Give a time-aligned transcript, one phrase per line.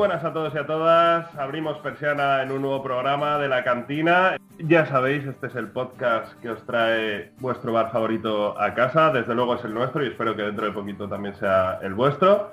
[0.00, 1.26] Buenas a todos y a todas.
[1.36, 4.38] Abrimos persiana en un nuevo programa de la cantina.
[4.56, 9.10] Ya sabéis, este es el podcast que os trae vuestro bar favorito a casa.
[9.10, 12.50] Desde luego es el nuestro y espero que dentro de poquito también sea el vuestro.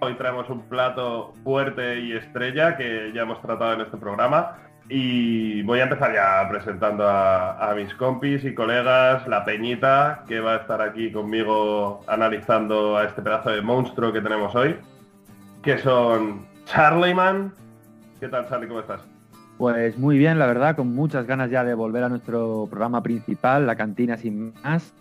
[0.00, 4.56] Hoy traemos un plato fuerte y estrella que ya hemos tratado en este programa.
[4.88, 10.54] Y voy a empezar ya presentando a, mis compis y colegas, la Peñita, que va
[10.54, 14.76] a estar aquí conmigo analizando a este pedazo de monstruo que tenemos hoy,
[15.62, 17.54] que son Charlie Man.
[18.20, 18.68] ¿Qué tal, Charlie?
[18.68, 19.00] ¿Cómo estás?
[19.56, 23.66] Pues muy bien, la verdad, con muchas ganas ya de volver a nuestro programa principal,
[23.66, 24.92] La Cantina Sin Más.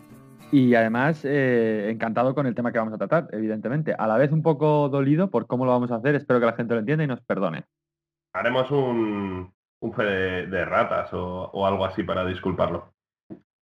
[0.52, 3.94] Y además, eh, encantado con el tema que vamos a tratar, evidentemente.
[3.98, 6.54] A la vez un poco dolido por cómo lo vamos a hacer, espero que la
[6.54, 7.64] gente lo entienda y nos perdone.
[8.34, 12.94] Haremos un, un fe de, de ratas o, o, algo así para disculparlo.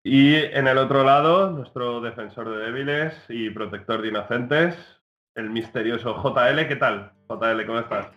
[0.03, 5.02] Y en el otro lado, nuestro defensor de débiles y protector de inocentes,
[5.35, 6.67] el misterioso JL.
[6.67, 7.11] ¿Qué tal?
[7.27, 8.07] JL, ¿cómo estás?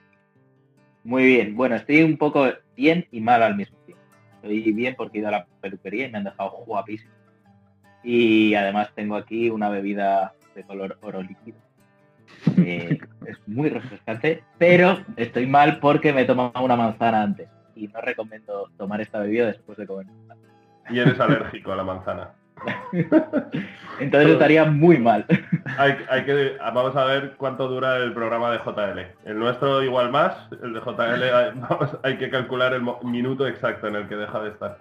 [1.05, 1.57] Muy bien.
[1.57, 4.03] Bueno, estoy un poco bien y mal al mismo tiempo.
[4.37, 7.13] Estoy bien porque he ido a la peluquería y me han dejado guapísimo.
[8.03, 11.59] Y además tengo aquí una bebida de color oro líquido.
[12.59, 17.89] Eh, es muy refrescante, pero estoy mal porque me he tomado una manzana antes y
[17.89, 20.07] no recomiendo tomar esta bebida después de comer.
[20.89, 22.31] Y eres alérgico a la manzana.
[24.01, 25.25] Entonces estaría muy mal.
[25.79, 29.01] Hay, hay, que, vamos a ver cuánto dura el programa de JL.
[29.25, 33.89] El nuestro igual más, el de JL hay, vamos, hay que calcular el minuto exacto
[33.89, 34.79] en el que deja de estar.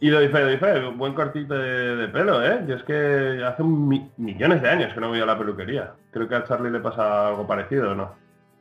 [0.00, 2.64] Y doy fe, doy fe, buen cortito de, de, pelo, ¿eh?
[2.66, 5.92] Yo es que hace mi, millones de años que no voy a la peluquería.
[6.12, 8.14] Creo que a Charlie le pasa algo parecido, ¿no?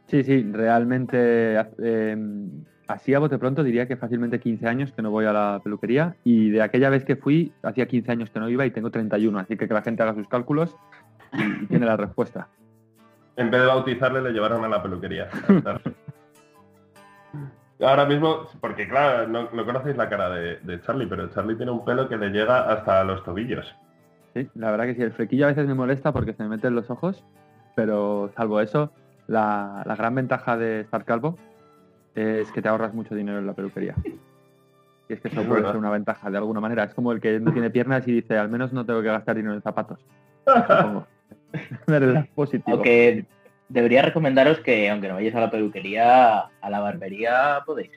[0.08, 2.18] Sí, sí, realmente eh,
[2.88, 6.16] así a bote pronto diría que fácilmente 15 años que no voy a la peluquería
[6.24, 9.38] y de aquella vez que fui hacía 15 años que no iba y tengo 31,
[9.40, 10.76] así que que la gente haga sus cálculos
[11.34, 12.48] y, y tiene la respuesta.
[13.36, 15.30] En vez de bautizarle le llevaron a la peluquería.
[17.80, 21.72] Ahora mismo, porque claro, no, no conocéis la cara de, de, Charlie, pero Charlie tiene
[21.72, 23.72] un pelo que le llega hasta los tobillos.
[24.34, 26.68] Sí, la verdad que sí, el flequillo a veces me molesta porque se me mete
[26.68, 27.24] en los ojos,
[27.76, 28.92] pero salvo eso,
[29.28, 31.38] la, la gran ventaja de estar calvo
[32.18, 33.96] es que te ahorras mucho dinero en la peluquería.
[35.10, 36.84] Y es que eso puede ser una ventaja de alguna manera.
[36.84, 39.36] Es como el que no tiene piernas y dice, al menos no tengo que gastar
[39.36, 40.00] dinero en zapatos.
[41.88, 42.28] ¿Verdad?
[42.36, 42.78] Positivo.
[42.78, 43.26] Okay.
[43.70, 47.92] Debería recomendaros que, aunque no vayáis a la peluquería, a la barbería podéis.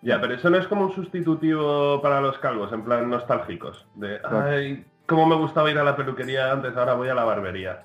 [0.00, 3.86] Ya, pero eso no es como un sustitutivo para los calvos, en plan nostálgicos.
[3.94, 7.82] De, ay, cómo me gustaba ir a la peluquería antes, ahora voy a la barbería.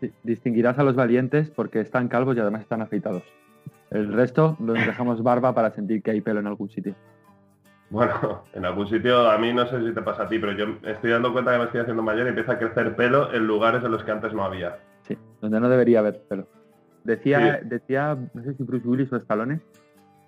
[0.00, 3.24] Sí, distinguirás a los valientes porque están calvos y además están afeitados.
[3.90, 6.94] El resto los dejamos barba para sentir que hay pelo en algún sitio.
[7.90, 10.76] Bueno, en algún sitio, a mí no sé si te pasa a ti, pero yo
[10.82, 13.82] estoy dando cuenta que me estoy haciendo mayor y empieza a crecer pelo en lugares
[13.82, 14.76] en los que antes no había.
[15.02, 16.46] Sí, donde no debería haber pelo.
[17.04, 17.68] Decía, sí.
[17.68, 19.60] decía no sé si Bruce Willis o Stallone,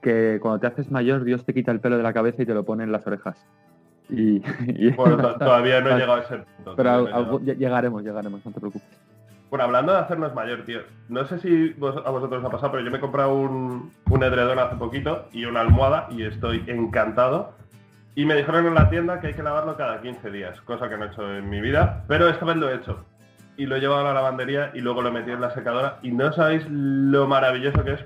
[0.01, 2.55] que cuando te haces mayor Dios te quita el pelo de la cabeza y te
[2.55, 3.37] lo pone en las orejas.
[4.09, 6.77] Y, y bueno, todavía no he llegado a ese punto.
[6.77, 9.01] Pero llegaremos, llegaremos, no te preocupes.
[9.51, 12.85] Bueno, hablando de hacernos mayor, tío, no sé si a vosotros os ha pasado, pero
[12.85, 17.53] yo me he comprado un, edredón hace poquito y una almohada y estoy encantado.
[18.15, 20.97] Y me dijeron en la tienda que hay que lavarlo cada 15 días, cosa que
[20.97, 23.05] no he hecho en mi vida, pero esta vez lo he hecho.
[23.57, 25.99] Y lo he llevado a la lavandería y luego lo he metido en la secadora
[26.03, 28.05] y no sabéis lo maravilloso que es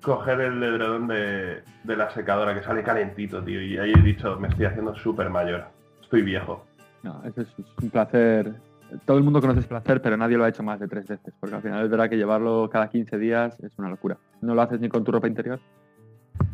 [0.00, 3.60] coger el edredón de, de la secadora, que sale calentito, tío.
[3.60, 5.64] Y ahí he dicho, me estoy haciendo súper mayor.
[6.02, 6.64] Estoy viejo.
[7.02, 7.48] No, eso es
[7.82, 8.54] un placer
[9.04, 11.34] todo el mundo conoce ese placer, pero nadie lo ha hecho más de tres veces,
[11.38, 14.18] porque al final es verdad que llevarlo cada 15 días es una locura.
[14.40, 15.60] No lo haces ni con tu ropa interior.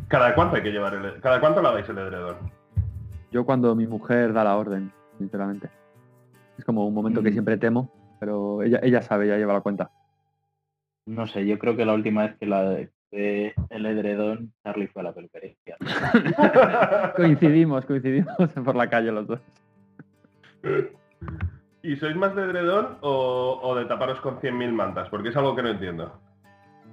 [0.08, 2.36] ¿Cada cuánto hay que llevar el ¿Cada cuánto laváis el edredón?
[3.30, 5.70] Yo cuando mi mujer da la orden, sinceramente.
[6.58, 7.24] Es como un momento mm.
[7.24, 7.90] que siempre temo,
[8.20, 9.90] pero ella, ella sabe, ella lleva la cuenta.
[11.06, 15.02] No sé, yo creo que la última vez que la de el edredón, Charlie fue
[15.02, 15.54] a la peluquería.
[17.16, 18.34] coincidimos, coincidimos
[18.64, 19.40] por la calle los dos.
[21.82, 25.08] ¿Y sois más de edredón o, o de taparos con 100.000 mantas?
[25.08, 26.12] Porque es algo que no entiendo.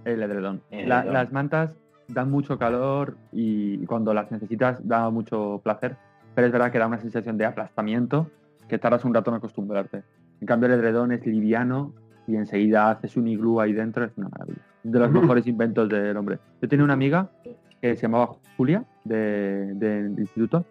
[0.06, 0.62] El edredón.
[0.72, 1.72] La, las mantas
[2.08, 5.96] dan mucho calor y cuando las necesitas da mucho placer,
[6.34, 8.32] pero es verdad que da una sensación de aplastamiento
[8.68, 10.04] que tardas un rato en acostumbrarte.
[10.42, 11.94] En cambio el edredón es liviano
[12.28, 14.62] y enseguida haces un iglú ahí dentro, es una maravilla.
[14.84, 16.40] De los mejores inventos del hombre.
[16.62, 17.30] Yo tenía una amiga
[17.82, 20.66] que se llamaba Julia, del de, de instituto,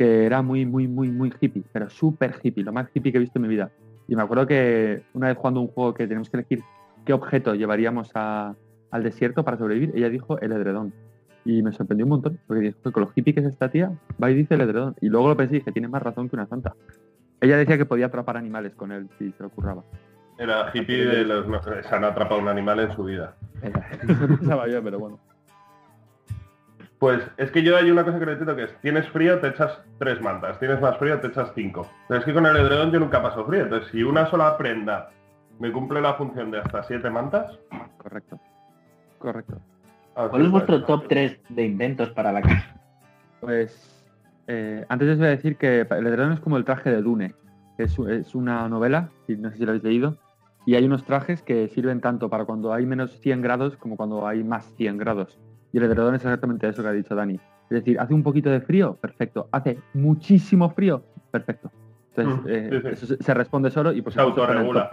[0.00, 3.20] que era muy, muy, muy, muy hippie, pero súper hippie, lo más hippie que he
[3.20, 3.70] visto en mi vida.
[4.08, 6.62] Y me acuerdo que una vez jugando un juego que tenemos que elegir
[7.04, 8.54] qué objeto llevaríamos a,
[8.90, 10.94] al desierto para sobrevivir, ella dijo el edredón.
[11.44, 13.92] Y me sorprendió un montón, porque dijo, con lo hippie que es esta tía,
[14.22, 14.96] va y dice el edredón.
[15.02, 16.74] Y luego lo pensé y dije, tiene más razón que una santa.
[17.42, 19.84] Ella decía que podía atrapar animales con él si se le ocurraba.
[20.38, 21.44] Era hippie de los...
[21.86, 23.36] se han atrapado un animal en su vida.
[23.60, 25.18] pensaba yo, pero bueno.
[27.00, 29.80] Pues es que yo hay una cosa que entiendo que es, tienes frío, te echas
[29.98, 31.90] tres mantas, tienes más frío, te echas cinco.
[32.06, 35.08] Pero es que con el edredón yo nunca paso frío, entonces si una sola prenda
[35.58, 37.58] me cumple la función de hasta siete mantas...
[37.96, 38.38] Correcto.
[39.18, 39.58] Correcto.
[40.12, 42.76] ¿Cuál es vuestro top 3 de inventos para la casa?
[43.40, 44.04] Pues
[44.46, 47.34] eh, antes les voy a decir que el edredón es como el traje de Dune,
[47.78, 50.18] que es, es una novela, no sé si lo habéis leído,
[50.66, 54.26] y hay unos trajes que sirven tanto para cuando hay menos 100 grados como cuando
[54.26, 55.40] hay más 100 grados.
[55.72, 57.34] Y el edredón es exactamente eso que ha dicho Dani.
[57.34, 59.48] Es decir, hace un poquito de frío, perfecto.
[59.52, 61.70] Hace muchísimo frío, perfecto.
[62.16, 64.90] Entonces, mm, eh, Eso se responde solo y pues se autorregula.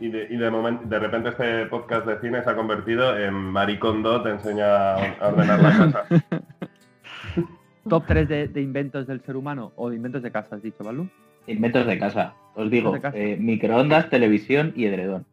[0.00, 3.34] Y, de, y de, momento, de repente este podcast de cine se ha convertido en
[3.34, 6.04] Maricondo te enseña a ordenar la casa.
[7.88, 11.06] Top 3 de, inventos del ser humano o de inventos de casa, has dicho, Balú.
[11.46, 12.32] Inventos de casa.
[12.54, 15.26] Os digo, eh, microondas, televisión y edredón.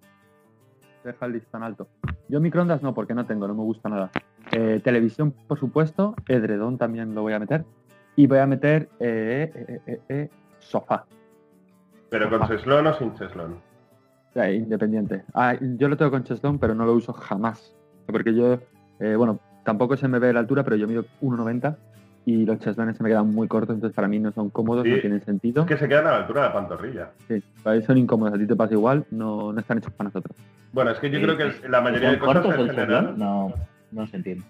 [1.03, 1.87] Deja el listón alto.
[2.29, 4.11] Yo microondas no, porque no tengo, no me gusta nada.
[4.51, 6.15] Eh, televisión, por supuesto.
[6.27, 7.65] Edredón también lo voy a meter.
[8.15, 11.05] Y voy a meter eh, sofá.
[12.09, 13.55] ¿Pero con cheslón o sin cheslón?
[14.35, 15.23] independiente.
[15.33, 17.75] Ah, yo lo tengo con cheslón, pero no lo uso jamás.
[18.05, 18.59] Porque yo,
[18.99, 21.75] bueno, tampoco se me ve la altura, pero yo mido 1,90
[22.25, 24.99] y los cheslones se me quedan muy cortos, entonces para mí no son cómodos, no
[24.99, 25.63] tienen sentido.
[25.63, 27.09] Es que se quedan a la altura de la pantorrilla.
[27.27, 30.09] Sí, para mí son incómodos, a ti te pasa igual, no, no están hechos para
[30.09, 30.35] nosotros.
[30.71, 33.15] Bueno, es que yo creo que la mayoría de cosas en general...
[33.17, 33.53] No,
[33.91, 34.43] no se entiende.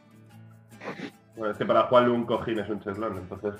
[1.35, 3.53] Bueno, es que para Juan un cojín es un cheslón, entonces...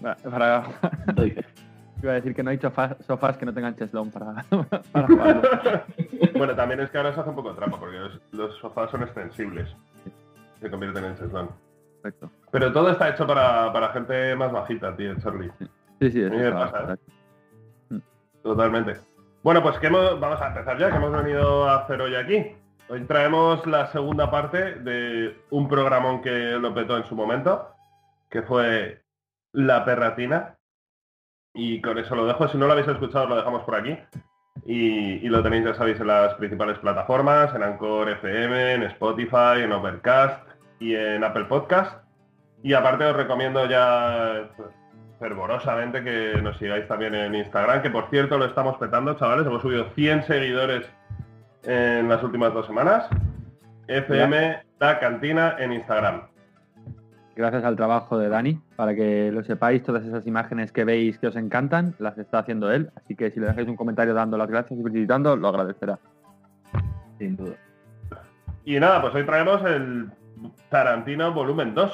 [0.30, 0.64] para...
[2.02, 4.44] Iba a decir que no hay sofás, que no tengan cheslón para,
[4.92, 5.42] para jugarlo.
[6.36, 7.96] bueno, también es que ahora se hace un poco de trampa, porque
[8.32, 9.74] los, sofás son extensibles.
[10.60, 11.48] Se convierten en cheslón.
[12.50, 15.50] Pero todo está hecho para, gente más bajita, tío, Charlie.
[16.00, 16.96] Sí, sí, ¿eh?
[18.42, 18.94] Totalmente.
[19.42, 22.56] Bueno, pues que vamos a empezar ya, que hemos venido a hacer hoy aquí.
[22.88, 27.68] Hoy traemos la segunda parte de un programón que lo petó en su momento,
[28.30, 29.02] que fue
[29.52, 30.56] La Perratina.
[31.54, 32.48] Y con eso lo dejo.
[32.48, 33.98] Si no lo habéis escuchado, lo dejamos por aquí.
[34.64, 39.62] Y, y, lo tenéis, ya sabéis, en las principales plataformas, en Anchor FM, en Spotify,
[39.62, 42.02] en Overcast y en Apple Podcast.
[42.62, 44.48] Y aparte os recomiendo ya
[45.18, 49.46] fervorosamente que nos sigáis también en Instagram, que por cierto lo estamos petando, chavales.
[49.46, 50.86] Hemos subido 100 seguidores
[51.64, 53.08] en las últimas dos semanas.
[53.88, 56.22] FM La Cantina en Instagram.
[57.36, 61.26] Gracias al trabajo de Dani, para que lo sepáis, todas esas imágenes que veis que
[61.26, 62.90] os encantan, las está haciendo él.
[62.96, 65.98] Así que si le dejáis un comentario dando las gracias y felicitando, lo agradecerá.
[67.18, 67.56] Sin duda.
[68.64, 70.10] Y nada, pues hoy traemos el
[70.68, 71.92] Tarantino volumen 2.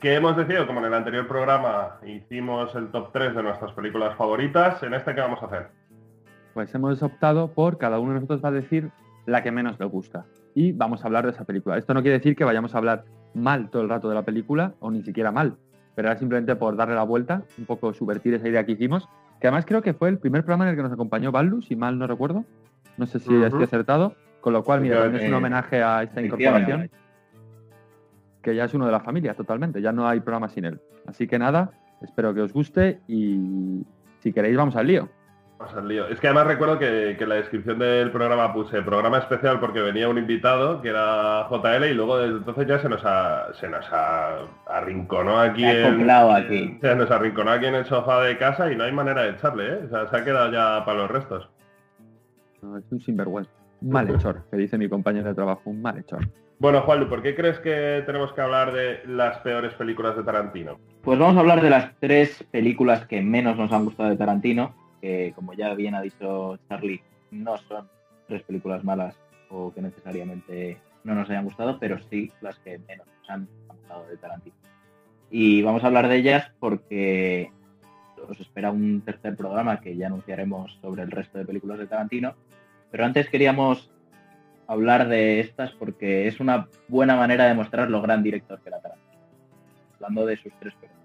[0.00, 4.16] Que hemos decidido, como en el anterior programa hicimos el top 3 de nuestras películas
[4.16, 5.68] favoritas, en este ¿qué vamos a hacer?
[6.54, 8.90] Pues hemos optado por cada uno de nosotros va a decir
[9.26, 10.24] la que menos le gusta.
[10.54, 11.76] Y vamos a hablar de esa película.
[11.76, 13.04] Esto no quiere decir que vayamos a hablar
[13.34, 15.56] mal todo el rato de la película, o ni siquiera mal,
[15.96, 19.08] pero era simplemente por darle la vuelta, un poco subvertir esa idea que hicimos,
[19.40, 21.74] que además creo que fue el primer programa en el que nos acompañó Baldu, si
[21.74, 22.44] mal no recuerdo.
[22.96, 24.14] No sé si estoy acertado.
[24.40, 26.88] Con lo cual, mira, es un homenaje a esta incorporación
[28.48, 30.80] que ya es uno de la familia totalmente, ya no hay programa sin él.
[31.06, 33.84] Así que nada, espero que os guste y
[34.20, 35.08] si queréis vamos al lío.
[35.58, 36.08] Vamos al lío.
[36.08, 40.08] Es que además recuerdo que, en la descripción del programa puse programa especial porque venía
[40.08, 43.84] un invitado que era JL y luego desde entonces ya se nos ha, se nos
[43.92, 46.78] ha arrinconó aquí, en, aquí.
[46.80, 49.74] Se nos arrinconó aquí en el sofá de casa y no hay manera de echarle,
[49.74, 49.80] ¿eh?
[49.84, 51.50] O sea, se ha quedado ya para los restos.
[52.62, 53.50] No, es un sinvergüenza.
[53.82, 56.26] Un malhechor, que dice mi compañero de trabajo, un malhechor.
[56.60, 60.80] Bueno, Juanlu, ¿por qué crees que tenemos que hablar de las peores películas de Tarantino?
[61.02, 64.74] Pues vamos a hablar de las tres películas que menos nos han gustado de Tarantino,
[65.00, 67.00] que como ya bien ha dicho Charlie,
[67.30, 67.88] no son
[68.26, 69.14] tres películas malas
[69.50, 74.08] o que necesariamente no nos hayan gustado, pero sí las que menos nos han gustado
[74.08, 74.56] de Tarantino.
[75.30, 77.52] Y vamos a hablar de ellas porque
[78.28, 82.34] os espera un tercer programa que ya anunciaremos sobre el resto de películas de Tarantino.
[82.90, 83.92] Pero antes queríamos
[84.68, 88.80] hablar de estas porque es una buena manera de mostrar lo gran director que era
[88.80, 89.08] Tarantino.
[89.96, 90.98] Hablando de sus tres películas.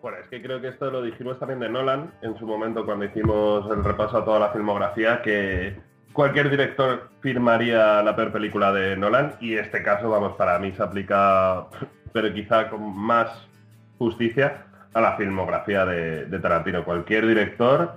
[0.00, 3.04] Bueno, es que creo que esto lo dijimos también de Nolan en su momento cuando
[3.04, 5.76] hicimos el repaso a toda la filmografía, que
[6.12, 10.82] cualquier director firmaría la peor película de Nolan y este caso, vamos, para mí se
[10.82, 11.66] aplica,
[12.12, 13.46] pero quizá con más
[13.98, 16.84] justicia, a la filmografía de, de Tarantino.
[16.84, 17.96] Cualquier director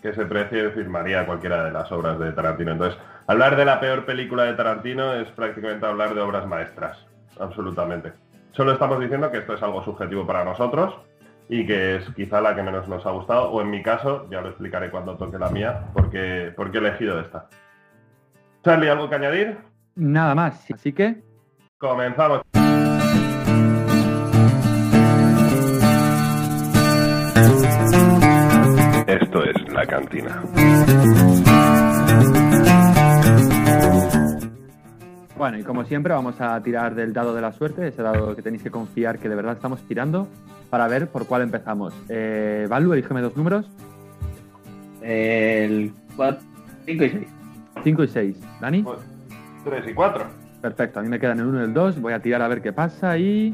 [0.00, 2.72] que se precie firmaría cualquiera de las obras de Tarantino.
[2.72, 6.98] Entonces, Hablar de la peor película de Tarantino es prácticamente hablar de obras maestras,
[7.38, 8.12] absolutamente.
[8.50, 10.94] Solo estamos diciendo que esto es algo subjetivo para nosotros
[11.48, 14.40] y que es quizá la que menos nos ha gustado, o en mi caso, ya
[14.40, 17.48] lo explicaré cuando toque la mía, porque, porque he elegido esta.
[18.64, 19.58] Charlie, ¿algo que añadir?
[19.94, 21.22] Nada más, así que...
[21.78, 22.42] Comenzamos.
[29.06, 30.42] Esto es La Cantina.
[35.42, 38.42] Bueno, y como siempre vamos a tirar del dado de la suerte, ese dado que
[38.42, 40.28] tenéis que confiar que de verdad estamos tirando,
[40.70, 41.92] para ver por cuál empezamos.
[42.08, 43.68] Eh, Valu, elígeme dos números.
[45.00, 45.90] El
[46.86, 47.26] 5 y 6.
[47.82, 48.40] 5 y 6.
[48.60, 48.84] ¿Dani?
[48.84, 48.96] 3
[49.64, 50.24] pues, y 4.
[50.60, 52.00] Perfecto, a mí me quedan el 1 y el 2.
[52.00, 53.52] Voy a tirar a ver qué pasa y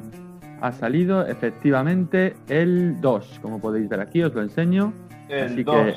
[0.60, 3.38] ha salido efectivamente el 2.
[3.40, 4.92] Como podéis ver aquí, os lo enseño.
[5.30, 5.96] El Así 2.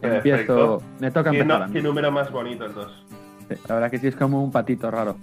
[0.00, 0.82] que empiezo.
[0.98, 1.70] Me toca empezar.
[1.70, 2.99] ¿Qué, número más bonito el 2?
[3.68, 5.16] La verdad que sí es como un patito raro.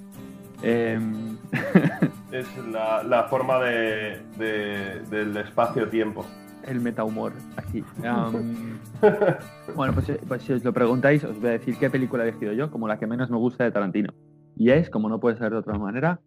[0.61, 1.37] Em,
[2.31, 6.25] es la, forma de, del espacio-tiempo.
[6.65, 7.83] El metahumor, aquí.
[9.75, 12.51] bueno, pues, pues, si os lo preguntáis, os voy a decir qué película he elegido
[12.53, 14.13] yo como la que menos me gusta de Tarantino.
[14.55, 16.19] Y es, como no puede ser de otra manera,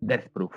[0.00, 0.52] Death Proof.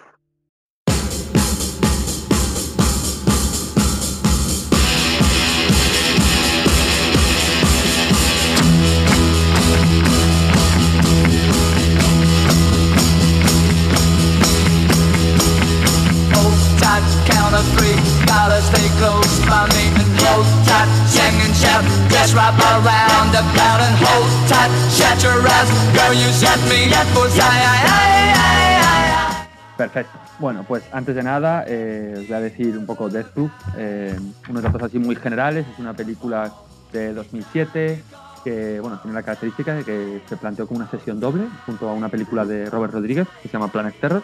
[29.77, 30.17] Perfecto.
[30.39, 34.17] Bueno, pues antes de nada eh, os voy a decir un poco Death Proof, eh,
[34.49, 35.67] unos datos así muy generales.
[35.71, 36.51] Es una película
[36.91, 38.03] de 2007
[38.43, 41.93] que bueno, tiene la característica de que se planteó como una sesión doble junto a
[41.93, 44.23] una película de Robert Rodríguez que se llama Planet Terror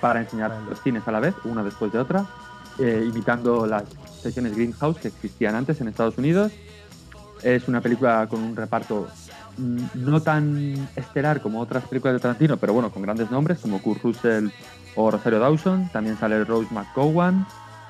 [0.00, 2.26] para enseñar los cines a la vez, una después de otra,
[2.78, 3.84] eh, imitando las
[4.22, 6.52] sesiones Greenhouse que existían antes en Estados Unidos.
[7.42, 9.08] Es una película con un reparto
[9.58, 13.80] mm, no tan estelar como otras películas de Tarantino, pero bueno, con grandes nombres como
[13.80, 14.48] Kurt Russell
[14.94, 15.88] o Rosario Dawson.
[15.92, 17.46] También sale Rose McGowan,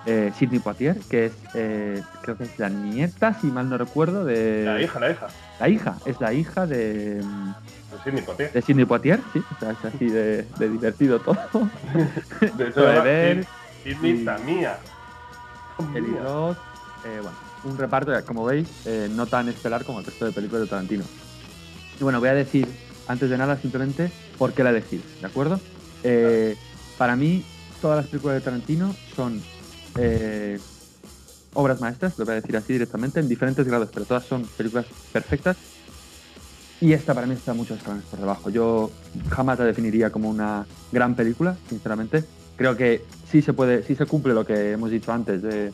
[0.06, 4.24] eh, Sidney Poitier, que es, eh, creo que es la nieta, si mal no recuerdo,
[4.24, 4.62] de...
[4.64, 5.26] La hija, la hija.
[5.58, 7.16] La hija, es la hija de...
[7.16, 7.22] De
[8.04, 8.52] Sidney Poitier.
[8.52, 11.36] De Sidney Poitier, sí, o sea, es así de, divertido todo.
[12.56, 13.46] de hecho, de ver,
[13.86, 14.78] Sidney Tamía.
[15.94, 16.56] Eli Roth,
[17.04, 20.62] eh, bueno, un reparto, como veis, eh, no tan estelar como el resto de películas
[20.62, 21.04] de Tarantino.
[22.00, 22.66] Y bueno, voy a decir,
[23.06, 25.60] antes de nada, simplemente por qué la elegí, ¿de acuerdo?
[26.02, 26.56] Eh,
[26.98, 27.44] para mí,
[27.80, 29.40] todas las películas de Tarantino son
[31.54, 34.86] obras maestras, lo voy a decir así directamente, en diferentes grados, pero todas son películas
[35.12, 35.56] perfectas.
[36.80, 38.50] Y esta para mí está muchos escalones por debajo.
[38.50, 38.90] Yo
[39.30, 42.24] jamás la definiría como una gran película, sinceramente.
[42.56, 45.72] Creo que sí se puede, sí se cumple lo que hemos dicho antes de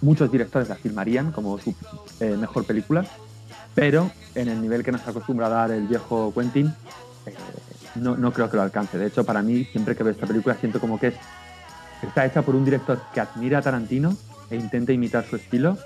[0.00, 1.74] muchos directores la filmarían como su
[2.20, 3.04] eh, mejor película,
[3.74, 6.66] pero en el nivel que nos acostumbra a dar el viejo Quentin,
[7.26, 7.34] eh,
[7.96, 8.98] no, no, creo que lo alcance.
[8.98, 11.14] De hecho, para mí, siempre que veo esta película, siento como que es,
[12.02, 14.16] está hecha por un director que admira a Tarantino
[14.50, 15.78] e intenta imitar su estilo,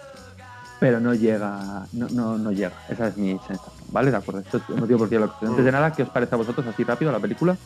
[0.79, 2.75] pero no llega, no, no, no llega.
[2.89, 4.11] Esa es mi sensación, ¿vale?
[4.11, 4.41] De acuerdo.
[4.41, 6.67] Esto es el motivo por qué lo Antes de nada, ¿qué os parece a vosotros
[6.67, 7.57] así rápido la película?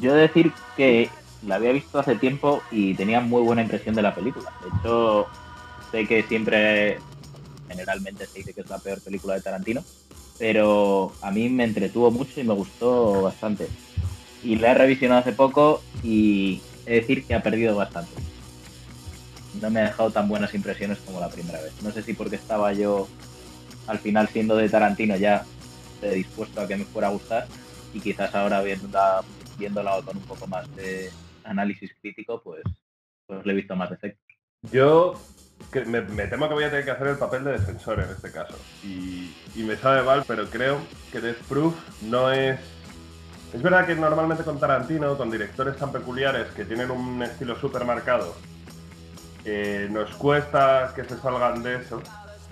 [0.00, 1.08] Yo decir que
[1.46, 4.52] la había visto hace tiempo y tenía muy buena impresión de la película.
[4.62, 5.26] De hecho,
[5.90, 6.98] Sé que siempre,
[7.68, 9.84] generalmente se dice que es la peor película de Tarantino,
[10.38, 13.68] pero a mí me entretuvo mucho y me gustó bastante.
[14.44, 18.12] Y la he revisionado hace poco y he de decir que ha perdido bastante.
[19.60, 21.72] No me ha dejado tan buenas impresiones como la primera vez.
[21.82, 23.08] No sé si porque estaba yo
[23.88, 25.44] al final siendo de Tarantino ya
[26.14, 27.46] dispuesto a que me fuera a gustar
[27.92, 29.22] y quizás ahora viéndola,
[29.58, 31.10] viéndola con un poco más de
[31.44, 32.62] análisis crítico, pues,
[33.26, 34.24] pues le he visto más defectos.
[34.70, 35.14] Yo
[35.86, 38.58] me, temo que voy a tener que hacer el papel de defensor en este caso.
[38.82, 40.78] Y, me sabe mal, pero creo
[41.12, 42.58] que Death Proof no es...
[43.52, 47.84] Es verdad que normalmente con Tarantino, con directores tan peculiares que tienen un estilo súper
[47.84, 48.36] marcado,
[49.44, 52.00] eh, nos cuesta que se salgan de eso,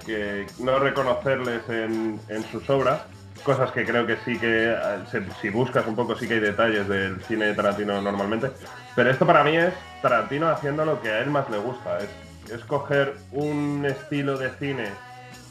[0.05, 2.19] que no reconocerles en,
[2.51, 3.03] sus obras,
[3.43, 6.89] cosas que creo que sí que, eh, si buscas un poco, sí que hay detalles
[6.89, 8.51] del cine de Tarantino normalmente,
[8.95, 12.09] pero esto para mí es Tarantino haciendo lo que a él más le gusta, es
[12.51, 14.89] es coger un estilo de cine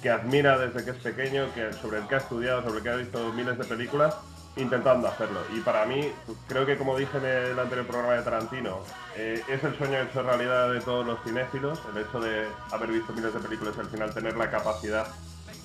[0.02, 2.90] que admira desde que es pequeño, que, sobre el que ha estudiado, sobre el que
[2.90, 4.16] ha visto miles de películas,
[4.56, 5.40] intentando hacerlo.
[5.56, 6.12] Y para mí,
[6.48, 8.80] creo que como dije en el anterior programa de Tarantino,
[9.16, 13.14] eh, es el sueño hecho realidad de todos los cinéfilos, el hecho de haber visto
[13.14, 15.08] miles de películas y al final tener la capacidad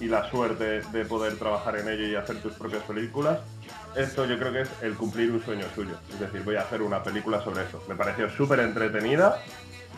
[0.03, 3.39] y la suerte de poder trabajar en ello y hacer tus propias películas.
[3.97, 5.95] Esto yo creo que es el cumplir un sueño suyo.
[6.13, 7.81] Es decir, voy a hacer una película sobre eso.
[7.89, 9.41] Me pareció súper entretenida.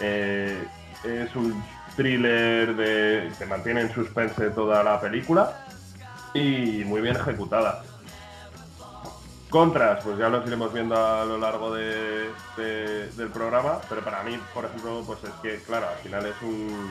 [0.00, 0.62] Eh,
[1.04, 1.64] es un
[1.96, 5.64] thriller de, que mantiene en suspense toda la película
[6.34, 7.82] y muy bien ejecutada.
[9.50, 14.36] Contras, pues ya los iremos viendo a lo largo de, del programa, pero para mí,
[14.52, 16.90] por ejemplo, pues es que, claro, al final es un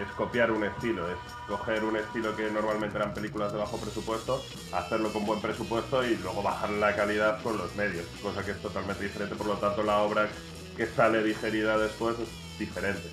[0.00, 4.42] es, copiar un estilo, es coger un estilo que normalmente eran películas de bajo presupuesto,
[4.72, 8.62] hacerlo con buen presupuesto y luego bajar la calidad con los medios, cosa que es
[8.62, 10.28] totalmente diferente, por lo tanto la obra
[10.76, 13.10] que sale digerida después es diferente.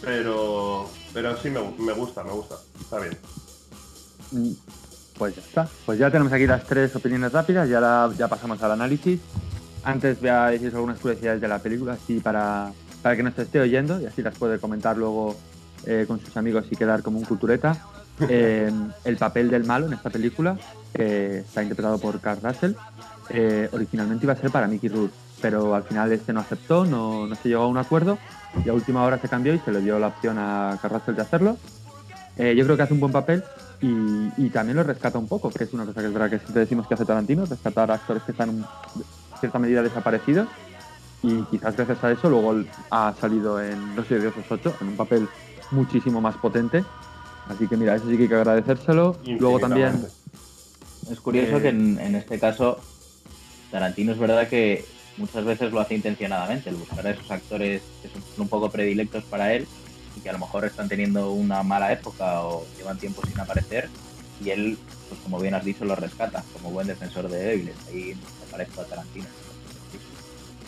[0.00, 3.18] Pero, pero sí me, me gusta, me gusta, está bien.
[5.18, 5.68] Pues ya está.
[5.84, 9.20] Pues ya tenemos aquí las tres opiniones rápidas y ahora ya pasamos al análisis.
[9.82, 12.72] Antes voy a decir algunas curiosidades de la película, así para,
[13.02, 15.36] para que nos esté oyendo y así las puede comentar luego
[15.86, 17.76] eh, con sus amigos y quedar como un cultureta.
[18.28, 18.68] Eh,
[19.04, 20.58] el papel del malo en esta película,
[20.92, 22.72] que está interpretado por Carl Russell,
[23.30, 27.28] eh, originalmente iba a ser para Mickey Rourke, pero al final este no aceptó, no,
[27.28, 28.18] no se llegó a un acuerdo
[28.64, 31.14] y a última hora se cambió y se le dio la opción a Carl Russell
[31.14, 31.58] de hacerlo.
[32.36, 33.44] yo creo que hace un buen papel
[33.80, 36.60] y, también lo rescata un poco, que es una cosa que es verdad que siempre
[36.60, 38.64] decimos que hace Tarantino, rescatar a actores que están en
[39.38, 40.48] cierta medida desaparecidos.
[41.22, 45.28] Y quizás gracias a eso luego ha salido en Los Dioses 8, en un papel
[45.70, 46.84] muchísimo más potente.
[47.48, 49.16] Así que mira, eso sí que hay que agradecérselo.
[49.38, 50.06] Luego también...
[51.10, 52.78] Es curioso eh, que en, en, este caso
[53.70, 54.84] Tarantino es verdad que
[55.16, 59.24] muchas veces lo hace intencionadamente, el buscar a esos actores que son un poco predilectos
[59.24, 59.66] para él
[60.20, 63.88] que a lo mejor están teniendo una mala época o llevan tiempo sin aparecer
[64.40, 67.76] y él, pues como bien has dicho, lo rescata como buen defensor de débiles.
[67.88, 69.26] Ahí me parezco a Tarantino.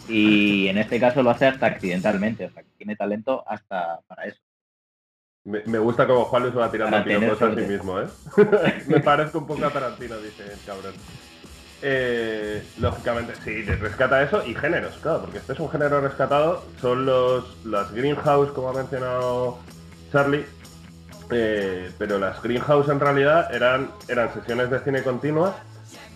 [0.08, 4.24] Y en este caso lo hace hasta accidentalmente, o sea, que tiene talento hasta para
[4.24, 4.40] eso.
[5.44, 8.06] Me, gusta como Juan Luis va tirando a sí mismo, ¿eh?
[8.88, 10.94] me parezco un poco a Tarantino, dice el cabrón.
[11.82, 17.06] Eh, lógicamente, sí, rescata eso y géneros, claro, porque este es un género rescatado, son
[17.06, 19.58] los las greenhouse, como ha mencionado
[20.12, 20.44] Charlie,
[21.30, 25.54] eh, pero las greenhouse en realidad eran, eran sesiones de cine continuas,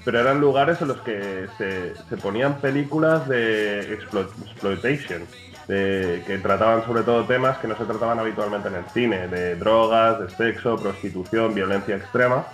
[0.05, 5.23] pero eran lugares en los que se, ponían películas de exploitation,
[5.67, 10.21] que trataban sobre todo temas que no se trataban habitualmente en el cine, de drogas,
[10.21, 12.45] de sexo, prostitución, violencia extrema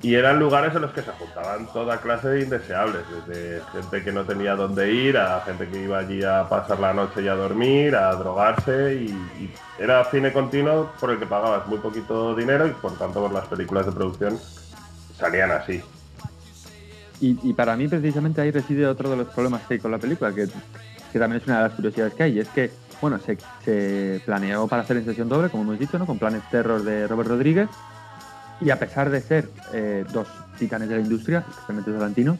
[0.00, 4.12] y eran lugares en los que se juntaban toda clase de indeseables, desde gente que
[4.12, 7.34] no tenía dónde ir, a gente que iba allí a pasar la noche y a
[7.34, 12.70] dormir, a drogarse, y, era cine continuo por el que pagabas muy poquito dinero y
[12.70, 14.38] por tanto por las películas de producción
[15.16, 15.82] salían así.
[17.20, 20.32] Y, para mí precisamente ahí reside otro de los problemas que hay con la película,
[20.32, 20.46] que,
[21.12, 24.68] también es una de las curiosidades que hay, y es que, bueno, se, se planeó
[24.68, 26.06] para hacer en sesión doble, como hemos dicho, ¿no?
[26.06, 27.68] con Planet Terror de Robert Rodríguez,
[28.60, 32.38] y a pesar de ser eh, dos titanes de la industria, especialmente Tarantino,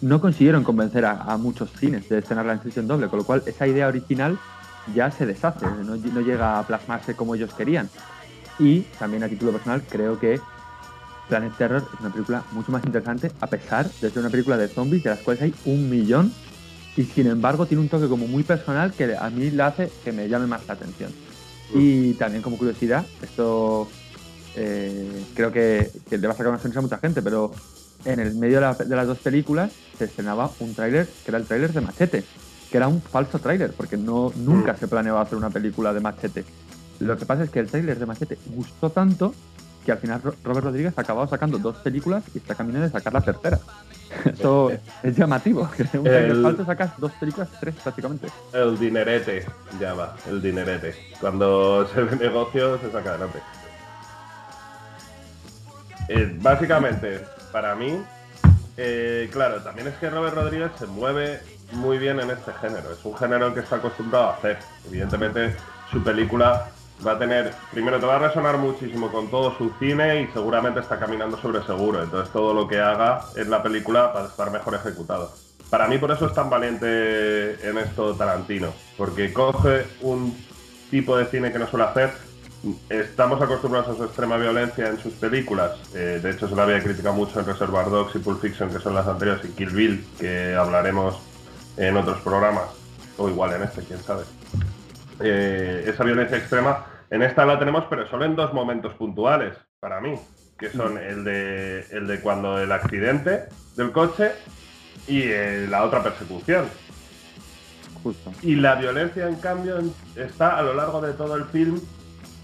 [0.00, 3.66] no consiguieron convencer a, muchos cines de estrenar la sesión doble, con lo cual esa
[3.66, 4.38] idea original
[4.94, 7.88] ya se deshace, no, llega a plasmarse como ellos querían.
[8.58, 10.40] Y también a título personal creo que
[11.28, 14.68] Planet Terror es una película mucho más interesante, a pesar de ser una película de
[14.68, 16.32] zombies de las cuales hay un millón,
[16.96, 20.12] y sin embargo tiene un toque como muy personal que a mí le hace que
[20.12, 21.12] me llame más la atención.
[21.74, 23.88] Y también como curiosidad, esto
[24.56, 27.52] eh, creo que, le va a sacar una sonrisa a mucha gente, pero
[28.04, 31.72] en el medio de, las dos películas se estrenaba un tráiler que era el tráiler
[31.72, 32.24] de Machete,
[32.70, 34.78] que era un falso tráiler, porque no, nunca mm.
[34.78, 36.44] se planeaba hacer una película de Machete.
[37.00, 39.34] Lo que pasa es que el tráiler de Machete gustó tanto
[39.88, 43.12] que al final Robert Rodríguez ha acabado sacando dos películas y está caminando de sacar
[43.12, 43.58] la tercera.
[44.24, 44.70] Eso
[45.02, 48.28] es llamativo, que un el, falso sacas dos películas, tres prácticamente.
[48.52, 49.46] El dinerete,
[49.80, 50.94] ya va, el dinerete.
[51.20, 53.38] Cuando se ve negocio se saca adelante.
[56.08, 57.20] Eh, básicamente,
[57.52, 58.02] para mí,
[58.76, 61.40] eh, claro, también es que Robert Rodríguez se mueve
[61.72, 62.92] muy bien en este género.
[62.92, 64.58] Es un género que está acostumbrado a hacer.
[64.86, 65.54] Evidentemente,
[65.90, 66.70] su película
[67.06, 70.80] va a tener, primero te va a resonar muchísimo con todo su cine y seguramente
[70.80, 72.02] está caminando sobre seguro.
[72.02, 75.32] Entonces todo lo que haga en la película va a estar mejor ejecutado.
[75.70, 80.34] Para mí por eso es tan valiente en esto Tarantino, porque coge un
[80.90, 82.10] tipo de cine que no suele hacer
[82.88, 85.78] Estamos acostumbrados a su extrema violencia en sus películas.
[85.94, 88.80] Eh, de hecho, se la había criticado mucho en Reservoir Dogs y Pulp Fiction, que
[88.80, 91.20] son las anteriores, y Kill Bill, que hablaremos
[91.76, 92.64] en otros programas,
[93.16, 94.24] o igual en este, quién sabe.
[95.20, 100.00] Eh, esa violencia extrema, en esta la tenemos, pero solo en dos momentos puntuales, para
[100.00, 100.16] mí,
[100.58, 100.98] que son mm.
[100.98, 103.44] el de, el de cuando el accidente
[103.76, 104.32] del coche
[105.06, 106.66] y eh, la otra persecución.
[108.02, 108.32] Justo.
[108.42, 109.78] Y la violencia, en cambio,
[110.16, 111.80] está a lo largo de todo el film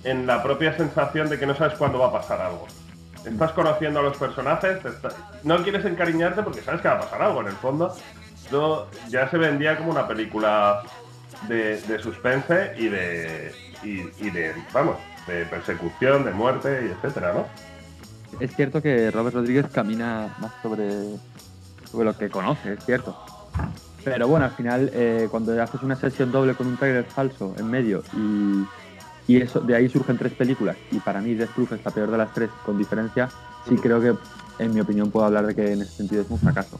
[0.04, 2.66] en la propia sensación de que no sabes cuándo va a pasar algo.
[3.24, 4.78] Estás conociendo a los personajes,
[5.42, 7.40] no quieres encariñarte porque sabes que va a pasar algo.
[7.40, 7.94] En el fondo,
[9.08, 10.82] ya se vendía como una película
[11.48, 17.46] de, suspense y de, y, de, vamos, de persecución, de muerte y etcétera, ¿no?
[18.40, 20.90] Es cierto que Robert Rodríguez camina más sobre,
[21.90, 23.16] sobre lo que conoce, es cierto.
[24.04, 27.70] Pero bueno, al final, eh, cuando haces una sesión doble con un trailer falso en
[27.70, 28.64] medio y,
[29.26, 32.10] y, eso de ahí surgen tres películas, y para mí Death Proof es la peor
[32.10, 33.28] de las tres, con diferencia,
[33.68, 34.14] sí creo que,
[34.58, 36.78] en mi opinión, puedo hablar de que en ese sentido es un fracaso.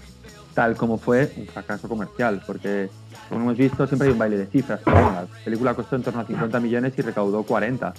[0.54, 2.88] Tal como fue un fracaso comercial, porque
[3.28, 4.80] como hemos visto, siempre hay un baile de cifras.
[4.87, 7.92] la película costó en torno a 50 millones y recaudó 40.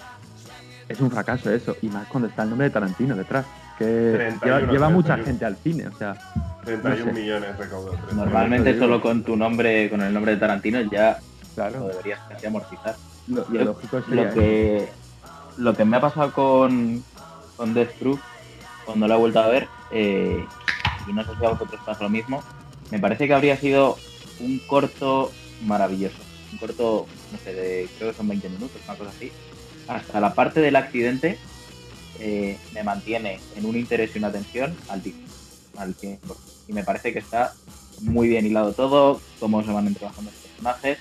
[0.88, 3.46] Es un fracaso eso, y más cuando está el nombre de Tarantino detrás,
[3.78, 4.34] que
[4.72, 6.16] lleva, mucha gente al cine, o sea.
[6.64, 7.94] 31 millones recaudó.
[8.14, 11.20] Normalmente solo con tu nombre, con el nombre de Tarantino ya
[11.56, 11.80] claro.
[11.80, 12.96] lo deberías casi amortizar.
[13.28, 13.46] Lo,
[14.34, 14.90] que,
[15.58, 17.04] lo que me ha pasado con,
[17.56, 18.20] con Death Proof,
[18.86, 20.46] cuando lo he vuelto a ver, eh,
[21.08, 22.44] y no sé si a vosotros pasa lo mismo,
[22.92, 23.98] me parece que habría sido
[24.40, 25.32] un corto
[25.64, 26.18] maravilloso.
[26.52, 29.32] Un corto, no sé, de, creo que son 20 minutos, una cosa así.
[29.88, 31.38] Hasta la parte del accidente
[32.20, 35.28] eh, me mantiene en un interés y una atención altísimo,
[35.78, 35.96] al
[36.68, 37.54] Y me parece que está
[38.02, 41.00] muy bien hilado todo, cómo se van trabajando los personajes,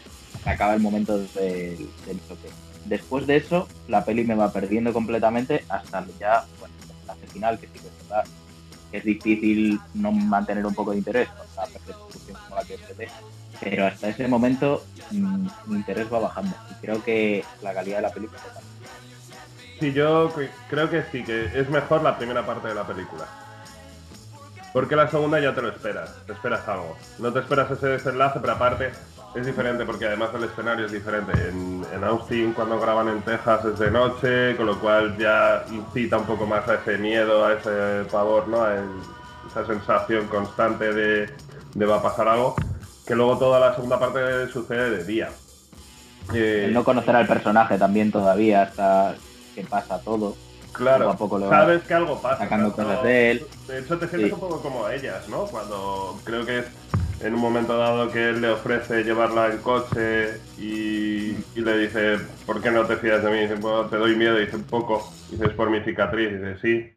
[0.50, 1.88] acaba el momento del,
[2.28, 2.50] choque.
[2.84, 6.74] Después de eso, la peli me va perdiendo completamente hasta ya, bueno,
[7.06, 8.24] la final, que sí que es verdad
[8.94, 11.28] es difícil no mantener un poco de interés
[11.72, 13.08] persecución como la que se
[13.60, 18.02] pero hasta ese momento mm, mi interés va bajando y creo que la calidad de
[18.02, 18.40] la película
[19.80, 20.32] Sí, yo
[20.70, 23.24] creo que sí, que es mejor la primera parte de la película.
[24.72, 26.96] Porque la segunda ya te lo esperas, te esperas algo.
[27.18, 28.92] No te esperas ese desenlace, pero aparte
[29.34, 31.32] es diferente porque además el escenario es diferente.
[31.48, 36.26] En, Austin cuando graban en Texas es de noche, con lo cual ya incita un
[36.26, 38.62] poco más a ese miedo, a ese pavor, ¿no?
[38.62, 38.74] A
[39.50, 41.30] esa sensación constante de,
[41.74, 42.54] de, va a pasar algo,
[43.06, 45.30] que luego toda la segunda parte sucede de día.
[46.34, 49.14] Eh, no conocer al personaje también todavía hasta
[49.54, 50.36] que pasa todo.
[50.72, 51.16] Claro,
[51.48, 52.38] sabes que algo pasa.
[52.38, 53.46] Sacando cosas de él.
[53.68, 55.44] De hecho, te sientes un poco como ellas, ¿no?
[55.44, 56.66] Cuando creo que es
[57.24, 62.60] en un momento dado que él le ofrece llevarla en coche y, le dice, ¿por
[62.60, 63.38] qué no te fías de mí?
[63.40, 65.10] dice, bueno, te doy miedo, y dice, un poco.
[65.30, 66.30] Y dice, es por mi cicatriz.
[66.30, 66.96] Y dice, sí.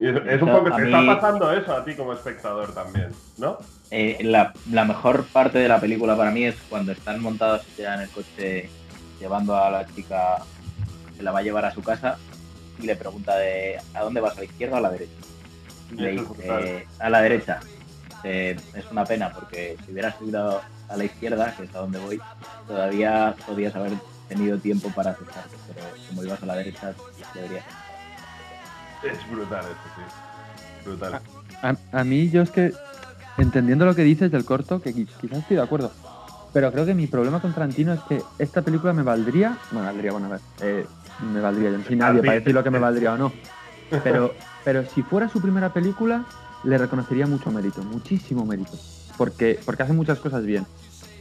[0.00, 3.58] Y es, un poco que te está pasando eso a ti como espectador también, ¿no?
[3.92, 4.52] Eh, la,
[4.84, 8.68] mejor parte de la película para mí es cuando están montados ya en el coche
[9.20, 10.38] llevando a la chica
[11.16, 12.18] que la va a llevar a su casa
[12.80, 14.36] y le pregunta de ¿a dónde vas?
[14.36, 15.12] ¿A la izquierda o a la derecha?
[15.92, 17.60] Y le dice, a la derecha.
[18.24, 21.98] Eh, es una pena porque si hubieras subido a la izquierda, que es a donde
[21.98, 22.20] voy,
[22.66, 23.92] todavía podías haber
[24.28, 26.94] tenido tiempo para acercarte, pero como ibas a la derecha,
[27.34, 27.64] deberías.
[29.02, 30.86] Es brutal esto, sí.
[30.86, 31.20] Brutal.
[31.92, 32.72] A, mí, yo es que,
[33.36, 35.92] entendiendo lo que dices del corto, que quizás estoy de acuerdo,
[36.52, 40.12] pero creo que mi problema con Tarantino es que esta película me valdría, bueno, valdría,
[40.12, 40.86] bueno, a ver, eh,
[41.32, 43.32] me valdría, yo no soy nadie para decir lo que me valdría o no,
[44.02, 44.34] pero,
[44.64, 46.24] pero si fuera su primera película,
[46.64, 48.72] le reconocería mucho mérito, muchísimo mérito,
[49.16, 50.66] porque, porque hace muchas cosas bien.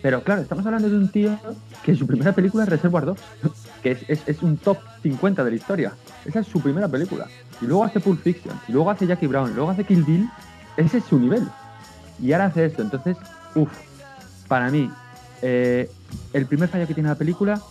[0.02, 1.40] Pero claro, estamos hablando de un tío
[1.82, 3.22] que su primera película es Reservoir Dogs,
[3.84, 5.94] que es, un top 50 de la historia.
[6.26, 7.28] Esa es su primera película.
[7.62, 10.30] Y luego hace Pulp Fiction, y luego hace Jackie Brown, y luego hace Kill Bill.
[10.76, 11.48] Ese es su nivel.
[12.22, 12.82] Y ahora hace esto.
[12.82, 13.16] Entonces,
[13.56, 13.72] uff,
[14.50, 14.92] para mí,
[15.42, 15.90] eh,
[16.34, 17.62] el primer fallo que tiene la película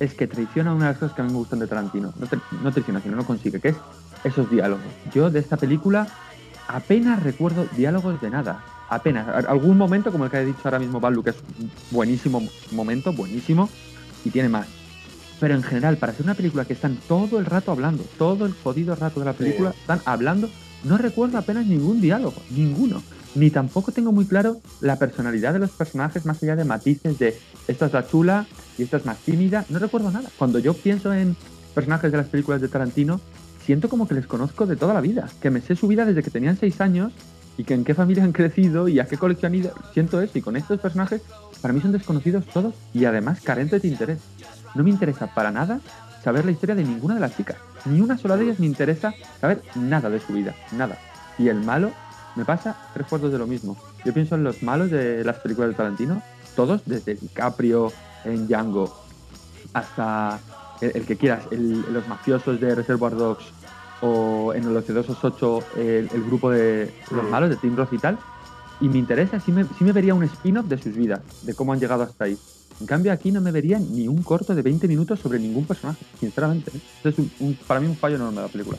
[0.00, 2.12] es que traiciona una de las cosas que a mí me gustan de Tarantino.
[2.18, 2.26] No,
[2.62, 3.76] no traiciona, sino no consigue, que es
[4.24, 4.84] esos diálogos.
[5.14, 6.08] Yo de esta película
[6.68, 8.64] apenas recuerdo diálogos de nada.
[8.88, 9.28] Apenas.
[9.46, 13.12] Algún momento, como el que ha dicho ahora mismo Balu, que es un buenísimo momento,
[13.12, 13.68] buenísimo,
[14.24, 14.68] y tiene más.
[15.40, 18.54] Pero en general, para ser una película que están todo el rato hablando, todo el
[18.54, 20.48] jodido rato de la película, están hablando,
[20.84, 23.02] no recuerdo apenas ningún diálogo, ninguno.
[23.34, 27.38] Ni tampoco tengo muy claro la personalidad de los personajes, más allá de matices de
[27.68, 28.46] esta es la chula
[28.78, 29.66] y esta es más tímida.
[29.68, 30.30] No recuerdo nada.
[30.38, 31.36] Cuando yo pienso en
[31.74, 33.20] personajes de las películas de Tarantino,
[33.66, 36.22] siento como que les conozco de toda la vida, que me sé su vida desde
[36.22, 37.12] que tenían seis años
[37.58, 39.72] y que en qué familia han crecido y a qué colegio han ido.
[39.92, 41.22] Siento eso y con estos personajes
[41.60, 44.18] para mí son desconocidos todos y además carentes de interés.
[44.76, 45.80] No me interesa para nada
[46.22, 47.56] saber la historia de ninguna de las chicas.
[47.84, 50.96] Ni una sola de ellas me interesa saber nada de su vida, nada.
[51.38, 51.90] Y el malo
[52.36, 53.76] me pasa tres de lo mismo.
[54.04, 56.22] Yo pienso en los malos de las películas de Tarantino,
[56.54, 57.92] todos, desde DiCaprio
[58.24, 59.06] en Django
[59.72, 60.38] hasta
[60.80, 63.44] el, que quieras, los mafiosos de Reservoir Dogs
[64.00, 68.18] o en los 228 el, el grupo de los malos de Tim Roth y tal.
[68.80, 71.80] Y me interesa, sí me, me vería un spin-off de sus vidas, de cómo han
[71.80, 72.38] llegado hasta ahí.
[72.78, 76.04] En cambio, aquí no me vería ni un corto de 20 minutos sobre ningún personaje,
[76.20, 76.70] sinceramente.
[76.76, 76.80] ¿eh?
[77.04, 78.78] Es un, para mí un fallo enorme de la película.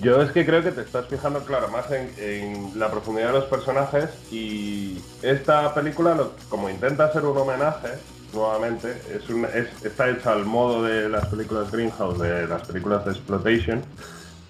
[0.00, 3.44] Yo es que creo que te estás fijando, claro, más en, la profundidad de los
[3.46, 6.16] personajes y esta película,
[6.48, 7.88] como intenta ser un homenaje,
[8.32, 13.82] nuevamente, es, está hecha al modo de las películas Greenhouse, de las películas de Exploitation.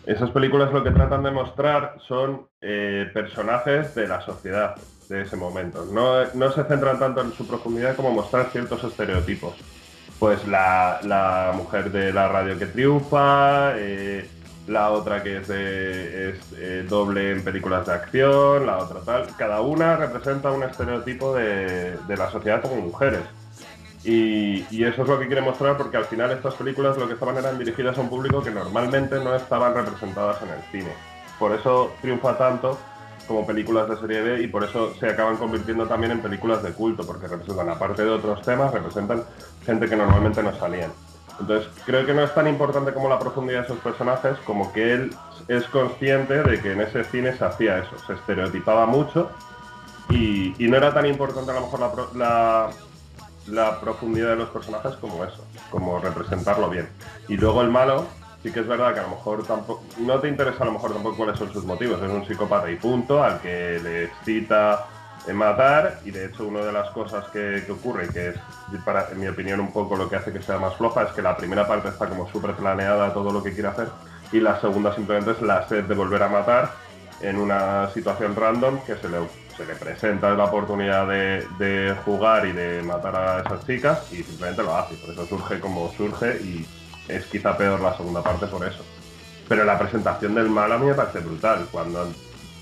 [0.07, 4.77] Esas películas lo que tratan de mostrar son eh, personajes de la sociedad
[5.09, 5.85] de ese momento.
[5.87, 9.55] No, se centran tanto en su profundidad como mostrar ciertos estereotipos.
[10.19, 14.29] Pues la, mujer de la radio que triunfa, eh,
[14.67, 19.27] la otra que es, es doble en películas de acción, la otra tal.
[19.37, 23.23] Cada una representa un estereotipo de, la sociedad como mujeres.
[24.07, 27.37] Y, eso es lo que quiere mostrar porque al final estas películas lo que estaban
[27.39, 30.93] eran dirigidas a un público que normalmente no estaban representadas en el cine.
[31.41, 32.79] Por eso triunfa tanto
[33.27, 36.73] como películas de serie B y por eso se acaban convirtiendo también en películas de
[36.73, 39.25] culto, porque representan, aparte de otros temas, representan
[39.65, 40.93] gente que normalmente no salían.
[41.41, 44.93] Entonces, creo que no es tan importante como la profundidad de esos personajes, como que
[44.93, 45.15] él
[45.49, 49.31] es consciente de que en ese cine se hacía eso, se estereotipaba mucho
[50.09, 52.71] y, no era tan importante a lo mejor la,
[53.81, 56.89] profundidad de los personajes como eso, como representarlo bien.
[57.29, 58.07] Y luego el malo,
[58.43, 60.93] sí que es verdad que a lo mejor tampoco, no te interesa a lo mejor
[60.93, 64.87] tampoco cuáles son sus motivos, es un psicópata y punto, al que le excita
[65.33, 68.37] matar y de hecho una de las cosas que, ocurre, que es
[68.85, 71.23] para, en mi opinión un poco lo que hace que sea más floja, es que
[71.23, 73.89] la primera parte está como súper planeada todo lo que quiere hacer
[74.33, 76.71] y la segunda simplemente es la sed de volver a matar
[77.21, 79.19] en una situación random que se le,
[79.57, 84.63] se le presenta la oportunidad de, jugar y de matar a esas chicas y simplemente
[84.63, 84.95] lo hace.
[84.97, 86.67] Por eso surge como surge y
[87.09, 88.85] es quizá peor la segunda parte por eso.
[89.49, 91.67] Pero la presentación del mal a mí me parece brutal.
[91.71, 92.09] Cuando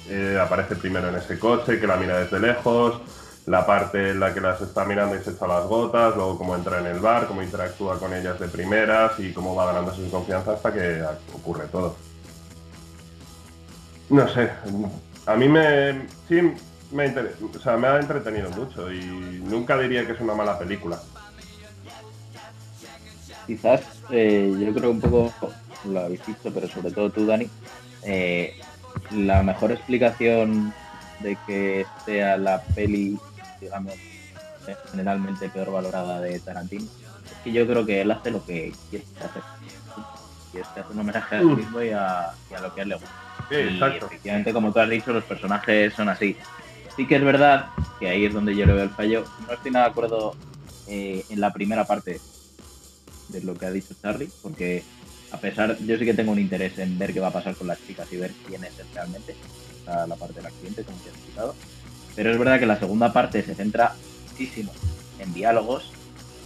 [0.09, 3.01] eh, aparece primero en ese coche, que la mira desde lejos,
[3.47, 6.55] la parte en la que las está mirando y se echa las gotas, luego cómo
[6.55, 10.11] entra en el bar, cómo interactúa con ellas de primeras y cómo va ganando su
[10.11, 11.03] confianza hasta que
[11.35, 11.97] ocurre todo.
[14.11, 14.51] No sé,
[15.27, 16.55] a mí me, sí,
[16.95, 20.99] me, me ha entretenido mucho y nunca diría que es una mala película.
[23.47, 25.33] Quizás, eh, yo creo un poco
[25.85, 27.49] lo habéis visto, pero sobre todo tú, Dani,
[28.05, 28.55] eh,
[29.11, 30.73] la mejor explicación
[31.21, 33.19] de que sea la peli,
[33.61, 33.95] digamos,
[34.91, 39.05] generalmente peor valorada de Tarantino, es que yo creo que él hace lo que quiere
[39.19, 39.43] hacer.
[40.55, 42.95] Y es que hace un homenaje al mismo y a, lo que a él le
[42.95, 43.11] gusta.
[43.51, 46.37] y efectivamente, como tú has dicho, los personajes son así.
[46.97, 49.25] Sí que es verdad que ahí es donde yo le veo el fallo.
[49.47, 50.37] No estoy nada de acuerdo
[50.87, 52.21] eh, en la primera parte
[53.29, 54.85] de lo que ha dicho Charlie, porque
[55.35, 57.67] a pesar, yo sí que tengo un interés en ver qué va a pasar con
[57.67, 59.35] las chicas y ver quién es realmente,
[59.85, 61.55] la parte del accidente, como te he explicado.
[62.15, 63.97] Pero es verdad que la segunda parte se centra
[64.31, 64.73] muchísimo
[65.19, 65.91] en diálogos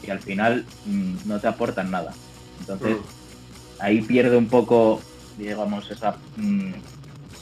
[0.02, 2.14] y al final mm, no te aportan nada.
[2.60, 3.80] Entonces, mm.
[3.80, 5.02] ahí pierde un poco,
[5.36, 6.72] digamos, esa mm,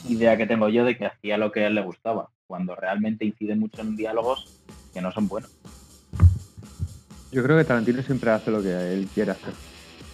[0.08, 3.24] idea que tengo yo de que hacía lo que a él le gustaba, cuando realmente
[3.24, 4.46] incide mucho en diálogos
[4.92, 5.50] que no son buenos.
[7.32, 9.52] Yo creo que Tarantino siempre hace lo que él quiere hacer.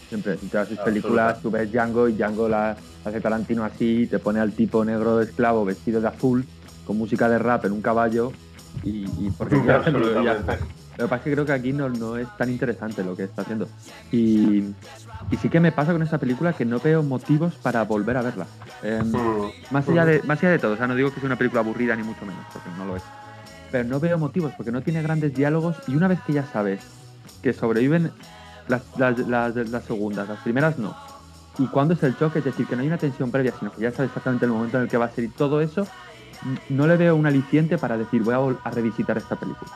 [0.09, 4.19] Siempre, si te haces películas, tú ves Django y Django la hace Tarantino así, te
[4.19, 6.45] pone al tipo negro de esclavo vestido de azul,
[6.87, 8.33] con música de rap en un caballo
[8.83, 12.17] y, porque ya, lo, ya Lo que pasa es que creo que aquí no, no
[12.17, 13.69] es tan interesante lo que está haciendo.
[14.11, 14.65] Y,
[15.33, 18.23] y, sí que me pasa con esta película que no veo motivos para volver a
[18.23, 18.47] verla.
[18.83, 19.53] Em, mm.
[19.71, 21.61] más, allá de, más allá de todo, o sea, no digo que sea una película
[21.61, 23.03] aburrida ni mucho menos, porque no lo es.
[23.71, 26.83] Pero no veo motivos porque no tiene grandes diálogos y una vez que ya sabes
[27.43, 28.13] que sobreviven
[28.69, 30.95] las, las, segundas, las primeras no.
[31.59, 33.83] Y cuando es el choque, es decir, que no hay una tensión previa, sino que
[33.83, 35.87] ya sabes exactamente el momento en el que va a ser y todo eso,
[36.69, 39.71] no le veo un aliciente para decir voy a, revisitar esta película.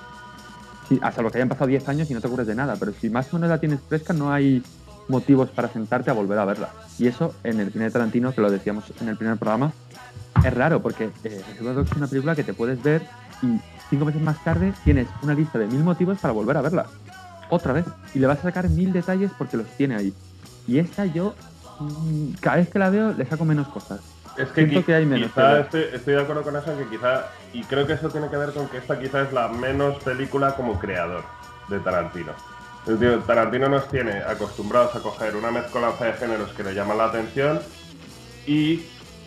[0.88, 2.92] Sí, hasta lo que hayan pasado 10 años y no te ocurres de nada, pero
[2.92, 4.62] si más o menos la tienes fresca, no hay
[5.09, 6.71] motivos para sentarte a volver a verla.
[6.99, 9.73] Y eso en el cine de Tarantino, que lo decíamos en el primer programa,
[10.45, 13.03] es raro porque eh, es una película que te puedes ver
[13.42, 13.59] y
[13.90, 16.87] cinco meses más tarde tienes una lista de mil motivos para volver a verla
[17.51, 20.14] otra vez y le vas a sacar mil detalles porque los tiene ahí.
[20.66, 21.35] Y esta yo,
[21.79, 24.01] mm, cada vez que la veo, le saco menos cosas.
[24.37, 25.31] Es que, que hay menos.
[25.31, 28.69] estoy, de acuerdo con eso, que quizá, y creo que eso tiene que ver con
[28.69, 31.25] que esta quizá es la menos película como creador
[31.69, 32.33] de Tarantino.
[33.27, 37.61] Tarantino nos tiene acostumbrados a coger una mezcolanza de géneros que le llaman la atención
[38.46, 38.85] y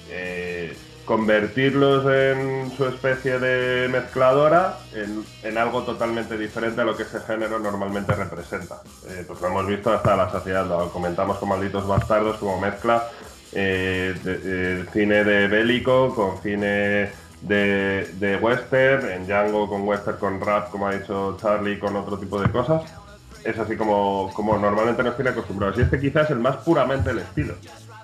[0.10, 7.20] eh, convertirlos en su especie de mezcladora en, algo totalmente diferente a lo que ese
[7.20, 8.82] género normalmente representa.
[9.08, 13.10] Eh, pues lo hemos visto hasta la saciedad, lo comentamos con Malditos Bastardos como mezcla
[13.52, 17.10] eh, cine de bélico con cine
[17.42, 22.40] de, western, en Django con western, con rap, como ha dicho Charlie, con otro tipo
[22.42, 22.84] de cosas.
[23.44, 25.78] Es así como, como normalmente nos tiene acostumbrados.
[25.78, 27.56] Y este quizás es el más puramente el estilo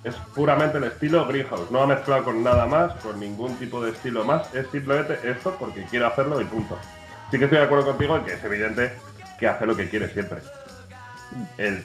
[0.05, 3.89] es puramente el estilo Greenhouse, no ha mezclado con nada más, con ningún tipo de
[3.89, 6.77] estilo más, es simplemente esto porque quiere hacerlo y punto.
[7.31, 8.93] Sí que estoy de acuerdo contigo en que es evidente
[9.39, 10.41] que hace lo que quiere siempre.
[11.57, 11.83] Él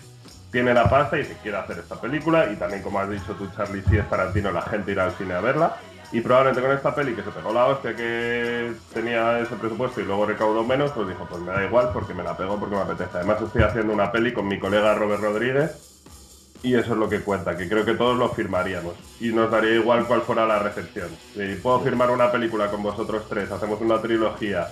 [0.52, 3.48] tiene la pasta y se quiere hacer esta película y también como has dicho tú
[3.56, 5.76] Charlie, si es Tarantino la gente irá al cine a verla
[6.12, 10.05] y probablemente con esta peli que se pegó la hostia que tenía ese presupuesto y
[10.05, 12.83] luego recaudó menos, pues dijo, pues me da igual porque me la pego porque me
[12.83, 13.18] apetece.
[13.18, 15.90] Además estoy haciendo una peli con mi colega Robert Rodríguez
[16.62, 19.75] y eso es lo que cuenta, que creo que todos lo firmaríamos y nos daría
[19.75, 21.09] igual cuál fuera la recepción.
[21.35, 24.68] Si puedo firmar una película con vosotros tres, hacemos una trilogía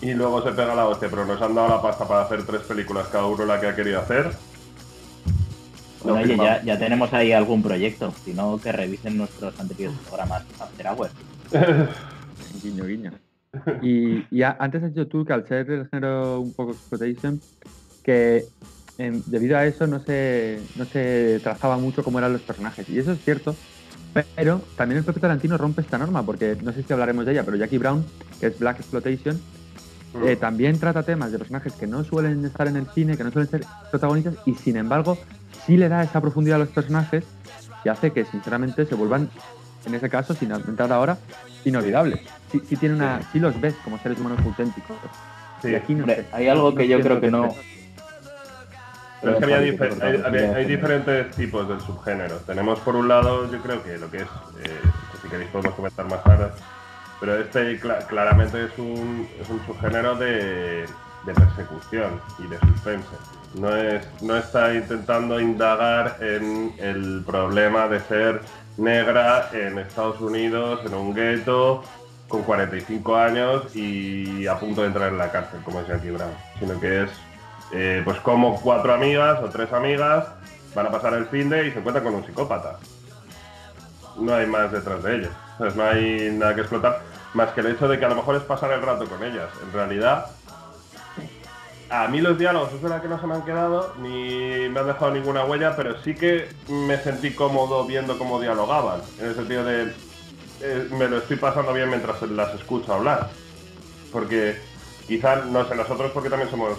[0.00, 2.62] y luego se pega la hostia, pero nos han dado la pasta para hacer tres
[2.62, 4.32] películas cada uno la que ha querido hacer,
[6.04, 10.86] bueno, oye, ya, tenemos ahí algún proyecto, si no que revisen nuestros anteriores programas After
[10.86, 11.12] Hours.
[12.62, 13.12] guiño, guiño.
[13.82, 17.40] Y, antes has dicho tú que al ser el género un poco exploitation,
[18.02, 18.44] que
[18.96, 22.88] debido a eso no se, no se trazaba mucho cómo eran los personajes.
[22.88, 23.54] Y eso es cierto,
[24.36, 27.44] pero también el propio Tarantino rompe esta norma, porque no sé si hablaremos de ella,
[27.44, 28.04] pero Jackie Brown,
[28.40, 29.40] que es Black Exploitation,
[30.14, 30.28] mm.
[30.28, 33.30] eh, también trata temas de personajes que no suelen estar en el cine, que no
[33.30, 35.18] suelen ser protagonistas, y sin embargo
[35.66, 37.24] sí le da esa profundidad a los personajes
[37.84, 39.28] y hace que sinceramente se vuelvan,
[39.86, 41.18] en ese caso, sin entrar ahora,
[41.64, 42.20] inolvidables.
[42.50, 44.96] Sí, tiene una, sí los ves como seres humanos auténticos.
[45.62, 45.74] Sí.
[45.74, 47.54] aquí no hay algo que yo creo que no...
[49.22, 49.54] Pero es que
[50.54, 52.36] hay, diferentes tipos del subgénero.
[52.40, 54.28] Tenemos por un lado, yo creo que lo que es,
[54.62, 54.80] eh,
[55.22, 56.48] si queréis podemos comentar más tarde,
[57.20, 60.84] pero este claramente es un, es un subgénero de,
[61.24, 63.16] de persecución y de suspense.
[63.54, 68.40] No, es, no está intentando indagar en el problema de ser
[68.76, 71.84] negra en Estados Unidos, en un gueto,
[72.28, 76.32] con 45 años y a punto de entrar en la cárcel, como es Jackie Brown,
[76.58, 77.10] sino que es
[77.72, 80.26] eh, pues como cuatro amigas o tres amigas
[80.74, 82.78] van a pasar el fin de y se encuentran con un psicópata.
[84.18, 85.32] No hay más detrás de ellos.
[85.76, 87.00] no hay nada que explotar,
[87.34, 89.48] más que el hecho de que a lo mejor es pasar el rato con ellas.
[89.62, 90.26] En realidad,
[92.02, 94.86] a mí los diálogos es verdad que no se me han quedado ni me han
[94.86, 99.64] dejado ninguna huella, pero sí que me sentí cómodo viendo cómo dialogaban, en el sentido
[99.64, 99.92] de
[100.60, 103.30] eh, me lo estoy pasando bien mientras las escucho hablar.
[104.10, 104.56] Porque
[105.06, 106.72] quizás, no sé, nosotros porque también somos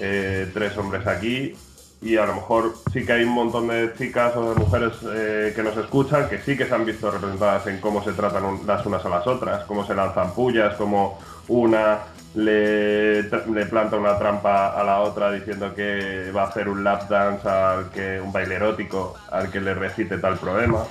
[0.00, 1.54] eh, tres hombres aquí
[2.00, 5.52] y a lo mejor sí que hay un montón de chicas o de mujeres eh,
[5.54, 8.84] que nos escuchan que sí que se han visto representadas en cómo se tratan las
[8.84, 12.00] unas a las otras, cómo se lanzan pullas, cómo una
[12.34, 13.24] le,
[13.68, 17.90] planta una trampa a la otra diciendo que va a hacer un lap dance al
[17.90, 20.84] que un baile erótico al que le recite tal problema.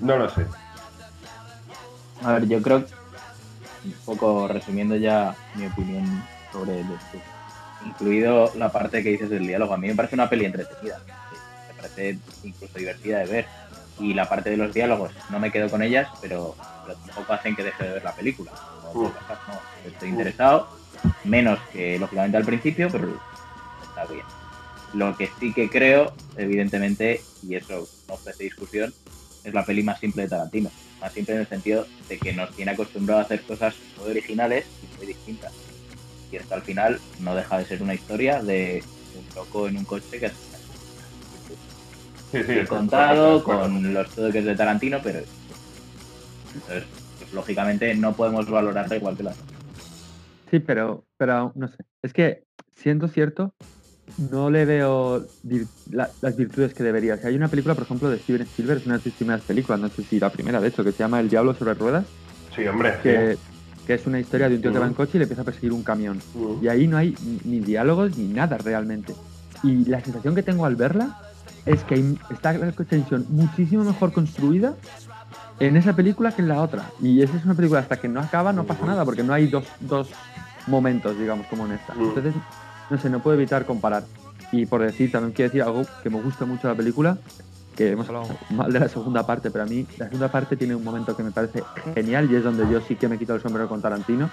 [0.00, 0.46] No lo sé.
[2.22, 2.84] A ver, yo creo,
[3.84, 6.84] un poco resumiendo ya mi opinión sobre
[7.86, 11.00] incluido la parte que dices del diálogo, a mí me parece una peli entretenida,
[11.68, 13.46] me parece incluso divertida de ver.
[13.98, 16.56] Y la parte de los diálogos, no me quedo con ellas, pero,
[16.94, 18.52] pero tampoco hacen que deje de ver la película
[19.86, 20.68] estoy interesado,
[21.24, 23.18] menos que lógicamente al principio, pero
[23.82, 24.24] está bien.
[24.94, 28.92] Lo que sí que creo, evidentemente, y eso no ofrece discusión,
[29.44, 30.70] es la peli más simple de Tarantino.
[31.00, 34.66] Más simple en el sentido de que nos tiene acostumbrado a hacer cosas muy originales
[34.82, 35.52] y muy distintas.
[36.30, 38.84] Y hasta al final no deja de ser una historia de
[39.16, 40.28] un loco en un coche que
[42.30, 45.20] sí, sí, contado con los toques de Tarantino, pero
[46.54, 46.84] entonces
[47.32, 49.32] lógicamente no podemos valorarla igual que la
[50.52, 51.78] Sí, pero, pero no sé.
[52.02, 52.44] Es que,
[52.76, 53.54] siendo cierto,
[54.30, 55.26] no le veo
[55.90, 57.18] las virtudes que debería.
[57.24, 59.88] hay una película, por ejemplo, de Steven Spielberg, es una de sus primeras películas, no
[59.88, 62.04] sé si la primera, de hecho, que se llama El Diablo sobre Ruedas.
[62.54, 62.94] Sí, hombre.
[63.02, 63.38] Que,
[63.88, 65.72] es una historia de un tío que va en coche y le empieza a perseguir
[65.72, 66.20] un camión.
[66.62, 69.14] Y ahí no hay ni diálogos ni nada realmente.
[69.62, 71.18] Y la sensación que tengo al verla
[71.66, 74.76] es que está la tensión muchísimo mejor construida
[75.60, 76.90] en esa película que en la otra.
[77.00, 79.46] Y esa es una película hasta que no acaba no pasa nada, porque no hay
[79.46, 80.08] dos, dos
[80.66, 81.94] momentos, digamos, como en esta.
[81.94, 82.34] Entonces,
[82.90, 84.04] no sé, no puedo evitar comparar.
[84.50, 87.18] Y por decir, también quiero decir algo que me gusta mucho de la película,
[87.74, 90.74] que hemos hablado mal de la segunda parte, pero a mí la segunda parte tiene
[90.74, 91.62] un momento que me parece
[91.94, 94.30] genial y es donde yo sí que me quito el sombrero con Tarantino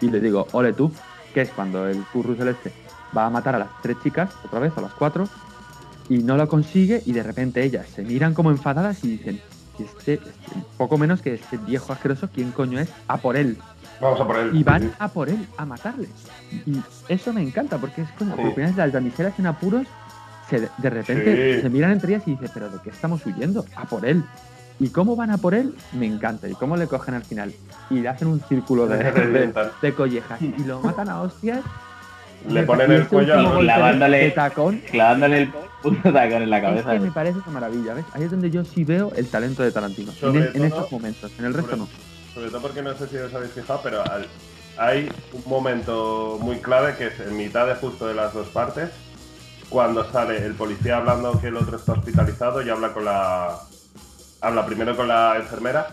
[0.00, 0.90] y le digo, ole tú,
[1.32, 2.72] que es cuando el Curru Celeste
[3.16, 5.28] va a matar a las tres chicas, otra vez, a las cuatro,
[6.08, 9.40] y no lo consigue y de repente ellas se miran como enfadadas y dicen,
[9.78, 10.20] este, este,
[10.76, 12.88] poco menos que este viejo asqueroso, ¿quién coño es?
[13.08, 13.56] A por él.
[14.00, 14.50] Vamos a por él.
[14.54, 16.08] Y van a por él, a matarle.
[16.66, 18.42] Y eso me encanta, porque es como sí.
[18.42, 19.86] por las damiselas en apuros,
[20.50, 23.64] se, de repente se miran entre ellas y dicen, pero ¿de qué estamos huyendo?
[23.76, 24.24] A por él.
[24.80, 26.48] Y cómo van a por él, me encanta.
[26.48, 27.52] Y cómo le cogen al final.
[27.90, 29.52] Y le hacen un círculo de,
[29.82, 30.42] de, collejas.
[30.42, 31.60] Y lo matan a hostias.
[32.48, 34.82] Le ponen el cuello clavándole, tacón.
[34.90, 36.94] clavándole el punto tacón en la cabeza.
[36.94, 38.04] Es que me parece una maravilla, ¿ves?
[38.12, 40.12] Ahí es donde yo sí veo el talento de Tarantino.
[40.22, 41.88] En, en, estos momentos, en el resto no.
[42.34, 44.02] Sobre todo porque no sé si os habéis fijado, pero
[44.78, 48.90] hay un momento muy clave que es en mitad de justo de las dos partes,
[49.68, 53.58] cuando sale el policía hablando que el otro está hospitalizado y habla con la.
[54.40, 55.86] Habla primero con la enfermera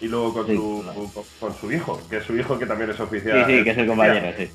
[0.00, 0.84] y luego con, su,
[1.40, 3.44] con, su hijo, que es su hijo que también es oficial.
[3.46, 4.50] Sí, sí, que es el compañero, sí.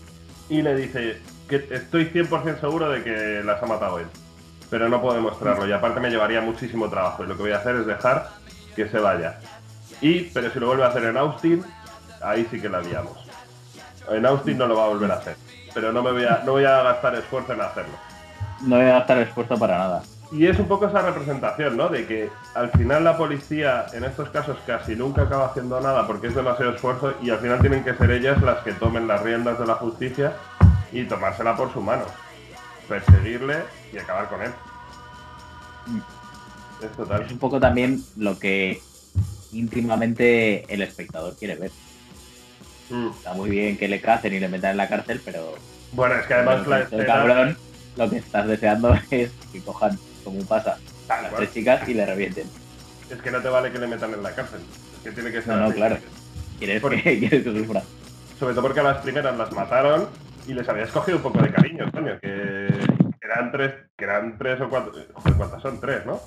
[0.50, 1.18] Y le dice
[1.52, 4.08] que estoy 100% seguro de que las ha matado él,
[4.70, 7.58] pero no puedo demostrarlo y aparte me llevaría muchísimo trabajo y lo que voy a
[7.58, 8.30] hacer es dejar
[8.74, 9.38] que se vaya.
[10.00, 11.66] Y, pero si lo vuelve a hacer en Austin,
[12.24, 13.18] ahí sí que la liamos.
[14.10, 15.36] En Austin no lo va a volver a hacer,
[15.74, 17.94] pero no me voy a, no voy a gastar esfuerzo en hacerlo.
[18.62, 20.04] No voy a gastar esfuerzo para nada.
[20.32, 21.90] Y es un poco esa representación, ¿no?
[21.90, 26.28] De que al final la policía en estos casos casi nunca acaba haciendo nada porque
[26.28, 29.60] es demasiado esfuerzo y al final tienen que ser ellas las que tomen las riendas
[29.60, 30.32] de la justicia
[30.92, 32.06] y tomársela por su mano.
[32.88, 33.64] Perseguirle
[33.94, 34.52] y acabar con él.
[35.88, 36.86] Mm.
[36.86, 37.22] Es total.
[37.24, 38.82] Es un poco también lo que
[39.52, 41.72] íntimamente el espectador quiere ver.
[42.90, 43.10] Mm.
[43.10, 45.56] Está muy bien que le cacen y le metan en la cárcel, pero.
[45.94, 47.58] Bueno, es que además el cabrón,
[47.98, 50.78] lo que estás deseando es que cojan como pasa
[51.10, 52.48] a las tres chicas y le revienten.
[53.10, 54.62] Es que no te vale que le metan en la cárcel.
[54.98, 55.56] Es que tiene que ser.
[55.56, 55.98] No, no, claro.
[56.60, 57.84] ¿Quieres, que, ¿Quieres que sufra?
[58.40, 60.08] Sobre todo porque a las primeras las mataron
[60.48, 62.68] y les habías cogido un poco de cariño, coño, que
[63.22, 64.94] eran tres, que eran tres o cuatro.
[65.14, 65.80] Joder, ¿cuántas son?
[65.80, 66.20] Tres, ¿no?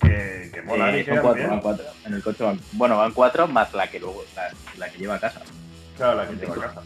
[0.00, 0.96] Que, que mola.
[0.96, 1.84] Eh, son cuatro, van cuatro.
[2.04, 2.60] En el coche van.
[2.72, 5.40] Bueno, van cuatro más la que luego, la, la que lleva a casa.
[5.96, 6.82] Claro, la que lleva a casa.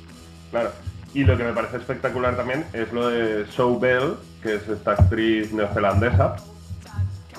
[0.51, 0.73] Claro.
[1.15, 4.93] Y lo que me parece espectacular también es lo de Show Bell, que es esta
[4.93, 6.37] actriz neozelandesa,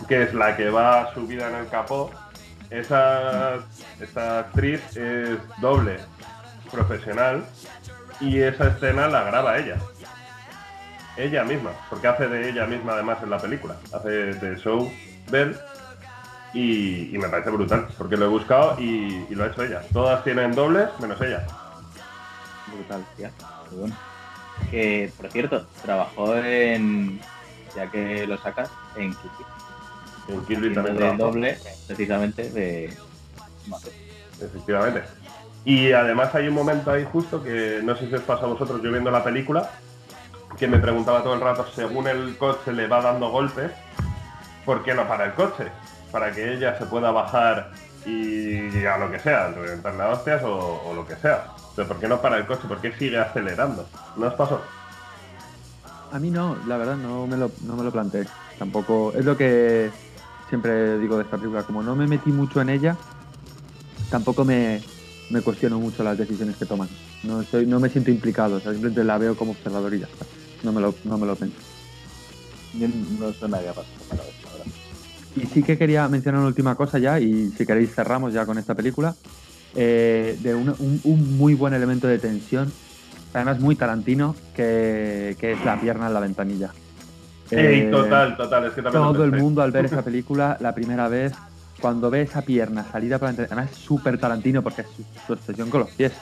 [0.07, 2.11] que es la que va subida en el capó.
[2.69, 3.55] Esa,
[3.99, 5.97] esta actriz es doble
[6.71, 7.45] profesional
[8.20, 9.78] y esa escena la graba ella.
[11.16, 13.76] Ella misma, porque hace de ella misma además en la película.
[13.93, 14.91] Hace de Show
[15.30, 15.55] Bell
[16.53, 19.82] y, me parece brutal, porque lo he buscado y, y, lo ha hecho ella.
[19.91, 21.45] Todas tienen dobles menos ella.
[22.74, 23.32] Brutal, tía.
[24.70, 27.20] Que, por cierto, trabajó en,
[27.76, 29.16] ya que lo sacas, en
[30.47, 31.57] Kill En también doble,
[31.88, 32.93] precisamente, de...
[34.41, 35.03] Efectivamente.
[35.66, 38.82] Y además hay un momento ahí justo que no sé si os pasa a vosotros,
[38.82, 39.72] yo viendo la película,
[40.57, 43.72] que me preguntaba todo el rato, según el coche le va dando golpes,
[44.66, 45.66] ¿por qué no para el coche?
[46.11, 47.72] Para que ella se pueda bajar
[48.05, 51.45] y a lo que sea, reventarle a hostias o lo que sea.
[51.76, 52.68] ¿Pero por qué no para el coche?
[52.68, 53.88] ¿Por qué sigue acelerando?
[54.16, 54.61] ¿No os pasó?
[56.11, 58.26] A mí no, la verdad no me lo, no me lo planteé.
[58.59, 59.89] Tampoco, es lo que
[60.49, 62.95] siempre digo de esta película, como no me metí mucho en ella,
[64.11, 64.84] tampoco me,
[65.34, 66.88] me cuestiono mucho las decisiones que toman.
[67.24, 70.26] No, estoy, no me siento implicado, simplemente la veo como observador y ya está.
[70.62, 71.58] No me lo, no me lo pienso.
[73.20, 73.48] No eso,
[75.36, 78.60] Y sí que quería mencionar una última cosa ya, y si queréis cerramos ya con
[78.60, 79.16] esta película.
[79.76, 80.76] Eh, de un,
[81.36, 82.72] muy buen elemento de tensión,
[83.34, 86.72] además muy tarantino, que, es la pierna en la ventanilla.
[87.50, 91.34] Eh, total, total, es que Todo el mundo al ver esa película la primera vez,
[91.84, 94.88] cuando ve esa pierna salida para la además es súper tarantino porque es
[95.28, 96.14] su, expresión con los pies.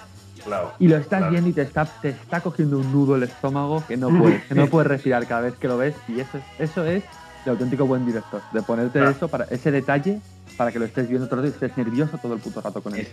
[0.80, 3.95] y lo estás viendo y te está, te está cogiendo un nudo el estómago que
[3.95, 6.84] no puedes, que no puedes respirar cada vez que lo ves y eso es, eso
[6.84, 7.03] es
[7.45, 10.20] de auténtico buen director, de ponerte eso para ese detalle
[10.57, 13.07] para que lo estés viendo todo y estés nervioso todo el puto rato con él.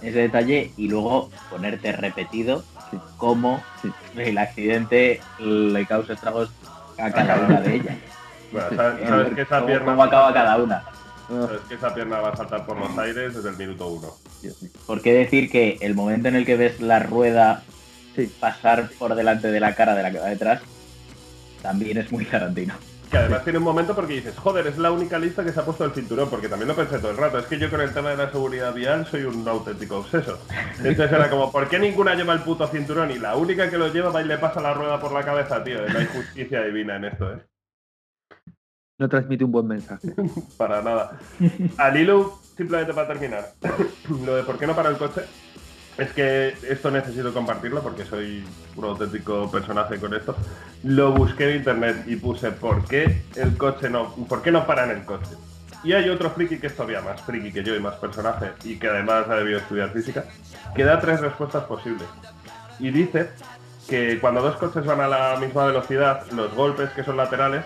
[0.00, 2.62] Ese, detalle y luego ponerte repetido
[3.16, 3.60] cómo
[4.16, 6.48] el accidente le causa estragos
[6.96, 7.96] a cada una de ellas.
[8.52, 9.84] Bueno, sabes, que esa pierna...
[9.84, 10.84] ¿Cómo acaba cada una?
[11.28, 14.08] Sabes que esa pierna va a saltar por los aires desde el minuto uno.
[14.86, 17.62] ¿Por qué decir que el momento en el que ves la rueda
[18.40, 20.60] pasar por delante de la cara de la que va detrás
[21.62, 22.74] también es muy tarantino?
[23.10, 25.64] Que además tiene un momento porque dices, joder, es la única lista que se ha
[25.64, 27.38] puesto el cinturón, porque también lo pensé todo el rato.
[27.38, 30.38] Es que yo con el tema de la seguridad vial soy un auténtico obseso.
[30.76, 33.10] Entonces era como, ¿por qué ninguna lleva el puto cinturón?
[33.10, 35.64] Y la única que lo lleva va y le pasa la rueda por la cabeza,
[35.64, 35.88] tío.
[35.88, 37.38] No hay justicia divina en esto, ¿eh?
[38.98, 40.12] No transmite un buen mensaje.
[40.58, 41.18] para nada.
[41.76, 43.52] Al hilo, simplemente para terminar,
[44.26, 45.22] lo de por qué no para el coche,
[45.96, 48.44] es que esto necesito compartirlo porque soy
[48.74, 50.34] un auténtico personaje con esto.
[50.82, 54.90] Lo busqué en internet y puse por qué el coche no, por qué no paran
[54.90, 55.36] el coche.
[55.84, 58.80] Y hay otro friki que es todavía más friki que yo y más personaje y
[58.80, 60.24] que además ha debido estudiar física,
[60.74, 62.08] que da tres respuestas posibles.
[62.80, 63.30] Y dice
[63.88, 67.64] que cuando dos coches van a la misma velocidad, los golpes que son laterales,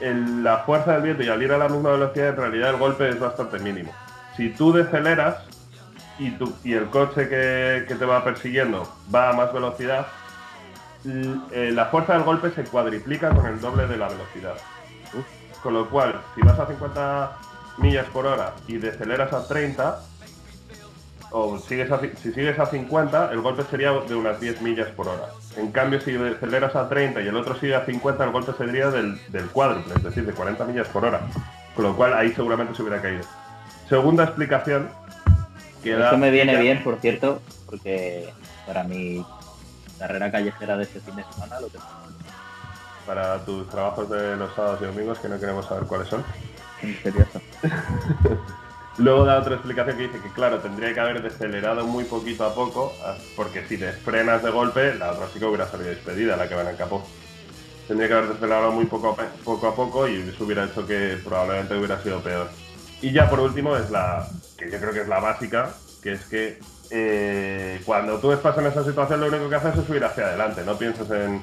[0.00, 3.08] la fuerza del viento y al ir a la misma velocidad, en realidad el golpe
[3.08, 3.92] es bastante mínimo.
[4.36, 5.38] Si tú deceleras,
[6.18, 6.32] y,
[6.64, 10.06] y el coche que, te va persiguiendo va a más velocidad,
[11.04, 14.54] eh, la fuerza del golpe se cuadriplica con el doble de la velocidad.
[15.62, 17.38] Con lo cual, si vas a 50
[17.78, 20.00] millas por hora y deceleras a 30,
[21.30, 21.90] o sigues
[22.22, 25.28] si sigues a 50, el golpe sería de unas 10 millas por hora.
[25.56, 28.90] En cambio, si aceleras a 30 y el otro sigue a 50, el golpe sería
[28.90, 31.20] del, del cuádruple, es decir, de 40 millas por hora.
[31.74, 33.22] Con lo cual ahí seguramente se hubiera caído.
[33.88, 34.88] Segunda explicación.
[35.82, 38.28] Que Eso me viene bien, por cierto, porque
[38.66, 39.24] para mi
[39.98, 41.78] carrera callejera de este fin de semana lo que
[43.06, 46.24] para tus trabajos de los sábados y domingos que no queremos saber cuáles son.
[46.82, 47.40] Misterioso.
[48.98, 52.54] Luego da otra explicación que dice que claro, tendría que haber decelerado muy poquito a
[52.54, 52.94] poco,
[53.36, 56.70] porque si te frenas de golpe, la otra que hubiera salido despedida, la que va
[56.70, 57.06] en capó.
[57.86, 62.02] Tendría que haber decelerado muy poco a poco, y eso hubiera hecho que probablemente hubiera
[62.02, 62.48] sido peor.
[63.02, 64.26] Y ya por último es la,
[64.56, 66.58] que yo creo que es la básica, que es que
[66.90, 70.62] eh, cuando tú estás en esa situación lo único que haces es subir hacia adelante,
[70.64, 71.42] no piensas en,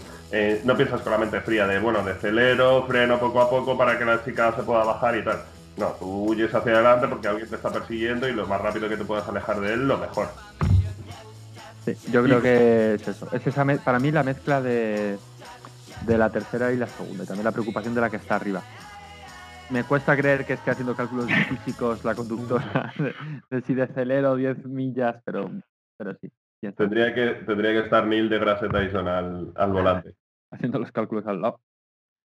[0.65, 4.05] no piensas con la mente fría de bueno, decelero, freno poco a poco para que
[4.05, 5.43] la chica se pueda bajar y tal.
[5.77, 8.97] No, tú huyes hacia adelante porque alguien te está persiguiendo y lo más rápido que
[8.97, 10.27] te puedas alejar de él, lo mejor.
[11.85, 13.27] Sí, yo creo que es eso.
[13.31, 15.17] Es esa para mí la mezcla de,
[16.05, 18.61] de la tercera y la segunda, y también la preocupación de la que está arriba
[19.69, 22.93] me cuesta creer que esté haciendo cálculos físicos la conductora
[23.49, 25.49] de, si decelero 10 millas, pero,
[25.97, 26.31] pero sí.
[26.77, 30.15] Tendría que, tendría que estar Neil de Grasse Tyson al, al volante.
[30.51, 31.59] Haciendo los cálculos al lado.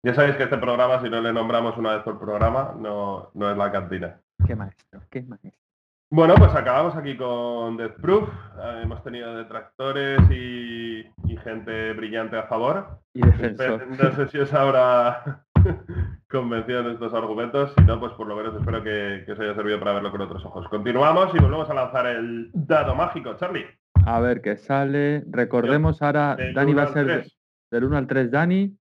[0.05, 3.51] Ya sabéis que este programa, si no le nombramos una vez por programa, no, no
[3.51, 4.21] es la cantina.
[4.47, 5.65] Qué maestro, qué maestro.
[6.11, 8.29] Bueno, pues acabamos aquí con Death Proof.
[8.29, 13.01] Eh, hemos tenido detractores y, y, gente brillante a favor.
[13.15, 13.87] Y defensor.
[13.89, 15.43] No sé si os habrá
[16.31, 17.73] convencido en estos argumentos.
[17.75, 20.45] Si no, pues por lo menos espero que, os haya servido para verlo con otros
[20.45, 20.69] ojos.
[20.69, 23.65] Continuamos y volvemos a lanzar el dado mágico, Charlie.
[24.05, 25.25] A ver qué sale.
[25.31, 27.27] Recordemos ahora, Dani va a ser
[27.71, 28.77] del 1 al 3 Dani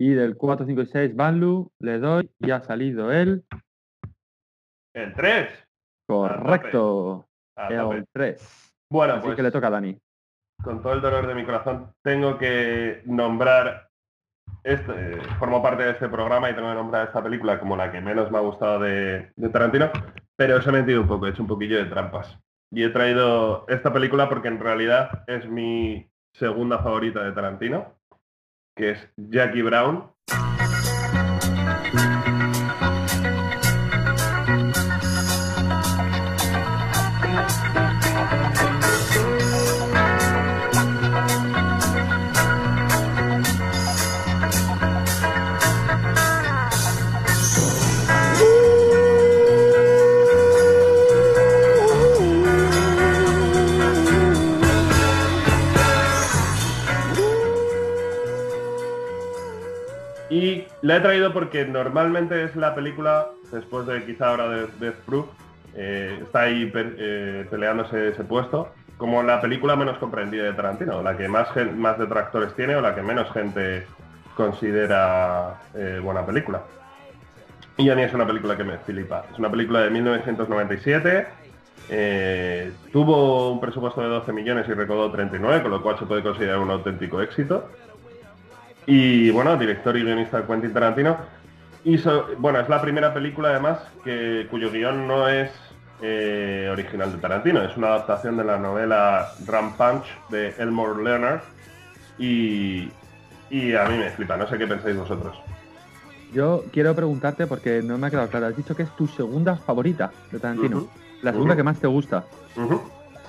[0.00, 1.70] y del 4, 5 y 6 Banlu.
[1.78, 3.44] Le doy y ha salido él.
[4.94, 5.68] El 3.
[6.08, 7.28] Correcto.
[7.68, 8.82] El 3.
[8.90, 10.00] Bueno, Así pues que le toca a Dani.
[10.64, 13.90] Con todo el dolor de mi corazón, tengo que nombrar
[14.64, 18.00] este, formo parte de este programa y tengo que nombrar esta película como la que
[18.00, 19.90] menos me ha gustado de, Tarantino,
[20.34, 22.38] pero os he metido un poco, he hecho un poquillo de trampas.
[22.72, 27.99] Y he traído esta película porque en realidad es mi segunda favorita de Tarantino,
[28.74, 30.10] que es Jackie Brown.
[60.82, 65.26] La he traído porque normalmente es la película, después de quizá ahora de Death Proof,
[65.76, 71.16] eh, está ahí eh, peleándose ese puesto, como la película menos comprendida de Tarantino, la
[71.16, 73.86] que más, más detractores tiene o la que menos gente
[74.34, 76.62] considera eh, buena película.
[77.76, 79.24] Y a mí es una película que me flipa.
[79.30, 81.26] Es una película de 1997.
[82.92, 86.58] tuvo un presupuesto de 12 millones y recaudó 39, con lo cual se puede considerar
[86.58, 87.68] un auténtico éxito.
[88.86, 91.16] Y bueno, director y guionista Quentin Tarantino.
[91.84, 95.50] Hizo, bueno, es la primera película además que, cuyo guion no es
[96.02, 101.40] eh, original de Tarantino, es una adaptación de la novela Ram Punch de Elmore Leonard
[102.18, 102.88] y,
[103.74, 105.38] a mí me flipa, no sé qué pensáis vosotros.
[106.32, 109.56] Yo quiero preguntarte porque no me ha quedado claro, has dicho que es tu segunda
[109.56, 110.86] favorita de Tarantino,
[111.22, 112.24] la segunda que más te gusta.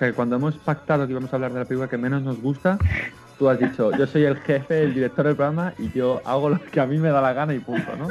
[0.02, 2.80] Sea, cuando hemos pactado que íbamos a hablar de la película que menos nos gusta,
[3.38, 6.60] tú has dicho, yo soy el jefe, el director del programa y yo hago lo
[6.60, 8.08] que a mí me da la gana y punto, ¿no?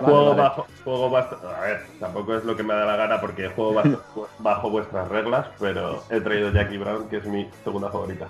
[0.00, 3.74] Juego bajo, juego a ver, tampoco es lo que me da la gana porque juego
[4.38, 8.28] bajo, vuestras reglas, pero he traído Jackie Brown, que es mi segunda favorita.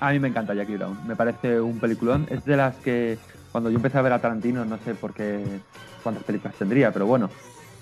[0.00, 2.26] A mí me encanta Jackie Brown, me parece un peliculón.
[2.30, 3.18] Es de las que
[3.50, 5.44] cuando yo empecé a ver a Tarantino, no sé por qué,
[6.02, 7.28] cuántas películas tendría, pero bueno,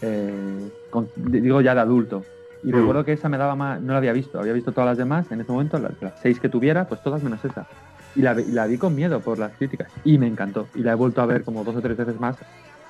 [0.03, 0.70] eh,
[1.16, 2.24] digo ya de adulto,
[2.62, 4.98] y recuerdo que esa me daba más, no la había visto, había visto todas las
[4.98, 7.66] demás en ese momento, las, seis que tuviera, pues todas menos esa.
[8.14, 10.68] Y la, la, vi con miedo por las críticas y me encantó.
[10.74, 12.36] Y la he vuelto a ver como dos o tres veces más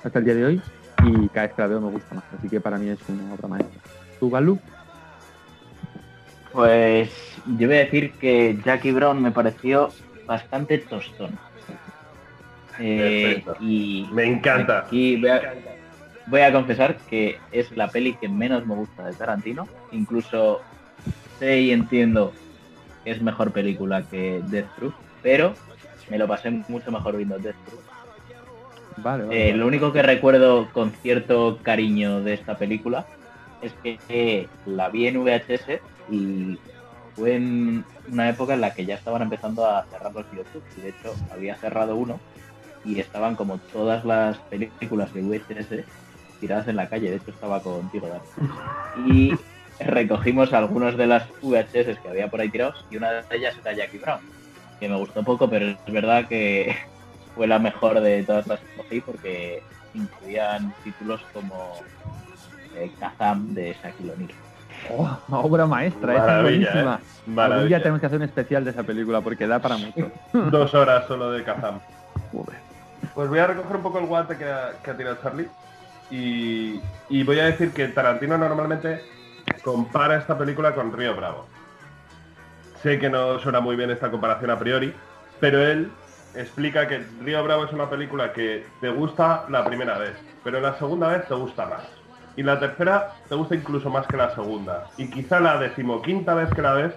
[0.03, 0.61] hasta el día de hoy
[1.05, 2.23] y cada vez que la veo me gusta más.
[2.37, 3.79] Así que para mí es una obra maestra.
[4.19, 4.59] ¿Tú, Balú?
[6.51, 7.09] Pues
[7.57, 9.89] yo voy a decir que Jackie Brown me pareció
[10.25, 11.37] bastante tostón.
[12.79, 14.87] Eh, y me encanta.
[16.27, 19.67] Voy a confesar que es la peli que menos me gusta de Tarantino.
[19.91, 20.61] Incluso
[21.39, 22.33] sé y entiendo
[23.03, 25.53] que es mejor película que Death Proof, pero
[26.09, 27.81] me lo pasé mucho mejor viendo Death Proof.
[28.97, 33.05] Vale, eh, Lo único que recuerdo con cierto cariño de esta película
[33.61, 36.57] es que la vi en VHS y
[37.15, 40.77] fue en una época en la que ya estaban empezando a cerrar los videoclubs.
[40.77, 42.19] Y de hecho, había cerrado uno
[42.83, 45.85] y estaban como todas las películas de VHS
[46.41, 47.11] tiradas en la calle.
[47.11, 49.09] De hecho, estaba contigo, Dani.
[49.09, 49.33] Y
[49.79, 53.73] recogimos algunos de las VHS que había por ahí tirados y una de ellas era
[53.73, 54.19] Jackie Brown,
[54.79, 56.75] que me gustó poco, pero es verdad que
[57.35, 59.63] fue la mejor de todas las que cogí porque
[59.93, 61.75] incluían títulos como
[62.75, 64.31] eh, Kazam de Shaquille O'Neal.
[64.89, 66.99] Oh, obra maestra, es buenísima.
[67.27, 67.39] ¿eh?
[67.39, 70.11] Algún día tenemos que hacer un especial de esa película porque da para mucho.
[70.33, 71.79] Dos horas solo de Kazam.
[73.13, 75.47] Pues voy a recoger un poco el guante que ha, tirado Charlie
[76.11, 79.01] y, voy a decir que Tarantino normalmente
[79.63, 81.47] compara esta película con Río Bravo.
[82.83, 84.93] Sé que no suena muy bien esta comparación a priori,
[85.39, 85.91] pero él
[86.35, 90.77] explica que Río Bravo es una película que te gusta la primera vez, pero la
[90.77, 91.83] segunda vez te gusta más.
[92.35, 94.89] Y la tercera te gusta incluso más que la segunda.
[94.97, 96.93] Y quizá la decimoquinta vez que la ves,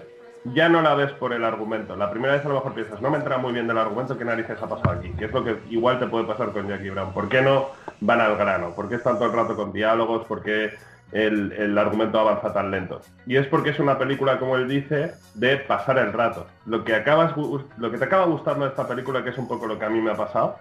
[0.53, 1.95] ya no la ves por el argumento.
[1.95, 4.25] La primera vez a lo mejor piensas, no me entra muy bien del argumento, ¿qué
[4.25, 5.11] narices ha pasado aquí?
[5.13, 7.13] Que es lo que igual te puede pasar con Jackie Brown.
[7.13, 7.67] ¿Por qué no
[8.01, 8.75] van al grano?
[8.75, 10.25] ¿Por qué están todo el rato con diálogos?
[10.25, 10.73] ¿Por qué
[11.11, 13.01] el, argumento avanza tan lento.
[13.25, 16.47] Y es porque es una película, como él dice, de pasar el rato.
[16.65, 19.67] Lo que, acabas, lo que te acaba gustando de esta película, que es un poco
[19.67, 20.59] lo que a mí me ha pasado,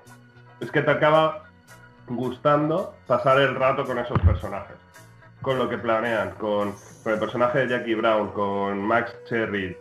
[0.60, 1.44] es que te acaba
[2.06, 4.76] gustando pasar el rato con esos personajes.
[5.44, 6.74] Con lo que planean, con,
[7.04, 9.76] el personaje de Jackie Brown, con Max Cherry.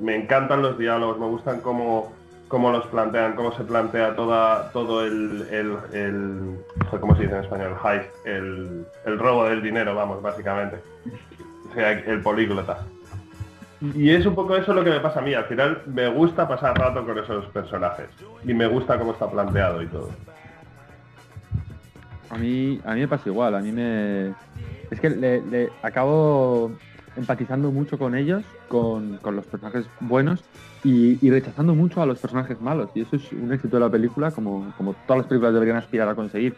[0.00, 2.12] me encantan los diálogos, me gustan cómo
[2.48, 6.58] cómo los plantean, cómo se plantea toda, todo el, el,
[6.98, 7.76] ¿cómo se dice en español?
[8.24, 10.78] el, el robo del dinero, vamos, básicamente.
[11.70, 12.86] O sea, el políglota.
[13.80, 15.34] Y es un poco eso lo que me pasa a mí.
[15.34, 18.08] Al final me gusta pasar rato con esos personajes.
[18.44, 20.10] Y me gusta cómo está planteado y todo.
[22.30, 23.54] A mí, a mí me pasa igual.
[23.54, 24.34] A mí me...
[24.90, 26.72] Es que le acabo
[27.18, 30.44] empatizando mucho con ellos, con, los personajes buenos
[30.84, 32.90] y, rechazando mucho a los personajes malos.
[32.94, 36.08] Y eso es un éxito de la película, como, como todas las películas deberían aspirar
[36.08, 36.54] a conseguir.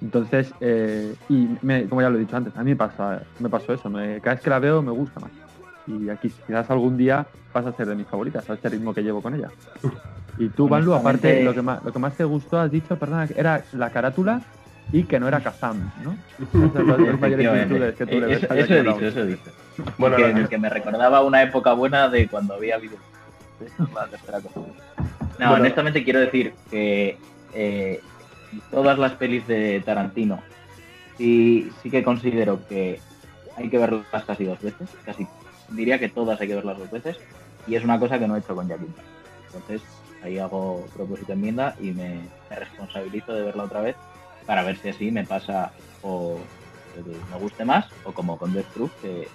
[0.00, 1.46] Entonces, eh, y
[1.88, 3.90] como ya lo he dicho antes, a mí me, pasa, me pasó eso.
[3.90, 5.30] cada vez que la veo me gusta más.
[5.86, 9.02] Y aquí quizás algún día vas a ser de mis favoritas, a este ritmo que
[9.02, 9.50] llevo con ella.
[10.38, 13.28] Y tú, Banlu, aparte, lo que, más, lo que más te gustó, has dicho, perdona,
[13.36, 14.42] era la carátula
[14.92, 16.16] y que no era Kazam, ¿no?
[18.28, 19.50] eso, he dicho, eso he dicho.
[19.98, 20.16] Bueno,
[20.48, 22.96] que, me recordaba una época buena de cuando había habido
[25.38, 27.18] No, honestamente quiero decir que
[27.54, 28.00] eh,
[28.70, 30.40] todas las pelis de Tarantino
[31.18, 33.00] sí, sí que considero que
[33.56, 35.26] hay que verlas casi dos veces, casi
[35.70, 37.18] diría que todas hay que verlas dos veces,
[37.66, 38.86] y es una cosa que no he hecho con Jackie.
[39.46, 39.82] Entonces
[40.22, 43.96] ahí hago propósito enmienda y me, me responsabilizo de verla otra vez
[44.46, 45.72] para ver si así me pasa
[46.02, 46.38] o
[46.96, 49.28] me guste más o como con Death Proof que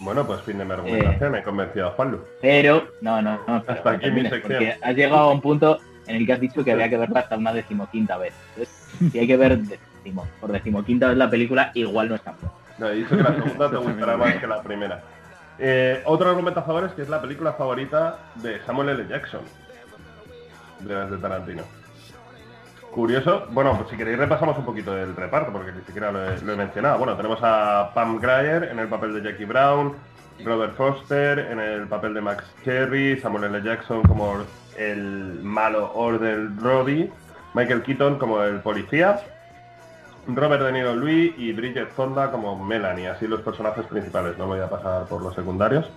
[0.00, 2.20] bueno, pues fin de mi argumentación, he convencido a Juanlu.
[2.40, 3.62] Pero, no, no, no.
[3.66, 4.42] Hasta aquí mi sección.
[4.42, 7.20] Porque has llegado a un punto en el que has dicho que había que verla
[7.20, 8.32] hasta una decimoquinta vez.
[8.50, 12.34] Entonces, si hay que ver decimo, por decimoquinta vez la película, igual no es tan
[12.40, 12.56] bueno.
[12.78, 15.02] No, he dicho que la segunda te gustará más que la primera.
[15.58, 19.06] Eh, otro argumento a favor es que es la película favorita de Samuel L.
[19.06, 19.42] Jackson,
[20.80, 21.62] de las de Tarantino.
[22.92, 26.56] Curioso, bueno, pues si queréis repasamos un poquito del reparto, porque ni siquiera lo he,
[26.56, 26.98] mencionado.
[26.98, 29.94] Bueno, tenemos a Pam Grier en el papel de Jackie Brown,
[30.44, 33.62] Robert Foster en el papel de Max Cherry, Samuel L.
[33.62, 34.38] Jackson como
[34.76, 37.08] el malo Order Roddy,
[37.54, 39.20] Michael Keaton como el policía,
[40.26, 44.60] Robert De Niro Louis y Bridget Fonda como Melanie, así los personajes principales, no voy
[44.60, 45.88] a pasar por los secundarios,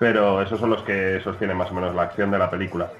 [0.00, 2.90] pero esos son los que sostienen más o menos la acción de la película.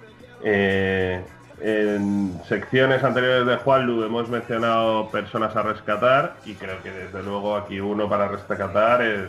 [0.45, 1.25] Eh,
[1.61, 7.57] en secciones anteriores de Juanlu hemos mencionado personas a rescatar y creo que desde luego
[7.57, 9.29] aquí uno para rescatar es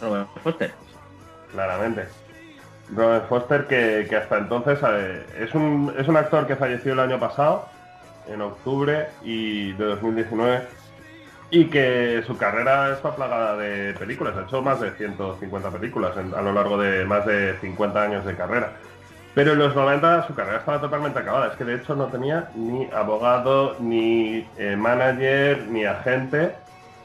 [0.00, 0.72] Robert Foster.
[1.52, 2.06] Claramente.
[2.94, 4.78] Robert Foster que, hasta entonces
[5.38, 7.68] es, un, es un actor que falleció el año pasado,
[8.28, 10.62] en octubre y de 2019,
[11.50, 14.36] y que su carrera está plagada de películas.
[14.36, 18.36] Ha hecho más de 150 películas a lo largo de más de 50 años de
[18.36, 18.72] carrera.
[19.38, 21.46] Pero en los 90 su carrera estaba totalmente acabada.
[21.46, 26.56] Es que de hecho no tenía ni abogado, ni eh, manager, ni agente.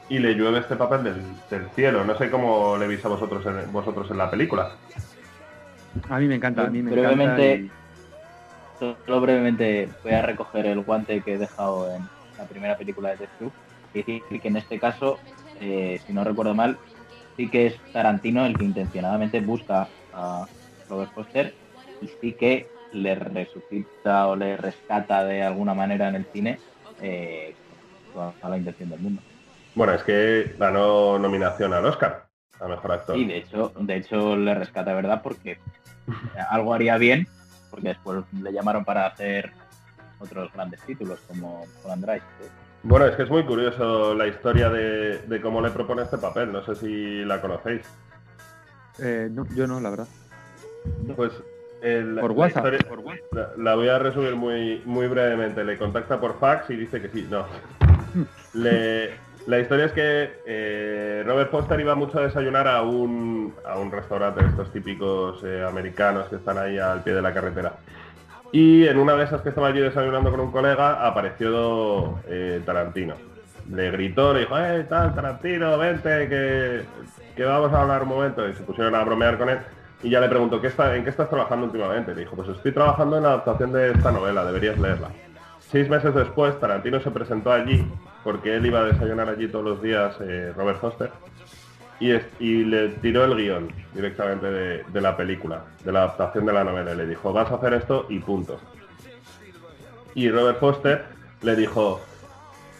[0.08, 1.04] Y le llueve este papel
[1.48, 2.04] del, cielo.
[2.04, 4.72] No sé cómo le veis a vosotros en, vosotros en la película.
[6.08, 7.70] A mí me encanta, a mí me brevemente,
[8.80, 12.02] Solo brevemente voy a recoger el guante que he dejado en
[12.36, 13.52] la primera película de Death
[13.94, 15.20] Y decir que en este caso,
[15.60, 16.78] eh, si no recuerdo mal,
[17.36, 20.46] sí que es Tarantino el que intencionadamente busca a
[20.88, 21.63] Robert Foster
[22.04, 26.58] y sí que le resucita o le rescata de alguna manera en el cine
[27.00, 27.54] eh,
[28.42, 29.22] a la intención del mundo.
[29.74, 32.26] Bueno, es que ganó nominación al Oscar
[32.60, 33.16] a mejor actor.
[33.16, 35.20] Y de hecho, de hecho le rescata, ¿verdad?
[35.22, 35.58] Porque
[36.50, 37.26] algo haría bien,
[37.70, 39.50] porque después le llamaron para hacer
[40.20, 42.22] otros grandes títulos como Holland Drive.
[42.84, 46.52] Bueno, es que es muy curioso la historia de, cómo le propone este papel.
[46.52, 47.82] No sé si la conocéis.
[49.00, 50.06] Eh, no, yo no, la verdad.
[51.16, 51.32] Pues
[52.20, 52.64] por, WhatsApp,
[53.58, 55.64] La, voy a resumir muy, muy brevemente.
[55.64, 57.28] Le contacta por fax y dice que sí.
[57.30, 57.44] No.
[59.46, 63.90] la historia es que eh, Robert Foster iba mucho a desayunar a un, a un
[63.92, 67.74] restaurante de estos típicos eh, americanos que están ahí al pie de la carretera.
[68.50, 73.14] Y en una de esas que estaba allí desayunando con un colega apareció eh, Tarantino.
[73.70, 76.82] Le gritó, le dijo, ¡eh, tal, Tarantino, vente, que,
[77.34, 78.48] que vamos a hablar un momento!
[78.48, 79.58] Y se pusieron a bromear con él
[80.02, 82.14] y ya le preguntó, ¿qué está, ¿en qué estás trabajando últimamente?
[82.14, 85.10] Le dijo, pues estoy trabajando en la adaptación de esta novela, deberías leerla.
[85.60, 87.84] Seis meses después, Tarantino se presentó allí,
[88.22, 91.10] porque él iba a desayunar allí todos los días, eh, Robert Foster,
[92.00, 96.52] y, y, le tiró el guion directamente de, de, la película, de la adaptación de
[96.52, 96.92] la novela.
[96.92, 98.60] Y le dijo, vas a hacer esto y punto.
[100.14, 101.04] Y Robert Foster
[101.42, 102.00] le dijo,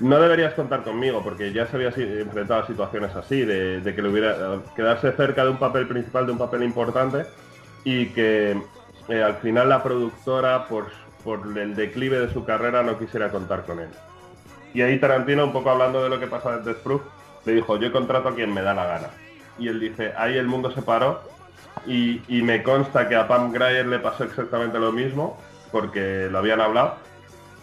[0.01, 4.09] no deberías contar conmigo porque ya se había enfrentado a situaciones así, de, que le
[4.09, 4.36] hubiera
[4.74, 7.26] quedarse cerca de un papel principal, de un papel importante
[7.84, 8.61] y que
[9.09, 10.86] eh, al final la productora por,
[11.57, 13.88] el declive de su carrera no quisiera contar con él.
[14.74, 17.03] Y ahí Tarantino, un poco hablando de lo que pasa Death Proof,
[17.45, 19.11] le dijo, yo contrato a quien me da la gana.
[19.59, 21.22] Y él dice, ahí el mundo se paró
[21.86, 25.38] y, y me consta que a Pam Grier le pasó exactamente lo mismo
[25.70, 26.97] porque lo habían hablado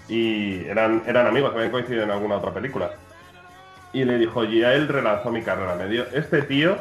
[0.07, 2.91] y eran, eran amigos, habían coincidido en alguna otra película.
[3.93, 5.75] Y le dijo, y a él relanzó mi carrera.
[5.75, 6.77] Me dio, este tío,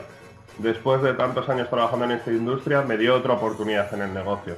[0.58, 4.56] después de tantos años trabajando en esta industria, me dio otra oportunidad en el negocio.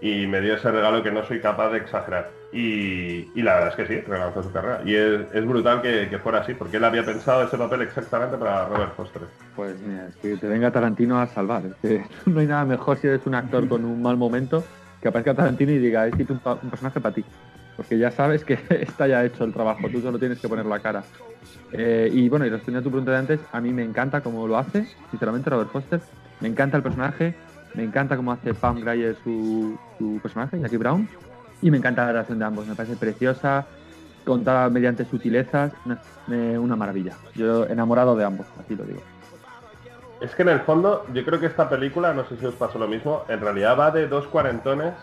[0.00, 2.30] Y me dio ese regalo que no soy capaz de exagerar.
[2.52, 4.80] Y, la verdad es que sí, relanzó su carrera.
[4.84, 8.94] Y es, brutal que, fuera así, porque él había pensado ese papel exactamente para Robert
[8.94, 9.22] Foster.
[9.56, 11.62] Pues mira, es que te venga Tarantino a salvar.
[11.82, 14.62] que no hay nada mejor si eres un actor con un mal momento
[15.02, 17.24] que aparezca Tarantino y diga, he escrito un personaje para ti
[17.78, 20.80] porque ya sabes que está ya hecho el trabajo, tú solo tienes que poner la
[20.80, 21.04] cara.
[21.70, 24.48] Eh, y bueno, y respondiendo a tu pregunta de antes, a mí me encanta cómo
[24.48, 26.00] lo hace, sinceramente, Robert Foster.
[26.40, 27.36] Me encanta el personaje,
[27.74, 29.78] me encanta cómo hace Pam Grier su,
[30.20, 31.08] personaje, Jackie Brown,
[31.62, 33.64] y me encanta la relación de ambos, me parece preciosa,
[34.24, 35.72] contada mediante sutilezas,
[36.26, 37.12] una maravilla.
[37.36, 39.02] Yo enamorado de ambos, así lo digo.
[40.20, 42.76] Es que en el fondo, yo creo que esta película, no sé si os pasó
[42.80, 44.94] lo mismo, en realidad va de dos cuarentones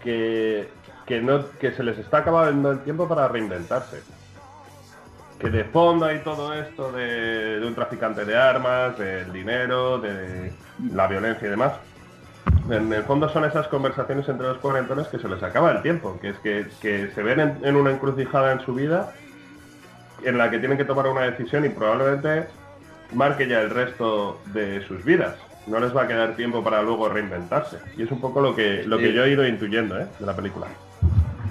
[0.00, 0.68] que
[1.10, 4.00] que, no, que se les está acabando el tiempo para reinventarse.
[5.40, 10.52] Que de fondo hay todo esto de, un traficante de armas, del dinero, de
[10.94, 11.72] la violencia y demás.
[12.70, 16.16] En el fondo son esas conversaciones entre los cuarentones que se les acaba el tiempo,
[16.20, 19.12] que es que, se ven en, una encrucijada en su vida
[20.22, 22.46] en la que tienen que tomar una decisión y probablemente
[23.14, 25.34] marque ya el resto de sus vidas.
[25.66, 27.78] No les va a quedar tiempo para luego reinventarse.
[27.96, 30.06] Y es un poco lo que, lo que yo he ido intuyendo ¿eh?
[30.20, 30.68] de la película.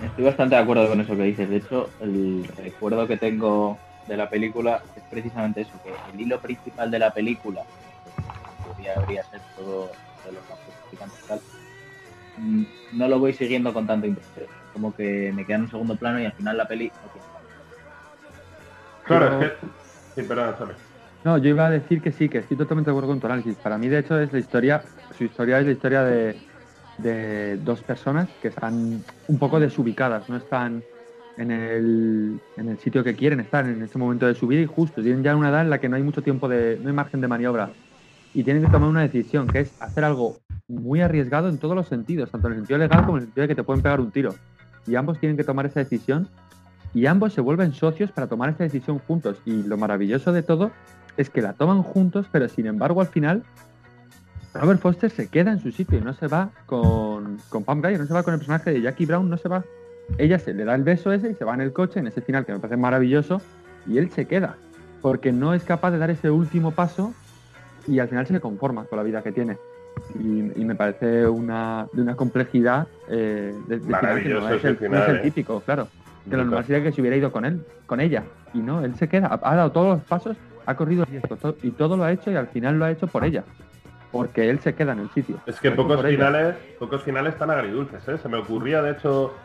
[0.02, 1.50] Estoy bastante de acuerdo con eso que dices.
[1.50, 6.40] De hecho, el recuerdo que tengo de la película es precisamente eso, que el hilo
[6.42, 7.64] principal de la película,
[8.78, 9.92] que debería ser todo
[10.26, 10.44] de los
[11.28, 11.42] tal,
[12.38, 14.50] mm, no lo voy siguiendo con tanto interés.
[14.74, 17.28] Como que me queda en un segundo plano y al final la peli no tiene
[19.04, 19.68] Claro, es que...
[20.16, 20.76] Sí, perdón, sorry.
[21.24, 23.56] No, yo iba a decir que sí, que estoy totalmente de acuerdo con tu análisis.
[23.56, 26.40] Para mí, de hecho, es la historia, su historia es la historia de,
[27.02, 30.84] de dos personas que están un poco desubicadas, no están
[31.38, 34.66] en el, en el sitio que quieren estar en este momento de su vida y
[34.66, 36.96] justo tienen ya una edad en la que no hay mucho tiempo de, no hay
[36.96, 37.72] margen de maniobra
[38.34, 40.38] y tienen que tomar una decisión que es hacer algo
[40.68, 43.42] muy arriesgado en todos los sentidos, tanto en el sentido legal como en el sentido
[43.44, 44.36] de que te pueden pegar un tiro.
[44.86, 46.28] Y ambos tienen que tomar esa decisión
[46.94, 49.42] y ambos se vuelven socios para tomar esa decisión juntos.
[49.46, 50.72] Y lo maravilloso de todo
[51.18, 53.44] es que la toman juntos, pero sin embargo al final
[54.54, 58.00] Robert Foster se queda en su sitio y no se va con, con Pam Grier,
[58.00, 59.64] no se va con el personaje de Jackie Brown, no se va.
[60.18, 62.22] Ella se le da el beso ese y se va en el coche, en ese
[62.22, 63.42] final que me parece maravilloso,
[63.86, 64.56] y él se queda,
[65.02, 67.14] porque no es capaz de dar ese último paso
[67.88, 69.58] y al final se conforma con la vida que tiene.
[70.16, 75.20] Y, me parece una, de una complejidad eh, de, Maravilloso no es, el, ¿eh?
[75.22, 75.88] típico, claro.
[76.30, 78.24] Que lo normal sería que se hubiera ido con él, con ella.
[78.54, 81.06] Y no, él se queda, ha, dado todos los pasos, ha corrido
[81.62, 83.44] y todo lo ha hecho y al final lo ha hecho por ella
[84.12, 85.40] porque él se queda en el sitio.
[85.46, 88.18] Es que pocos finales, pocos finales tan agridulces, ¿eh?
[88.18, 89.36] Se me ocurría, de hecho,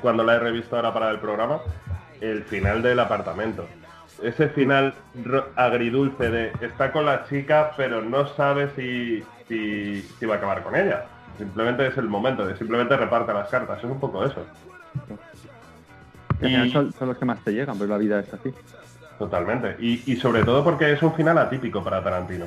[0.00, 1.60] cuando la he revisto ahora para el programa,
[2.20, 3.66] el final del apartamento.
[4.22, 4.94] Ese final
[5.56, 10.76] agridulce de está con la chica, pero no sabe si, si, va a acabar con
[10.76, 11.06] ella.
[11.38, 13.78] Simplemente es el momento de simplemente reparte las cartas.
[13.78, 14.44] Es un poco eso.
[16.40, 16.70] Y...
[16.70, 18.52] Son, son, los que más te llegan, pues la vida es así.
[19.22, 19.76] Totalmente.
[19.78, 22.46] Y, sobre todo porque es un final atípico para Tarantino.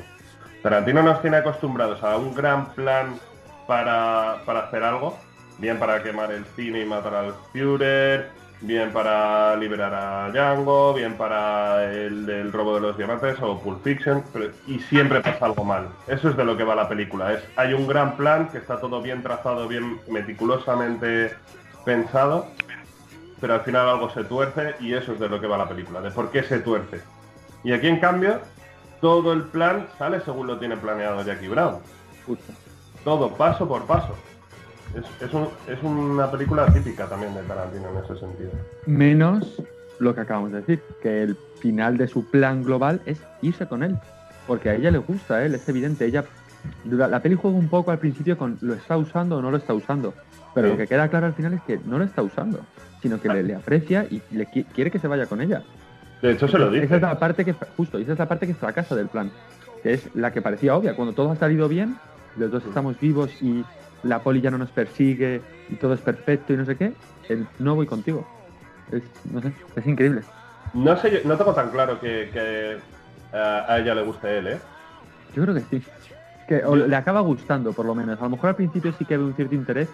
[0.66, 3.20] Tarantino nos tiene acostumbrados a un gran plan
[3.68, 5.16] para, para hacer algo,
[5.58, 8.30] bien para quemar el cine y matar al Führer,
[8.62, 14.24] bien para liberar a Django, bien para el robo de los diamantes o Pulp Fiction,
[14.66, 15.86] y siempre pasa algo mal.
[16.08, 17.32] Eso es de lo que va la película.
[17.32, 21.32] Es, hay un gran plan que está todo bien trazado, bien meticulosamente
[21.84, 22.48] pensado,
[23.40, 26.00] pero al final algo se tuerce y eso es de lo que va la película,
[26.00, 27.02] de por qué se tuerce.
[27.62, 28.40] Y aquí en cambio,
[29.00, 31.76] todo el plan sale según lo tiene planeado Jackie Brown.
[33.04, 34.14] Todo, paso por paso.
[35.20, 38.50] Es, una película típica también de Tarantino en ese sentido.
[38.86, 39.62] Menos
[39.98, 43.82] lo que acabamos de decir, que el final de su plan global es irse con
[43.82, 43.96] él.
[44.46, 46.06] Porque a ella le gusta él, es evidente.
[46.06, 46.24] Ella
[46.84, 49.74] la peli juega un poco al principio con lo está usando o no lo está
[49.74, 50.14] usando.
[50.54, 52.60] Pero lo que queda claro al final es que no lo está usando,
[53.02, 55.62] sino que le, aprecia y le quiere que se vaya con ella.
[56.22, 56.86] De hecho, se lo dice.
[56.86, 59.30] Esa es la parte que, justo, esa es la parte que fracasa del plan.
[59.82, 60.94] Que es la que parecía obvia.
[60.94, 61.96] Cuando todo ha salido bien,
[62.36, 63.64] los dos estamos vivos y
[64.02, 66.92] la poli ya no nos persigue y todo es perfecto y no sé qué,
[67.28, 68.26] el no voy contigo.
[68.90, 69.02] Es,
[69.32, 70.22] no sé, es increíble.
[70.74, 72.78] No sé, no tengo tan claro que, eh,
[73.32, 74.58] a ella le guste él, ¿eh?
[75.34, 75.82] Yo creo que sí.
[76.48, 78.20] Que le acaba gustando, por lo menos.
[78.20, 79.88] A lo mejor al principio sí que ve un cierto interés,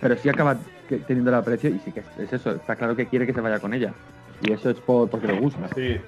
[0.00, 0.56] pero sí acaba
[0.88, 2.52] teniendo el aprecio y sí que es eso.
[2.52, 3.92] Está claro que quiere que se vaya con ella.
[4.42, 5.68] Y eso es porque le gusta.
[5.74, 6.00] Sí,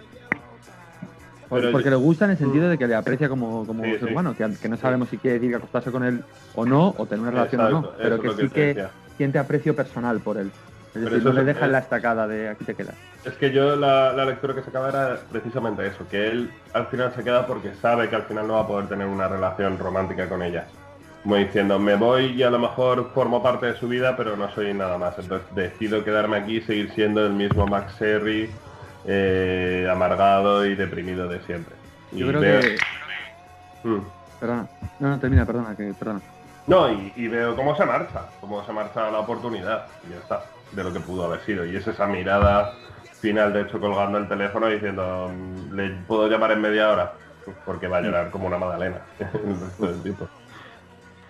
[1.50, 4.68] porque le gusta en el sentido de que le aprecia como, como ser humano, que,
[4.68, 6.22] no sabemos si quiere decir acostarse con él
[6.54, 10.20] o no, o tener una relación o no, pero que sí que siente aprecio personal
[10.20, 10.52] por él.
[10.94, 12.94] Es decir, no le deja en la estacada de aquí te quedas.
[13.24, 17.22] Es que yo la, lectura que sacaba era precisamente eso, que él al final se
[17.22, 20.42] queda porque sabe que al final no va a poder tener una relación romántica con
[20.42, 20.66] ella.
[21.22, 24.50] Como diciendo, me voy y a lo mejor formo parte de su vida, pero no
[24.54, 25.18] soy nada más.
[25.18, 28.50] Entonces decido quedarme aquí y seguir siendo el mismo Max Sherry,
[29.06, 31.74] eh, amargado y deprimido de siempre.
[32.12, 32.76] Yo creo que...
[33.84, 34.00] Mm.
[34.40, 34.66] Perdona,
[34.98, 36.20] no, no, termina, perdona, que perdona.
[36.66, 40.84] No, y, veo cómo se marcha, cómo se marcha la oportunidad, y ya está, de
[40.84, 41.66] lo que pudo haber sido.
[41.66, 42.72] Y es esa mirada
[43.20, 47.12] final, de hecho, colgando el teléfono diciendo, mm, ¿le puedo llamar en media hora?
[47.66, 49.00] Porque va a llorar como una magdalena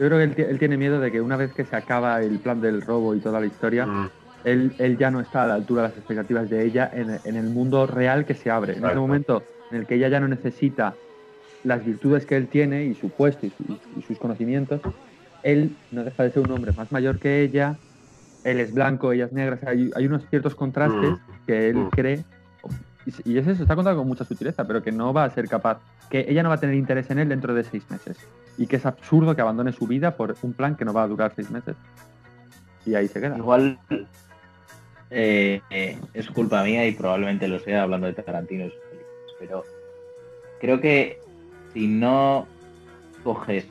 [0.01, 2.61] Yo creo que él, tiene miedo de que una vez que se acaba el plan
[2.61, 4.11] del robo y toda la historia, mm
[4.45, 7.87] él, ya no está a la altura de las expectativas de ella en, el mundo
[7.87, 8.77] real que se abre.
[8.77, 10.95] En ese momento en el que ella ya no necesita
[11.65, 13.53] las virtudes que él tiene y su puesto y,
[14.07, 14.81] sus conocimientos,
[15.43, 17.77] él no deja de ser un hombre más mayor que ella,
[18.45, 21.47] él es blanco, ella es negra, hay, unos ciertos contrastes mm.
[21.47, 21.91] que él mm.
[21.91, 22.25] cree,
[23.07, 25.81] y, es eso, está contado con mucha sutileza, pero que no va a ser capaz,
[26.11, 28.19] que ella no va a tener interés en él dentro de seis meses,
[28.59, 31.09] y que es absurdo que abandone su vida por un plan que no va a
[31.09, 31.77] durar seis meses.
[32.85, 33.37] Y ahí se queda.
[33.37, 33.79] Igual
[35.11, 35.61] eh,
[36.15, 38.71] es culpa mía y probablemente lo sea hablando de Tarantino,
[39.39, 39.65] pero
[40.61, 41.21] creo que
[41.73, 42.47] si no
[43.25, 43.67] coges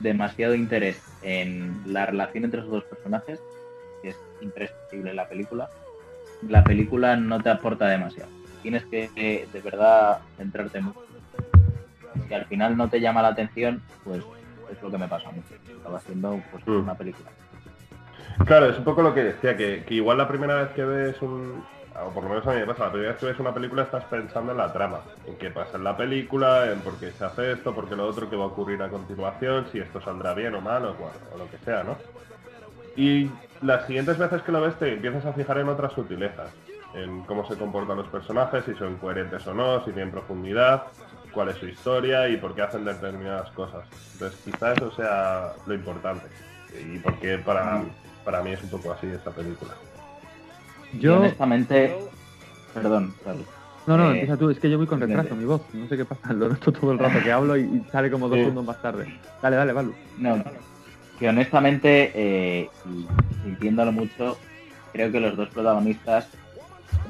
[0.00, 3.40] demasiado interés en la relación entre esos dos personajes,
[4.02, 5.70] que es imprescindible la película,
[6.48, 8.35] la película no te aporta demasiado.
[8.66, 10.98] Tienes que de verdad centrarte mucho.
[12.26, 14.24] Si al final no te llama la atención, pues
[14.72, 15.54] es lo que me pasa mucho.
[15.70, 16.80] Estaba haciendo pues, mm.
[16.80, 17.30] una película.
[18.44, 21.62] Claro, es un poco lo que decía, que, igual la primera vez que ves un,
[21.94, 23.84] o por lo menos a mí me pasa, la primera vez que ves una película
[23.84, 27.24] estás pensando en la trama, en qué pasa en la película, en por qué se
[27.24, 30.34] hace esto, por qué lo otro, qué va a ocurrir a continuación, si esto saldrá
[30.34, 31.96] bien o mal, o, o lo que sea, ¿no?
[32.96, 33.30] Y
[33.62, 36.50] las siguientes veces que lo ves te empiezas a fijar en otras sutilezas,
[36.96, 40.84] en cómo se comportan los personajes, si son coherentes o no, si tienen profundidad,
[41.32, 43.84] cuál es su historia y por qué hacen determinadas cosas.
[44.14, 46.26] Entonces quizá eso sea lo importante.
[46.74, 47.82] Y porque para,
[48.24, 49.72] para mí es un poco así esta película.
[50.98, 51.94] Yo, honestamente,
[52.72, 53.14] perdón,
[53.86, 55.96] No, no, eh, empieza tú, es que yo voy con retraso, mi voz, no sé
[55.98, 58.80] qué pasa, lo noto todo el rato que hablo y, sale como dos segundos más
[58.80, 59.06] tarde.
[59.42, 59.94] Dale, dale, Valu.
[60.16, 60.42] No,
[61.18, 62.70] que honestamente, eh,
[63.42, 64.38] sintiéndolo mucho,
[64.92, 66.28] creo que los dos protagonistas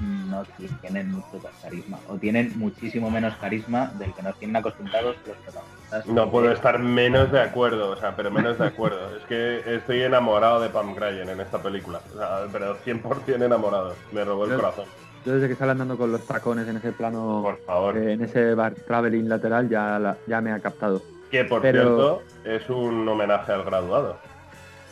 [0.01, 0.45] no
[0.81, 6.07] tienen mucho carisma, o tienen muchísimo menos carisma del que nos tienen acostumbrados los protagonistas.
[6.07, 9.16] No puedo estar menos de acuerdo, o sea, pero menos de acuerdo.
[9.16, 13.95] es que estoy enamorado de Pam Grier en esta película, o sea, pero 100% enamorado,
[14.12, 14.85] me robó el corazón.
[15.24, 17.97] Yo desde que sale andando con los tacones en ese plano, por favor.
[17.97, 21.03] Eh, en ese bar traveling lateral, ya, ya me ha captado.
[21.31, 24.16] Que por cierto, es un homenaje al graduado.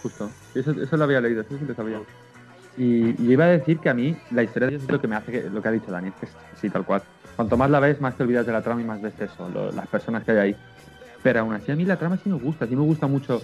[0.02, 2.00] Justo, eso, eso lo había leído, eso sí lo sabía.
[2.76, 5.62] Y, iba a decir que a mí la historia es lo que me hace lo
[5.62, 6.26] que ha dicho Dani, es que
[6.60, 7.02] sí, tal cual.
[7.36, 9.86] Cuanto más la ves, más te olvidas de la trama y más ves eso, las
[9.88, 10.56] personas que hay ahí.
[11.22, 13.42] Pero aún así a mí la trama sí me gusta, sí me gusta mucho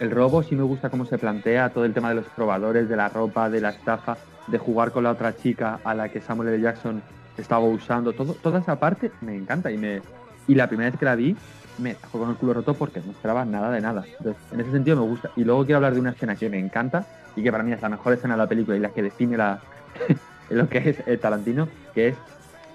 [0.00, 2.96] el robo, sí me gusta cómo se plantea todo el tema de los probadores, de
[2.96, 6.48] la ropa, de la estafa, de jugar con la otra chica a la que Samuel
[6.48, 6.60] L.
[6.60, 7.02] Jackson
[7.36, 10.02] estaba usando, todo, toda esa parte me encanta y me
[10.48, 11.36] y la primera vez que la vi
[11.78, 14.04] me dejó con el culo roto porque no esperaba nada de nada.
[14.18, 15.30] Entonces, en ese sentido me gusta.
[15.36, 17.06] Y luego quiero hablar de una escena que me encanta
[17.36, 19.36] y que para mí es la mejor escena de la película y la que define
[19.36, 19.60] la,
[20.50, 22.16] lo que es el Tarantino, que es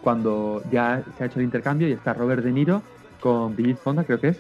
[0.01, 2.82] cuando ya se ha hecho el intercambio y está Robert De Niro
[3.20, 4.39] con Brigitte Fonda, creo que es,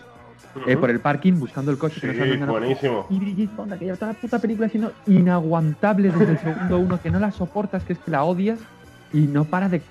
[0.65, 1.99] eh, por el parking buscando el coche.
[1.99, 3.05] Sí, buenísimo.
[3.09, 7.01] Y Brigitte Fonda, que lleva toda la puta película siendo inaguantable desde el segundo uno,
[7.01, 8.59] que no la soportas, que es que la odias
[9.13, 9.81] y no para de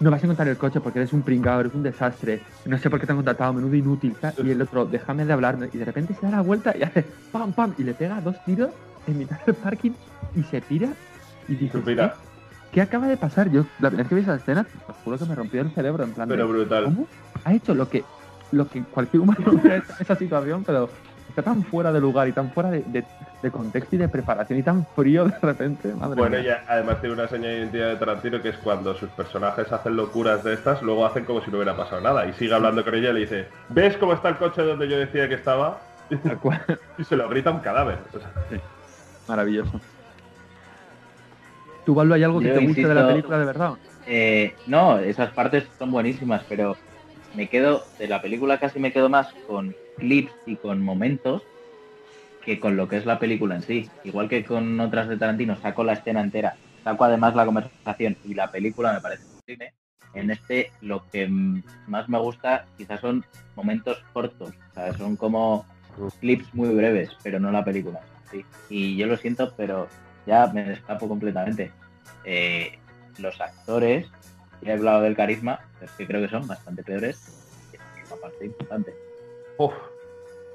[0.00, 2.90] no vas a encontrar el coche porque eres un pringado, eres un desastre, no sé
[2.90, 5.84] por qué te han contratado, menudo inútil, y el otro, déjame de hablarme, y de
[5.84, 8.70] repente se da la vuelta y hace pam, pam, y le pega dos tiros
[9.06, 9.92] en mitad del parking
[10.36, 10.88] y se tira
[11.48, 12.10] y dice, ¿qué?
[12.72, 13.50] ¿qué acaba de pasar?
[13.50, 16.04] Yo, la primera vez que vi esa escena, os juro que me rompió el cerebro,
[16.04, 16.84] en plan Pero brutal.
[16.84, 17.06] ¿cómo
[17.44, 18.04] ha hecho lo que,
[18.52, 20.88] lo que cualquier humano hubiera hecho en esa situación, pero
[21.28, 23.04] está tan fuera de lugar y tan fuera de,
[23.50, 25.92] contexto y de preparación y tan frío de repente.
[25.94, 29.10] Madre bueno, y además tiene una señal de identidad de Tarantino que es cuando sus
[29.10, 32.54] personajes hacen locuras de estas, luego hacen como si no hubiera pasado nada y sigue
[32.54, 35.34] hablando con ella y le dice, ¿ves cómo está el coche donde yo decía que
[35.34, 35.78] estaba?
[36.98, 37.98] y se lo grita un cadáver.
[39.28, 39.80] Maravilloso.
[41.84, 43.74] ¿Tú, Valdo, hay algo que te guste de la película de verdad?
[44.06, 46.76] Eh, no, esas partes son buenísimas, pero
[47.34, 51.42] me quedo, de la película casi me quedo más con clips y con momentos
[52.44, 53.90] que con lo que es la película en sí.
[54.02, 58.34] Igual que con otras de Tarantino, saco la escena entera, saco además la conversación y
[58.34, 59.72] la película me parece increíble.
[60.14, 63.24] En este lo que más me gusta quizás son
[63.56, 64.54] momentos cortos,
[64.96, 65.66] son como
[66.20, 68.00] clips muy breves, pero no la película.
[68.68, 69.88] Y yo lo siento, pero
[70.26, 71.70] ya me escapo completamente.
[72.24, 72.78] Eh,
[73.18, 74.06] los actores,
[74.62, 77.16] ya he hablado del carisma, es que creo que son bastante peores,
[77.72, 78.94] es una parte importante.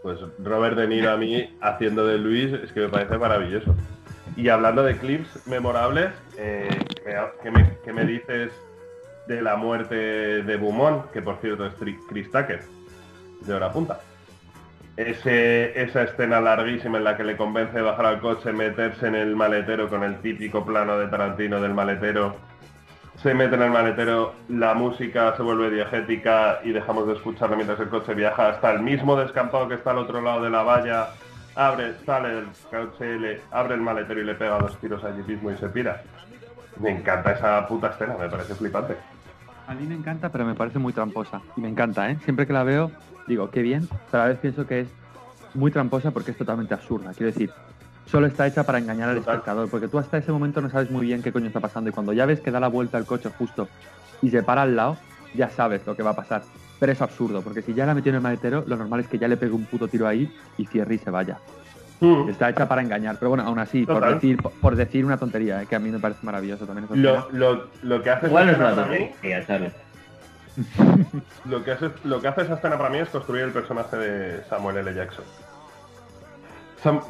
[0.02, 3.76] pues Robert De Niro a mí haciendo de Luis es que me parece maravilloso.
[4.36, 6.70] Y hablando de clips memorables, eh,
[7.84, 8.52] ¿qué, me, dices
[9.28, 11.10] de la muerte de Beaumont?
[11.12, 12.62] Que por cierto es Chris Tucker,
[13.42, 14.00] de hora punta.
[15.00, 19.16] Ese, esa escena larguísima en la que le convence de bajar al coche, meterse en
[19.16, 22.36] el maletero con el típico plano de Tarantino del maletero
[23.22, 27.80] se mete en el maletero, la música se vuelve diegética y dejamos de escucharla mientras
[27.82, 31.10] el coche viaja hasta el mismo descampado que está al otro lado de la valla,
[31.56, 35.52] abre, sale del coche, le abre el maletero y le pega dos tiros allí mismo
[35.52, 36.02] y se pira.
[36.80, 38.96] Me encanta esa puta escena, me parece flipante.
[39.70, 41.42] A mí me encanta, pero me parece muy tramposa.
[41.56, 42.18] Y me encanta, ¿eh?
[42.24, 42.90] Siempre que la veo,
[43.28, 44.88] digo, qué bien, pero a veces pienso que es
[45.54, 47.14] muy tramposa porque es totalmente absurda.
[47.14, 47.52] Quiero decir,
[48.08, 51.06] solo está hecha para engañar al espectador, porque tú hasta ese momento no sabes muy
[51.06, 53.30] bien qué coño está pasando y cuando ya ves que da la vuelta el coche
[53.38, 53.68] justo
[54.24, 54.98] y se para al lado,
[55.36, 56.42] ya sabes lo que va a pasar.
[56.80, 59.20] Pero es absurdo, porque si ya la metió en el maletero, lo normal es que
[59.20, 61.38] ya le pegue un puto tiro ahí y cierre y se vaya.
[62.00, 62.30] Mm.
[62.30, 65.66] Está hecha para engañar, pero bueno, aún así, por decir, por, decir una tontería, eh,
[65.66, 66.88] que a mí me parece maravilloso también.
[67.32, 68.58] Lo, que hace Igual es
[68.90, 69.12] mí,
[71.46, 74.44] lo que hace lo que hace esa escena para mí es construir el personaje de
[74.46, 74.94] Samuel L.
[74.94, 75.24] Jackson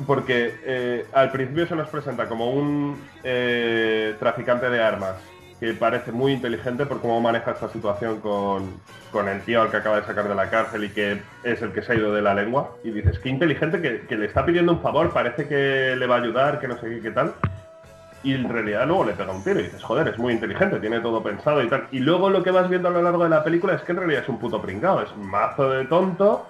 [0.08, 5.16] porque eh, al principio se nos presenta como un eh, traficante de armas
[5.60, 8.80] que parece muy inteligente por cómo maneja esta situación con,
[9.28, 11.82] el tío al que acaba de sacar de la cárcel y que es el que
[11.82, 12.76] se ha ido de la lengua.
[12.84, 16.22] Y dices, qué inteligente que, le está pidiendo un favor, parece que le va a
[16.22, 17.34] ayudar, que no sé qué, qué tal.
[18.24, 21.00] Y en realidad luego le pega un tiro y dices, joder, es muy inteligente, tiene
[21.00, 21.88] todo pensado y tal.
[21.92, 23.98] Y luego lo que vas viendo a lo largo de la película es que en
[23.98, 26.48] realidad es un puto pringado, es mazo de tonto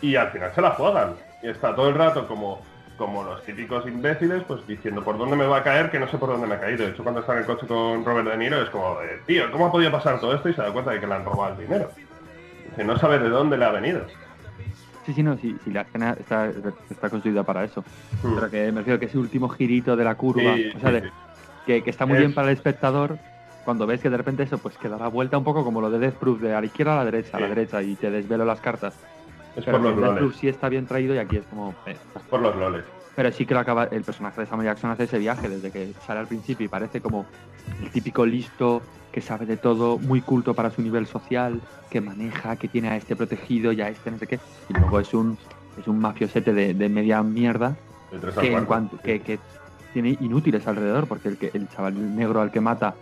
[0.00, 1.14] y al final se la juegan.
[1.42, 2.60] Y está todo el rato como,
[3.02, 6.18] como los típicos imbéciles, pues diciendo por dónde me va a caer, que no sé
[6.18, 6.84] por dónde me ha caído.
[6.84, 8.96] De hecho, cuando está en el coche con Robert De Niro es como,
[9.26, 10.48] tío, ¿cómo ha podido pasar todo esto?
[10.48, 11.90] Y se da cuenta de que le han robado el dinero.
[12.76, 14.02] Que no sabe de dónde le ha venido.
[15.04, 16.52] Sí, sí, no, sí, sí la escena está,
[16.90, 17.80] está construida para eso.
[18.22, 18.36] Hmm.
[18.36, 21.02] Pero que me refiero que ese último girito de la curva, o sea,
[21.66, 23.18] que, está muy bien para el espectador
[23.64, 25.90] cuando ves que de repente eso, pues que da la vuelta un poco como lo
[25.90, 28.12] de Death Proof, de a la izquierda a la derecha, a la derecha, y te
[28.12, 28.94] desvelo las cartas.
[29.56, 30.36] Es por los loles.
[30.36, 31.74] sí está bien traído y aquí es como...
[31.86, 31.96] Eh.
[32.14, 32.84] Es por los loles.
[33.14, 35.92] Pero sí que lo acaba, el personaje de Samuel Jackson hace ese viaje desde que
[36.06, 37.26] sale al principio y parece como
[37.82, 38.80] el típico listo
[39.12, 42.96] que sabe de todo, muy culto para su nivel social, que maneja, que tiene a
[42.96, 44.40] este protegido y a este no sé qué.
[44.70, 45.36] Y luego es un,
[45.78, 47.76] es un mafiosete de, media mierda
[48.40, 49.38] que, en cuanto, que, que,
[49.92, 52.94] tiene inútiles alrededor, porque el, que, el chaval negro al que mata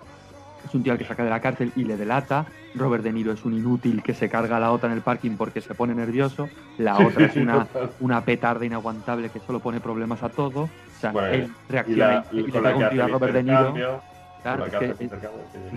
[0.64, 2.46] es un tío al que saca de la cárcel y le delata.
[2.74, 5.36] Robert De Niro es un inútil que se carga a la otra en el parking
[5.36, 6.48] porque se pone nervioso.
[6.78, 7.66] La otra es una,
[8.00, 10.62] una petarda inaguantable que solo pone problemas a todo.
[10.62, 14.02] O sea, él reacciona y, le pega un a Robert De Niro.
[14.42, 15.10] Claro, es que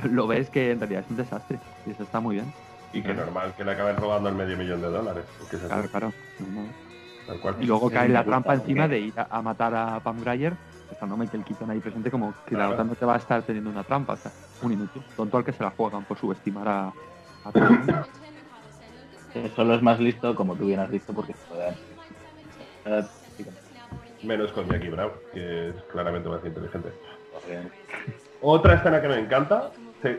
[0.09, 1.59] lo ves que en realidad es un desastre.
[1.85, 2.53] Y eso está muy bien.
[2.93, 5.23] Y que normal que le acaben robando el medio millón de dólares.
[5.67, 6.13] claro, claro.
[7.59, 10.53] Y luego cae la trampa encima de ir a, matar a Pam Grier
[10.91, 13.69] estando Michael Keaton ahí presente como que la otra no te va a estar teniendo
[13.69, 14.13] una trampa.
[14.13, 14.31] O sea,
[14.63, 16.87] un inútil, tonto al que se la juegan por subestimar a,
[17.43, 18.05] a todo el mundo.
[19.55, 21.75] Solo es más listo, como tú bien has dicho, porque se puede
[24.23, 26.89] Menos con Jackie Brown, que es claramente más inteligente.
[28.41, 29.71] Otra escena que me encanta,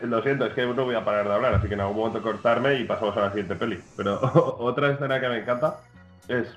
[0.03, 2.21] lo siento, es que no voy a parar de hablar, así que en algún momento
[2.21, 3.81] cortarme y pasamos a la siguiente peli.
[3.95, 4.19] Pero
[4.59, 5.79] otra escena que me encanta
[6.27, 6.47] es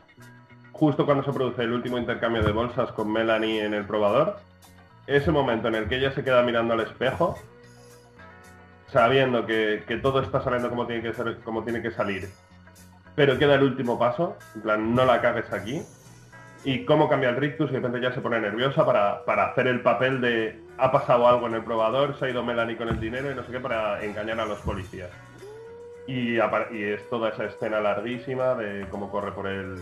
[0.73, 4.37] justo cuando se produce el último intercambio de bolsas con Melanie en el probador,
[5.07, 7.37] ese momento en el que ella se queda mirando al espejo,
[8.93, 12.29] sabiendo que, todo está saliendo como tiene que ser, como tiene que salir,
[13.15, 15.83] pero queda el último paso, en plan, no la cagues aquí,
[16.65, 19.81] y cómo cambia el rictus y de repente ya se pone nerviosa para, hacer el
[19.81, 23.31] papel de ha pasado algo en el probador, se ha ido Melanie con el dinero
[23.31, 25.11] y no sé qué para engañar a los policías.
[26.07, 29.77] Y, y es toda esa escena larguísima de cómo corre por el,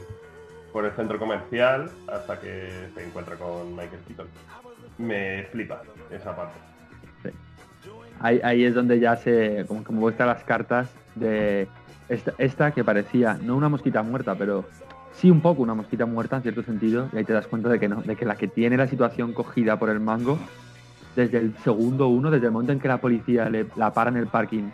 [0.73, 4.29] por el centro comercial hasta que se encuentra con Michael Keaton.
[4.99, 6.76] Me flipa esa parte.
[8.21, 11.69] Ahí, es donde ya se como que muestra las cartas de
[12.39, 14.65] esta, que parecía no una mosquita muerta, pero
[15.13, 17.79] sí un poco una mosquita muerta en cierto sentido, y ahí te das cuenta de
[17.79, 20.39] que no, de que la que tiene la situación cogida por el mango,
[21.15, 24.17] desde el segundo uno, desde el momento en que la policía le, la para en
[24.17, 24.71] el parking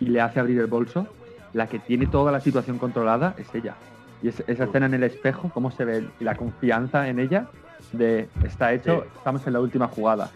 [0.00, 1.06] y le hace abrir el bolso,
[1.52, 3.74] la que tiene toda la situación controlada es ella.
[4.22, 7.48] Y esa escena en el espejo, cómo se ve y la confianza en ella
[7.92, 10.30] de está hecho, estamos en la última jugada.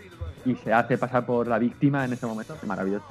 [0.45, 2.55] Y se hace pasar por la víctima en ese momento.
[2.55, 3.07] Es maravilloso.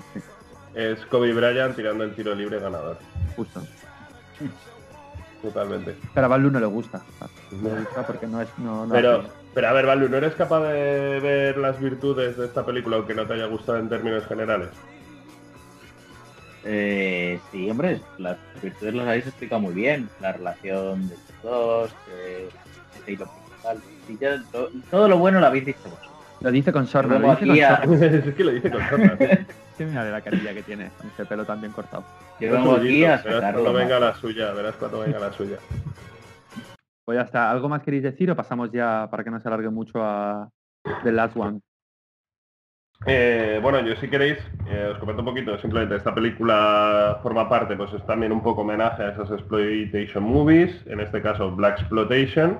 [0.74, 2.98] Es Kobe Bryant tirando el tiro libre ganador.
[3.36, 3.62] Justo.
[5.42, 5.98] Totalmente.
[6.14, 7.02] Pero a Balu no le gusta.
[7.52, 8.48] No le gusta porque no es.
[8.92, 12.98] pero, pero a ver, Balu, ¿no eres capaz de ver las virtudes de esta película
[12.98, 14.70] aunque no te haya gustado en términos generales?
[16.66, 20.10] Eh, sí, hombre, las virtudes las habéis explicado muy bien.
[20.22, 22.50] La relación de estos dos, eh,
[24.90, 26.13] todo, lo bueno lo habéis dicho vos.
[26.44, 27.20] Lo dice con sorna.
[27.20, 29.18] Lo dice con es que lo dice con sorna.
[29.18, 32.04] que mira de la carilla que tiene, con ese pelo también cortado.
[32.40, 35.58] Yo vengo aquí a verás cuando venga la suya, verás cuando venga la suya.
[37.06, 37.50] Pues ya está.
[37.50, 40.50] ¿Algo más queréis decir o pasamos ya para que no se alargue mucho a
[41.04, 41.62] The Last One?
[43.06, 44.38] Eh, bueno, yo si queréis,
[44.68, 48.62] eh, os comento un poquito, simplemente esta película forma parte, pues es también un poco
[48.62, 52.60] homenaje a esas exploitation movies, en este caso Black Exploitation,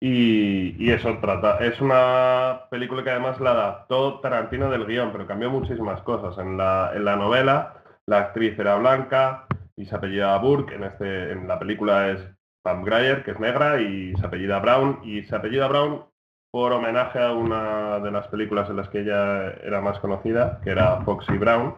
[0.00, 5.50] y, eso trata, es una película que además la adaptó Tarantino del guion, pero cambió
[5.50, 6.36] muchísimas cosas.
[6.38, 11.32] En la, en la novela, la actriz era blanca y se apellida Burke, en, este,
[11.32, 12.20] en la película es
[12.62, 16.04] Pam Grier, que es negra, y se apellida Brown, y se apellida Brown
[16.50, 20.70] por homenaje a una de las películas en las que ella era más conocida, que
[20.70, 21.74] era Foxy Brown,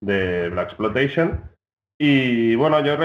[0.00, 1.48] de Black Exploitation.
[1.98, 2.96] Y bueno, yo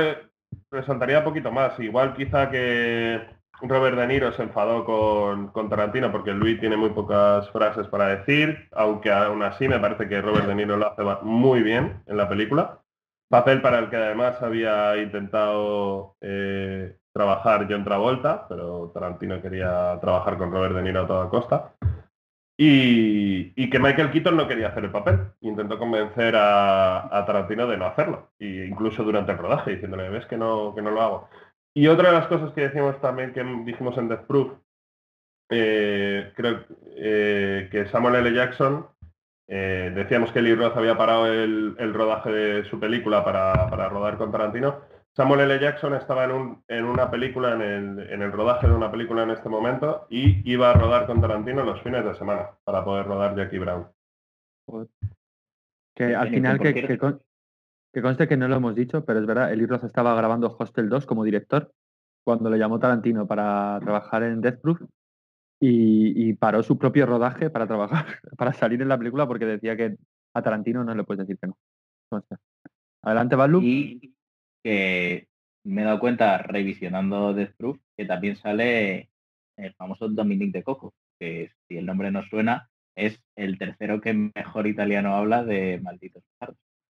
[0.72, 1.80] resaltaría un poquito más.
[1.80, 3.22] Igual quizá que
[3.62, 8.08] Robert De Niro se enfadó con, con, Tarantino porque Luis tiene muy pocas frases para
[8.08, 12.18] decir, aunque aún así me parece que Robert De Niro lo hace muy bien en
[12.18, 12.82] la película.
[13.30, 20.38] Papel para el que además había intentado eh, trabajar John Travolta, pero Tarantino quería trabajar
[20.38, 21.74] con Robert De Niro a toda costa.
[22.58, 25.32] Y, que Michael Keaton no quería hacer el papel.
[25.42, 30.38] Intentó convencer a, Tarantino de no hacerlo, e incluso durante el rodaje, diciéndole, ves que
[30.38, 31.30] no, que no lo hago.
[31.76, 34.54] Y otra de las cosas que decimos también, que dijimos en Death Proof,
[35.50, 36.64] eh, creo
[36.96, 38.34] eh, que Samuel L.
[38.34, 38.88] Jackson,
[39.48, 44.18] eh, decíamos que Lee Roth había parado el, rodaje de su película para, para rodar
[44.18, 44.82] con Tarantino,
[45.16, 45.60] Samuel L.
[45.60, 50.50] Jackson estaba en, una película, en el, rodaje de una película en este momento y
[50.50, 53.88] iba a rodar con Tarantino los fines de semana para poder rodar Jackie Brown.
[55.96, 57.00] Que al final, que,
[58.02, 61.06] conste que no lo hemos dicho, pero es verdad, Eli Roth estaba grabando Hostel 2
[61.06, 61.74] como director
[62.24, 64.82] cuando le llamó Tarantino para trabajar en Death Proof
[65.62, 68.06] y, paró su propio rodaje para trabajar,
[68.38, 69.96] para salir en la película porque decía que
[70.34, 71.58] a Tarantino no le puedes decir que no.
[73.04, 73.62] Adelante, Balu
[74.64, 75.28] que
[75.64, 79.10] me he dado cuenta revisionando Death Proof que también sale
[79.58, 84.14] el famoso Dominique de Coco, que si el nombre no suena, es el tercero que
[84.14, 86.24] mejor italiano habla de Malditos.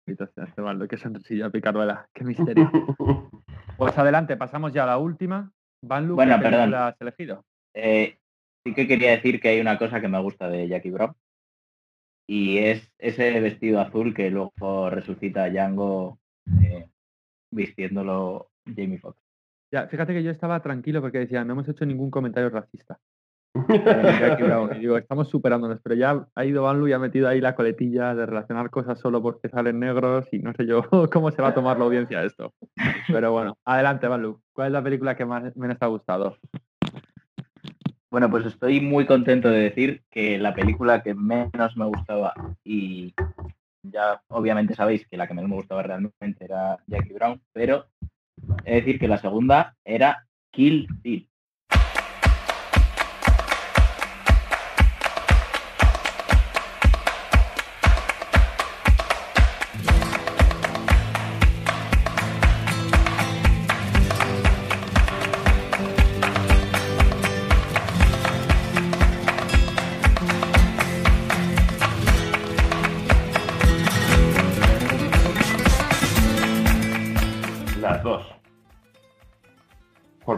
[0.08, 2.70] Malditos qué sencilla picaruela, qué misterio.
[3.76, 5.52] pues adelante, pasamos ya a la última.
[5.82, 6.74] Van bueno, perdón.
[6.74, 7.44] has elegido?
[7.74, 8.18] Eh,
[8.64, 11.14] sí que quería decir que hay una cosa que me gusta de Jackie Brown
[12.28, 16.18] y es ese vestido azul que luego resucita Django
[16.62, 16.88] eh,
[17.50, 19.22] vistiéndolo Jamie Foxx.
[19.72, 22.98] Ya, fíjate que yo estaba tranquilo porque decía, no hemos hecho ningún comentario racista.
[23.68, 28.14] Y digo, estamos superándonos, pero ya ha ido Banlu y ha metido ahí la coletilla
[28.14, 30.82] de relacionar cosas solo porque salen negros y no sé yo
[31.12, 32.52] cómo se va a tomar la audiencia esto.
[33.08, 36.36] Pero bueno, adelante Banlu, ¿cuál es la película que más menos te ha gustado?
[38.10, 42.32] Bueno, pues estoy muy contento de decir que la película que menos me gustaba
[42.64, 43.14] y
[43.82, 47.86] ya obviamente sabéis que la que menos me gustaba realmente era Jackie Brown, pero
[48.64, 51.28] he de decir que la segunda era Kill Bill.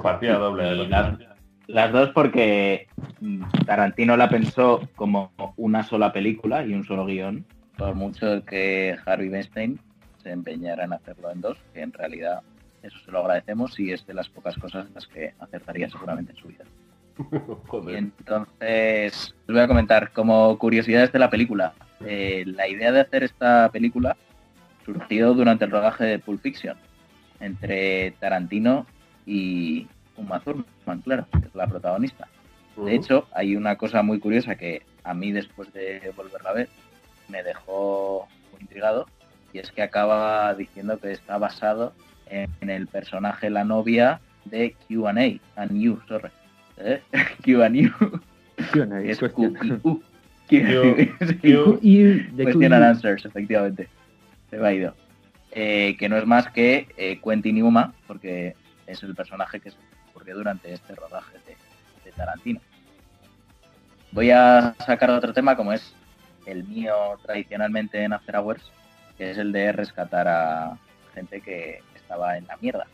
[0.03, 0.89] Doble.
[1.67, 2.89] Las, dos porque
[3.65, 7.45] Tarantino la pensó como una sola película y un solo guion,
[7.77, 9.79] por mucho que Harvey Weinstein
[10.23, 12.41] se empeñara en hacerlo en dos, que en realidad
[12.83, 16.33] eso se lo agradecemos y es de las pocas cosas en las que acertaría seguramente
[16.33, 16.65] en su vida.
[17.91, 21.75] Y entonces, les voy a comentar, como curiosidades de la película,
[22.05, 24.17] eh, la idea de hacer esta película
[24.85, 26.77] surgió durante el rodaje de Pulp Fiction,
[27.41, 28.87] entre Tarantino
[29.27, 29.87] y,
[30.17, 32.29] Uma Thurman, claro, que es la protagonista.
[32.77, 36.69] De hecho, hay una cosa muy curiosa que a mí después de volverla a ver
[37.29, 39.07] me dejó muy intrigado
[39.53, 41.93] y es que acaba diciendo que está basado
[42.27, 46.31] en, el personaje la novia de Q&A, and you, sorry.
[46.79, 47.01] ¿Eh?
[47.45, 49.03] Q&A.
[49.03, 50.03] Es Q,
[50.51, 53.89] Question and answers, efectivamente.
[54.51, 54.95] Se me ha ido.
[55.53, 58.55] Eh, que no es más que eh, Quentin Yuma, porque
[58.91, 59.77] es el personaje que se
[60.11, 61.57] ocurrió durante este rodaje de,
[62.17, 62.61] Tarantino.
[64.11, 65.95] Voy a sacar otro tema como es
[66.45, 66.93] el mío
[67.23, 68.73] tradicionalmente en After Hours,
[69.17, 70.77] que es el de rescatar a
[71.15, 72.87] gente que estaba en la mierda.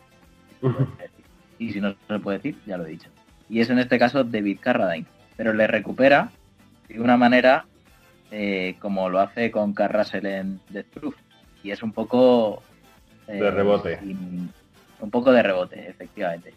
[1.58, 3.08] y si no se puede decir, ya lo he dicho.
[3.48, 5.06] Y es en este caso David Carradine,
[5.36, 6.30] pero le recupera
[6.88, 7.64] de una manera
[8.30, 11.16] eh, como lo hace con Carrasel en Death Proof.
[11.62, 12.62] Y es un poco...
[13.26, 13.94] de rebote.
[13.94, 14.16] Eh,
[15.00, 16.54] un poco de rebote, efectivamente.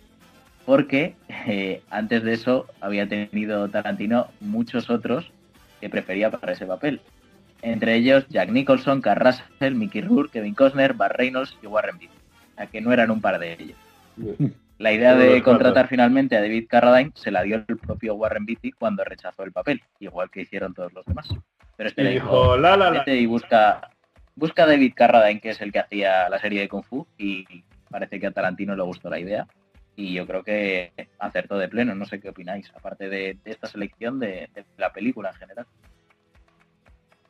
[0.66, 1.16] Porque
[1.48, 5.32] eh, antes de eso había tenido Tarantino muchos otros
[5.82, 7.02] que prefería para ese papel.
[7.62, 12.16] Entre ellos Jack Nicholson, Carl Russell, Mickey Rourke, Kevin Costner, Bar Reynolds y Warren Beatty.
[12.58, 13.78] A que no eran un par de ellos.
[14.78, 18.72] La idea de contratar finalmente a David Carradine se la dio el propio Warren Beatty
[18.72, 21.30] cuando rechazó el papel, igual que hicieron todos los demás.
[21.76, 23.04] Pero este le dijo, la, la, la.
[23.14, 23.90] y busca,
[24.36, 27.46] busca a David Carradine, que es el que hacía la serie de Kung Fu, y
[27.90, 29.48] Parece que a Tarantino le gustó la idea
[30.00, 31.94] y yo creo que acertó de pleno.
[31.94, 35.66] No sé qué opináis, aparte de, esta selección de, la película en general.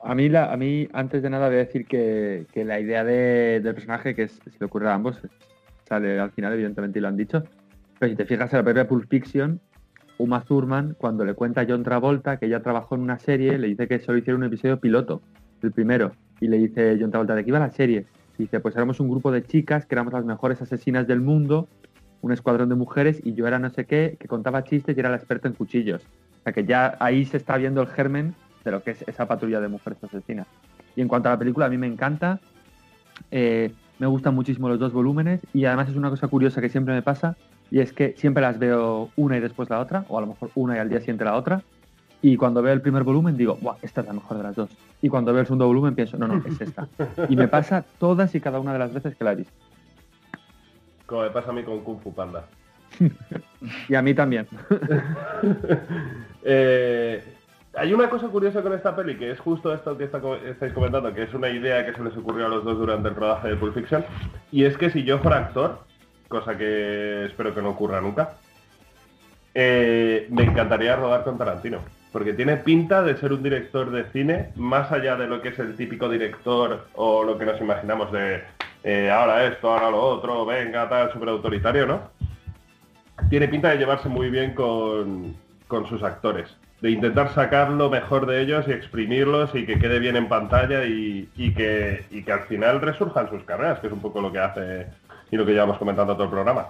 [0.02, 3.74] A mí, la, a mí, antes de nada, voy a decir que, la idea del
[3.74, 5.20] personaje, que es, si le ocurre a ambos,
[5.88, 7.44] sale al final, evidentemente, y lo han dicho.
[7.98, 9.60] Pero si te fijas en la película Pulp Fiction,
[10.20, 13.68] Uma Thurman, cuando le cuenta a John Travolta que ella trabajó en una serie, le
[13.68, 15.22] dice que solo hicieron un episodio piloto,
[15.64, 16.12] el primero.
[16.40, 18.06] Y le dice John Travolta, ¿de qué iba la serie?
[18.40, 21.68] Dice, pues éramos un grupo de chicas que éramos las mejores asesinas del mundo,
[22.22, 25.10] un escuadrón de mujeres y yo era no sé qué, que contaba chistes y era
[25.10, 26.02] la experta en cuchillos.
[26.40, 28.34] O sea que ya ahí se está viendo el germen
[28.64, 30.48] de lo que es esa patrulla de mujeres asesinas.
[30.96, 32.40] Y en cuanto a la película, a mí me encanta.
[33.30, 36.94] Eh, me gustan muchísimo los dos volúmenes y además es una cosa curiosa que siempre
[36.94, 37.36] me pasa
[37.70, 40.50] y es que siempre las veo una y después la otra, o a lo mejor
[40.56, 41.62] una y al día siguiente la otra.
[42.22, 44.70] Y cuando veo el primer volumen digo, Buah, esta es la mejor de las dos.
[45.02, 46.88] Y cuando veo el segundo volumen pienso, no, no, es esta.
[47.30, 49.54] Y me pasa todas y cada una de las veces que la he visto.
[51.06, 52.46] Como me pasa a mí con Kung Fu Panda.
[53.88, 54.48] y a mí también.
[56.42, 57.22] Eh,
[57.74, 61.24] hay una cosa curiosa con esta peli, que es justo esto que estáis comentando, que
[61.24, 63.74] es una idea que se les ocurrió a los dos durante el rodaje de Pulp
[63.74, 64.06] Fiction,
[64.50, 65.82] y es que si yo fuera actor,
[66.30, 68.36] cosa que espero que no ocurra nunca,
[69.54, 71.80] eh, me encantaría rodar con Tarantino
[72.12, 75.60] porque tiene pinta de ser un director de cine más allá de lo que es
[75.60, 78.44] el típico director o lo que nos imaginamos de
[78.84, 82.02] eh, ahora esto, ahora lo otro, venga, tal, súper autoritario, ¿no?
[83.30, 85.36] Tiene pinta de llevarse muy bien con,
[85.88, 90.16] sus actores, de intentar sacar lo mejor de ellos y exprimirlos y que quede bien
[90.16, 94.22] en pantalla y, que, y que al final resurjan sus carreras, que es un poco
[94.22, 94.88] lo que hace
[95.30, 96.68] y lo que llevamos comentando todo el programa.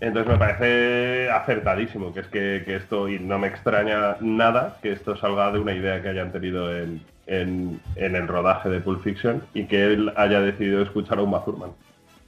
[0.00, 5.16] Entonces me parece acertadísimo, que es que, esto, y no me extraña nada que esto
[5.16, 9.84] salga de una idea que hayan tenido en, el rodaje de Pulp Fiction y que
[9.84, 11.70] él haya decidido escuchar a un Thurman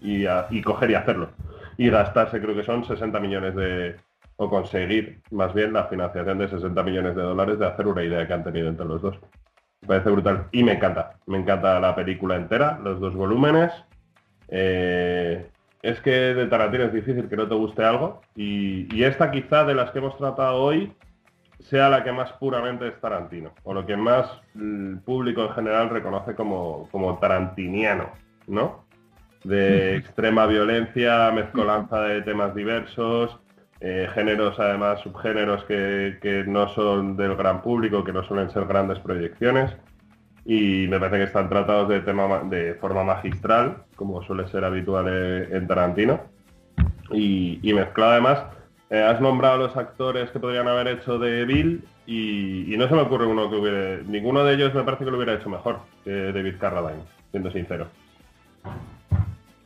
[0.01, 1.31] y, y coger y hacerlo.
[1.77, 3.97] Y gastarse, creo que son 60 millones de,
[4.37, 8.27] o conseguir más bien la financiación de 60 millones de dólares de hacer una idea
[8.27, 9.17] que han tenido entre los dos.
[9.83, 11.19] Me parece brutal y me encanta.
[11.27, 13.73] Me encanta la película entera, los dos volúmenes.
[14.49, 15.47] Eh,
[15.85, 19.75] es que de Tarantino es difícil que no te guste algo y, esta quizá de
[19.75, 20.91] las que hemos tratado hoy
[21.61, 25.91] sea la que más puramente es Tarantino, o lo que más el público en general
[25.91, 28.11] reconoce como, como tarantiniano,
[28.47, 28.87] ¿no?
[29.45, 33.39] De extrema violencia, mezcolanza de temas diversos,
[33.81, 38.65] eh, géneros además, subgéneros que, que, no son del gran público, que no suelen ser
[38.65, 39.71] grandes proyecciones.
[40.47, 45.09] Y me parece que están tratados de, tema, de forma magistral, como suele ser habitual
[45.51, 46.21] en Tarantino.
[47.11, 48.45] Y, y mezclado además
[48.91, 53.01] eh, has nombrado los actores que podrían haber hecho de Bill y, no se me
[53.01, 54.03] ocurre uno que hubiera...
[54.03, 57.89] Ninguno de ellos me parece que lo hubiera hecho mejor que David Carradine, siendo sincero.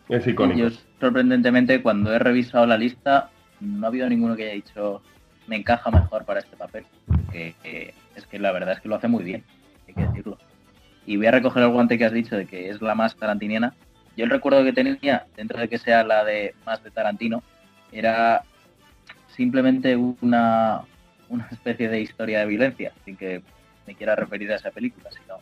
[0.09, 0.59] Es icónico.
[0.59, 3.31] Yo, sorprendentemente, cuando he revisado la lista,
[3.61, 5.03] no ha habido ninguno que haya dicho
[5.47, 6.87] me encaja mejor para este papel.
[7.35, 9.45] es que la verdad es que lo hace muy bien,
[9.89, 10.39] hay que decirlo.
[11.09, 13.73] Y voy a recoger el guante que has dicho de que es la más tarantiniana.
[14.15, 17.43] Yo el recuerdo que tenía, dentro de que sea la de más de Tarantino,
[17.91, 18.43] era
[19.35, 20.83] simplemente una,
[21.31, 23.41] una especie de historia de violencia, sin que
[23.87, 25.39] me quiera referir a esa película, sino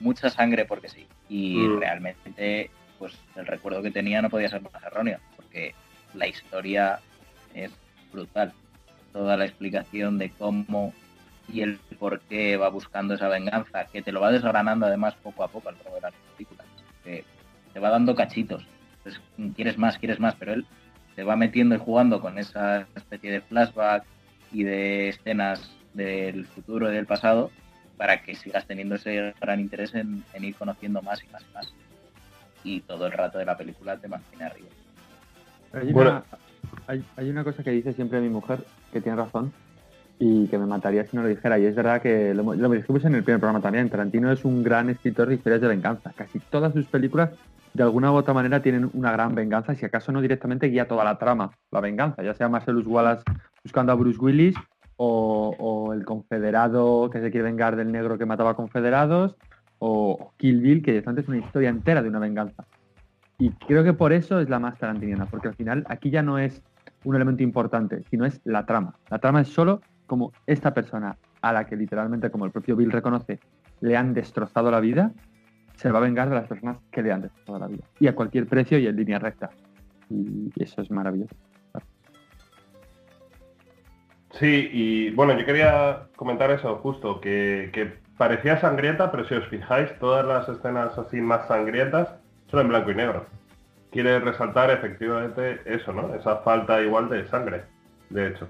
[0.00, 1.06] mucha sangre porque sí.
[1.28, 1.78] Y mm.
[1.78, 5.76] realmente, pues el recuerdo que tenía no podía ser más erróneo, porque
[6.14, 6.98] la historia
[7.54, 7.70] es
[8.12, 8.52] brutal.
[9.12, 10.92] Toda la explicación de cómo
[11.48, 15.44] y el por qué va buscando esa venganza, que te lo va desgranando además poco
[15.44, 16.64] a poco al largo de la película,
[17.02, 17.24] que
[17.72, 18.66] te va dando cachitos.
[18.98, 19.22] Entonces,
[19.54, 20.66] quieres más, quieres más, pero él
[21.14, 24.04] se va metiendo y jugando con esa especie de flashback
[24.52, 27.50] y de escenas del futuro y del pasado
[27.96, 31.74] para que sigas teniendo ese gran interés en, ir conociendo más y más y más.
[32.64, 34.68] Y todo el rato de la película te mantiene arriba.
[35.72, 36.24] Hay una,
[36.86, 39.52] hay, una cosa que dice siempre mi mujer, que tiene razón,
[40.18, 41.58] y que me mataría si no lo dijera.
[41.58, 43.90] Y es verdad que lo, lo dijimos en el primer programa también.
[43.90, 46.12] Tarantino es un gran escritor de historias de venganza.
[46.16, 47.30] Casi todas sus películas
[47.74, 51.04] de alguna u otra manera tienen una gran venganza, si acaso no directamente guía toda
[51.04, 53.24] la trama, la venganza, ya sea Marcellus Wallace
[53.64, 54.54] buscando a Bruce Willis
[54.96, 59.36] o, el confederado que se quiere vengar del negro que mataba a confederados
[59.80, 62.64] o Kill Bill, que directamente es una historia entera de una venganza.
[63.38, 66.38] Y creo que por eso es la más tarantiniana, porque al final aquí ya no
[66.38, 66.62] es
[67.02, 68.94] un elemento importante, sino es la trama.
[69.10, 72.90] La trama es solo como esta persona a la que literalmente, como el propio Bill
[72.90, 73.38] reconoce,
[73.80, 75.12] le han destrozado la vida,
[75.76, 77.84] se va a vengar de las personas que le han destrozado la vida.
[78.00, 79.50] Y a cualquier precio y en línea recta.
[80.08, 81.34] Y eso es maravilloso.
[84.38, 89.90] Sí, y bueno, yo quería comentar eso justo, que, parecía sangrienta, pero si os fijáis,
[89.98, 92.08] todas las escenas así más sangrientas
[92.50, 93.26] son en blanco y negro.
[93.92, 96.14] Quiere resaltar efectivamente eso, ¿no?
[96.14, 97.62] Esa falta igual de sangre,
[98.10, 98.48] de hecho.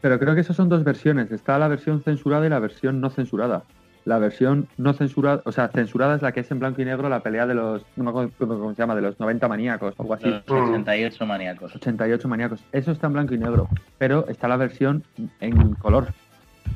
[0.00, 1.30] Pero creo que esas son dos versiones.
[1.32, 3.64] Está la versión censurada y la versión no censurada.
[4.04, 7.08] La versión no censurada, o sea, censurada es la que es en blanco y negro,
[7.08, 10.02] la pelea de los, no me acuerdo cómo se llama, de los 90 maníacos o
[10.02, 10.28] algo así.
[10.46, 11.74] 88 maníacos.
[11.74, 12.60] 88 maníacos.
[12.72, 15.02] Eso está en blanco y negro, pero está la versión
[15.40, 16.08] en color.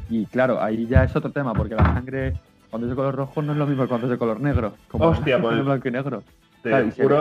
[0.08, 2.32] Y claro, ahí ya es otro tema, porque la sangre
[2.70, 4.74] cuando es de color rojo no es lo mismo que cuando es de color negro.
[4.88, 5.58] Como Hostia, pues.
[5.58, 6.22] En blanco y negro.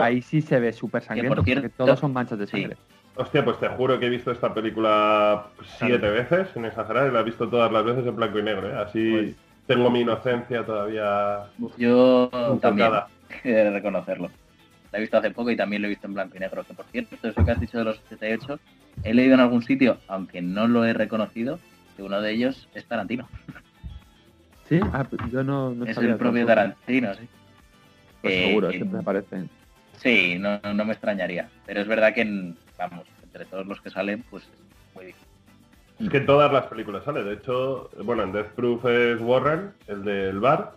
[0.02, 2.76] ahí sí se ve súper sangriento, porque todos son manchas de sangre.
[3.18, 7.20] Hostia, pues te juro que he visto esta película siete veces, sin exagerar, y la
[7.20, 8.76] he visto todas las veces en blanco y negro, ¿eh?
[8.78, 9.10] Así.
[9.10, 9.36] Pues
[9.66, 11.42] tengo mi inocencia todavía.
[11.76, 12.30] Yo
[12.62, 12.92] también
[13.44, 14.30] he de reconocerlo.
[14.92, 16.62] La he visto hace poco y también lo he visto en blanco y negro.
[16.62, 18.60] Que por cierto, eso que has dicho de los 78,
[19.02, 21.58] he leído en algún sitio, aunque no lo he reconocido,
[21.96, 23.28] que uno de ellos es Tarantino.
[24.68, 27.26] Sí, ah, pues yo no, Es el propio Tarantino, sí.
[28.20, 29.44] Pues seguro, siempre aparece.
[29.96, 31.48] Sí, no, no me extrañaría.
[31.64, 35.28] Pero es verdad que, vamos, entre todos los que salen, pues es muy difícil.
[36.00, 37.24] Es que todas las películas sale.
[37.24, 40.76] De hecho, bueno, en Death Proof es Warren, el del bar.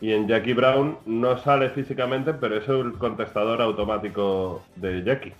[0.00, 5.32] Y en Jackie Brown no sale físicamente, pero es el contestador automático de Jackie.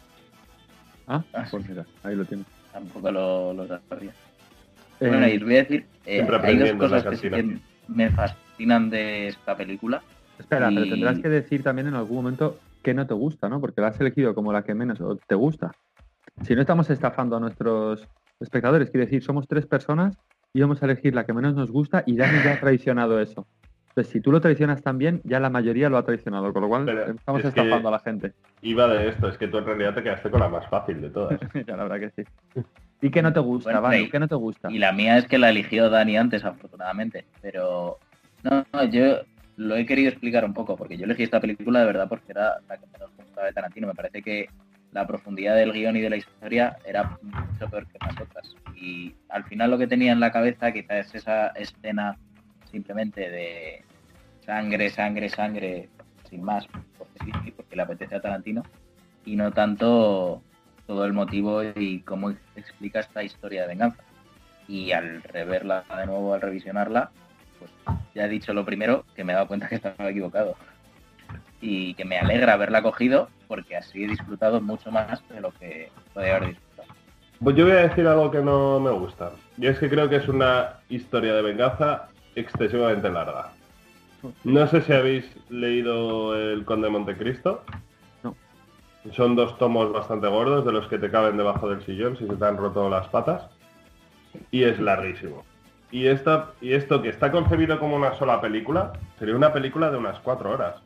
[1.06, 2.42] Ah, ah pues mira, ahí lo tiene.
[2.72, 4.10] Tampoco lo, lo sabía.
[5.00, 8.10] Eh, bueno, y os voy a decir, eh, hay dos cosas que, sí que me
[8.10, 10.02] fascinan de esta película.
[10.40, 13.60] Espera, pero tendrás que decir también en algún momento que no te gusta, ¿no?
[13.60, 15.72] Porque la has elegido como la que menos te gusta.
[16.40, 18.08] Si no estamos estafando a nuestros
[18.40, 18.88] espectadores.
[18.90, 20.16] Quiere decir, somos tres personas
[20.54, 23.46] y vamos a elegir la que menos nos gusta y Dani ya ha traicionado eso.
[23.90, 26.88] Entonces, si tú lo traicionas también, ya la mayoría lo ha traicionado, con lo cual
[26.88, 28.32] estamos estafando a la gente.
[28.62, 31.10] Iba de esto, es que tú en realidad te quedaste con la más fácil de
[31.10, 31.38] todas.
[31.66, 32.62] ya, la verdad que sí.
[33.02, 34.70] ¿Y qué no te gusta, bueno, ¿Qué no te gusta?
[34.70, 37.26] Y la mía es que la eligió Dani antes, afortunadamente.
[37.42, 37.98] Pero
[38.44, 39.18] no, no, yo
[39.58, 42.60] lo he querido explicar un poco, porque yo elegí esta película de verdad porque era
[42.68, 43.88] la que menos gustaba de Tarantino.
[43.88, 44.48] Me parece que
[44.92, 48.54] la profundidad del guion y de la historia era mucho peor que las otras.
[48.76, 52.16] Y al final lo que tenía en la cabeza quizás es esa escena
[52.70, 53.84] simplemente de
[54.46, 55.88] sangre, sangre, sangre,
[56.30, 56.64] sin más,
[56.96, 58.62] porque sí, porque le apetece a Tarantino,
[59.24, 60.40] y no tanto
[60.86, 64.02] todo el motivo y cómo explica esta historia de venganza.
[64.68, 67.10] y al reverla de nuevo, al revisionarla,
[67.58, 67.70] pues
[68.14, 70.56] ya he dicho lo primero, que me he dado cuenta que estaba equivocado.
[71.60, 75.90] Y que me alegra haberla cogido porque así he disfrutado mucho más de lo que
[76.14, 76.88] podía haber disfrutado.
[77.42, 79.32] Pues yo voy a decir algo que no me gusta.
[79.56, 83.52] Y es que creo que es una historia de venganza excesivamente larga.
[84.44, 87.64] No sé si habéis leído El Conde de Montecristo.
[88.22, 88.34] No.
[89.12, 92.36] Son dos tomos bastante gordos de los que te caben debajo del sillón si se
[92.36, 93.48] te han roto las patas.
[94.50, 95.44] Y es larguísimo.
[95.90, 99.96] Y, esta, y esto que está concebido como una sola película, sería una película de
[99.96, 100.76] unas cuatro horas.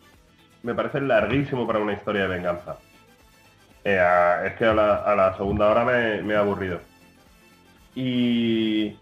[0.63, 2.77] Me parece larguísimo para una historia de venganza.
[3.85, 3.99] Eh,
[4.47, 6.81] es que a la, segunda hora me, me he aburrido.
[7.95, 8.97] Y,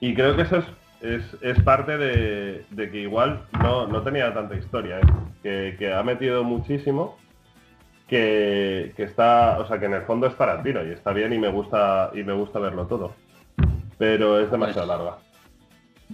[0.00, 0.64] y creo que eso es
[1.00, 5.00] es, parte de, que igual no, tenía tanta historia,
[5.44, 5.76] ¿eh?
[5.78, 7.16] que, ha metido muchísimo,
[8.08, 11.48] que, está, o sea, que en el fondo es Tarantino y está bien y me
[11.48, 13.14] gusta y me gusta verlo todo,
[13.96, 15.27] pero es demasiado pues, larga.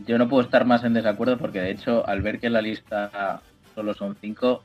[0.07, 3.41] Yo no puedo estar más en desacuerdo porque de hecho al ver que la lista
[3.75, 4.62] solo son cinco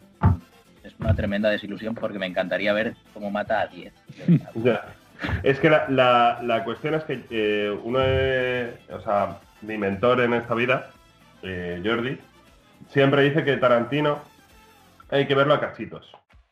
[0.84, 3.94] es una tremenda desilusión porque me encantaría ver cómo mata a 10.
[5.44, 10.56] Es que la, cuestión es que eh, uno, de, o sea, mi mentor en esta
[10.56, 10.92] vida,
[11.44, 12.18] eh, Jordi,
[12.88, 14.22] siempre dice que Tarantino
[15.10, 16.10] hay que verlo a cachitos.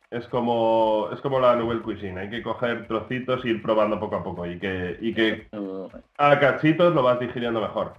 [0.10, 4.18] Es como, es como la Nouvelle Cuisine, hay que coger trocitos e ir probando poco
[4.18, 5.48] a poco y que, y que
[6.18, 7.94] a cachitos lo vas digiriendo mejor.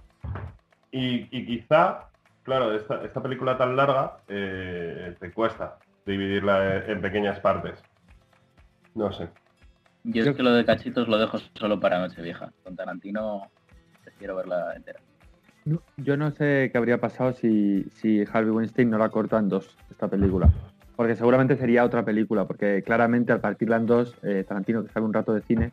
[0.91, 2.09] Y, quizá,
[2.43, 7.79] claro, esta, esta película tan larga eh, te cuesta dividirla en pequeñas partes.
[8.95, 9.29] No sé.
[10.03, 12.51] Yo es que lo de cachitos lo dejo solo para Nochevieja.
[12.63, 13.43] Con Tarantino
[14.17, 14.99] quiero verla entera.
[15.97, 19.77] yo no sé qué habría pasado si, si Harvey Weinstein no la corta en dos,
[19.89, 20.49] esta película.
[20.95, 25.05] Porque seguramente sería otra película, porque claramente al partirla en dos, eh, Tarantino, que sabe
[25.05, 25.69] un rato de cine,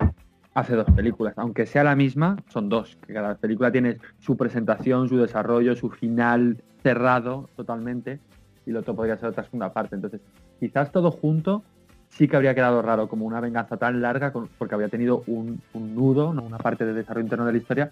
[0.57, 1.35] hace dos películas.
[1.37, 2.97] Aunque sea la misma, son dos.
[3.07, 8.21] Que cada película tiene su presentación, su desarrollo, su final cerrado totalmente,
[8.65, 9.97] y lo otro podría ser otra segunda parte.
[9.97, 10.23] Entonces,
[10.59, 11.63] quizás todo junto
[12.09, 15.95] sí que habría quedado raro como una venganza tan larga, porque había tenido un, un
[15.95, 17.91] nudo, una parte de desarrollo interno de la historia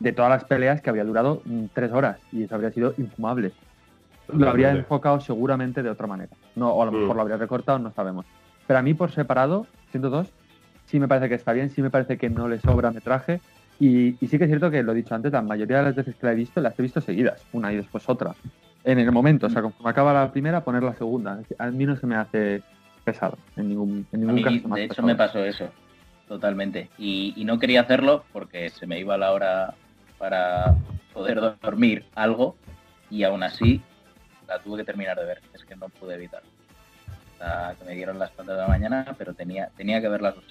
[0.00, 3.52] de todas las peleas que había durado mm, tres horas y eso habría sido infumable.
[4.32, 6.32] Lo habría enfocado seguramente de otra manera.
[6.56, 7.16] No, o a lo mejor mm.
[7.16, 8.26] lo habría recortado, no sabemos.
[8.66, 10.32] Pero a mí por separado, siendo dos,
[10.90, 13.40] sí me parece que está bien, sí me parece que no le sobra metraje.
[13.78, 16.14] Y, sí que es cierto que lo he dicho antes, la mayoría de las veces
[16.14, 18.34] que la he visto, las he visto seguidas, una y después otra.
[18.84, 21.40] En el momento, o sea, conforme acaba la primera, poner la segunda.
[21.58, 22.62] A mí no se me hace
[23.04, 24.74] pesado en ningún, en ningún caso.
[24.74, 25.70] de hecho, me pasó eso,
[26.28, 26.90] totalmente.
[26.98, 29.74] Y, y, no quería hacerlo porque se me iba la hora
[30.18, 30.76] para
[31.14, 32.56] poder dormir algo
[33.10, 33.80] y aún así
[34.46, 36.50] la tuve que terminar de ver, es que no pude evitarlo.
[37.78, 40.44] que me dieron las tantas de la mañana, pero tenía, tenía que ver las dos.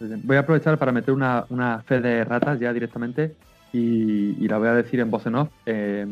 [0.00, 3.34] Voy a aprovechar para meter una, fe de ratas ya directamente
[3.72, 5.48] y, la voy a decir en voz en off.
[5.64, 6.06] Eh,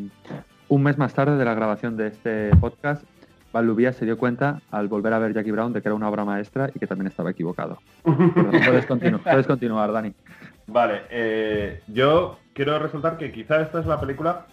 [0.68, 3.04] un mes más tarde de la grabación de este podcast,
[3.52, 6.24] Valubía se dio cuenta al volver a ver Jackie Brown de que era una obra
[6.24, 7.78] maestra y que también estaba equivocado.
[8.02, 8.86] puedes,
[9.22, 10.12] puedes continuar, Dani.
[10.66, 14.46] Vale, eh, yo quiero resaltar que quizá esta es la película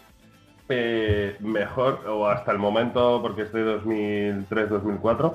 [0.73, 5.33] eh, mejor, o hasta el momento, porque es de 2003-2004,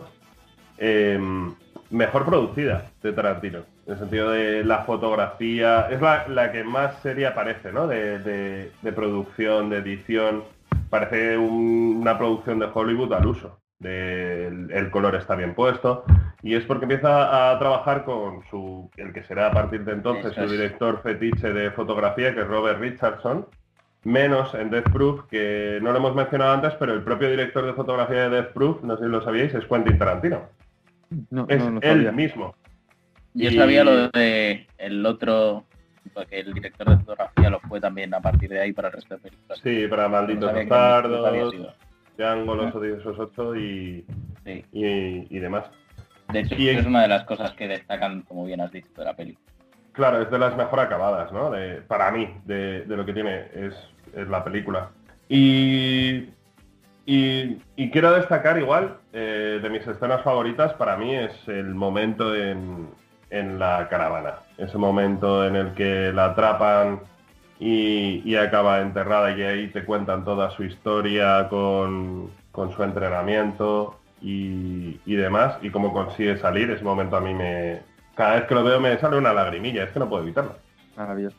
[0.79, 1.55] em,
[1.91, 3.61] mejor producida de Tarantino.
[3.87, 7.87] En el sentido de la fotografía, es la, que más seria parece, ¿no?
[7.87, 10.43] De, producción, de edición.
[10.91, 13.61] Parece una producción de Hollywood al uso.
[13.81, 16.05] el color está bien puesto,
[16.43, 20.35] y es porque empieza a trabajar con su, el que será a partir de entonces
[20.35, 23.47] su director fetiche de fotografía, que es Robert Richardson,
[24.03, 27.73] menos en Death Proof, que no lo hemos mencionado antes, pero el propio director de
[27.73, 30.43] fotografía de Death Proof, no sé si lo sabíais, es Quentin Tarantino.
[31.31, 32.55] No, es él mismo.
[33.37, 35.65] Yo sabía lo de el otro,
[36.15, 39.15] porque el director de fotografía lo fue también a partir de ahí para el resto
[39.15, 39.61] de películas.
[39.63, 41.55] Sí, para Malditos Bastardos,
[42.17, 44.05] Django, Los Odiosos 8 y,
[44.73, 45.67] y demás.
[46.33, 49.15] De hecho, es una de las cosas que destacan, como bien has dicho, de la
[49.15, 49.39] peli.
[49.93, 51.53] Claro, es de las mejor acabadas, ¿no?
[51.87, 53.75] para mí, de, lo que tiene es,
[54.29, 54.91] la película.
[55.29, 56.29] Y,
[57.07, 62.89] y, quiero destacar igual, eh, de mis escenas favoritas, para mí es el momento en,
[63.31, 64.35] la caravana.
[64.57, 67.01] Ese momento en el que la atrapan
[67.59, 75.15] y, acaba enterrada y ahí te cuentan toda su historia con, con su entrenamiento y,
[75.15, 77.81] demás, y cómo consigue salir, ese momento a mí me...
[78.15, 80.57] Cada vez que lo veo me sale una lagrimilla, es que no puedo evitarlo.
[80.97, 81.37] Maravilloso.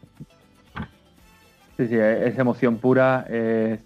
[1.76, 3.80] Sí, sí, es emoción pura, es,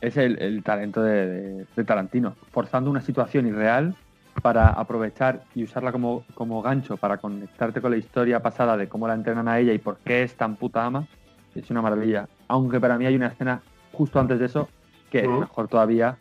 [0.00, 3.94] es el, talento de, Tarantino, forzando una situación irreal
[4.42, 9.08] para aprovechar y usarla como, como gancho para conectarte con la historia pasada de cómo
[9.08, 11.06] la entrenan a ella y por qué es tan puta ama,
[11.54, 12.28] es una maravilla.
[12.48, 14.68] Aunque para mí hay una escena justo antes de eso
[15.10, 16.16] que es mejor todavía,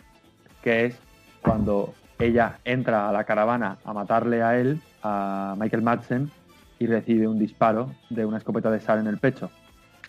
[0.64, 1.00] que es
[1.42, 6.32] cuando ella entra a la caravana a matarle a él, a Michael Madsen,
[6.80, 9.50] y recibe un disparo de una escopeta de sal en el pecho.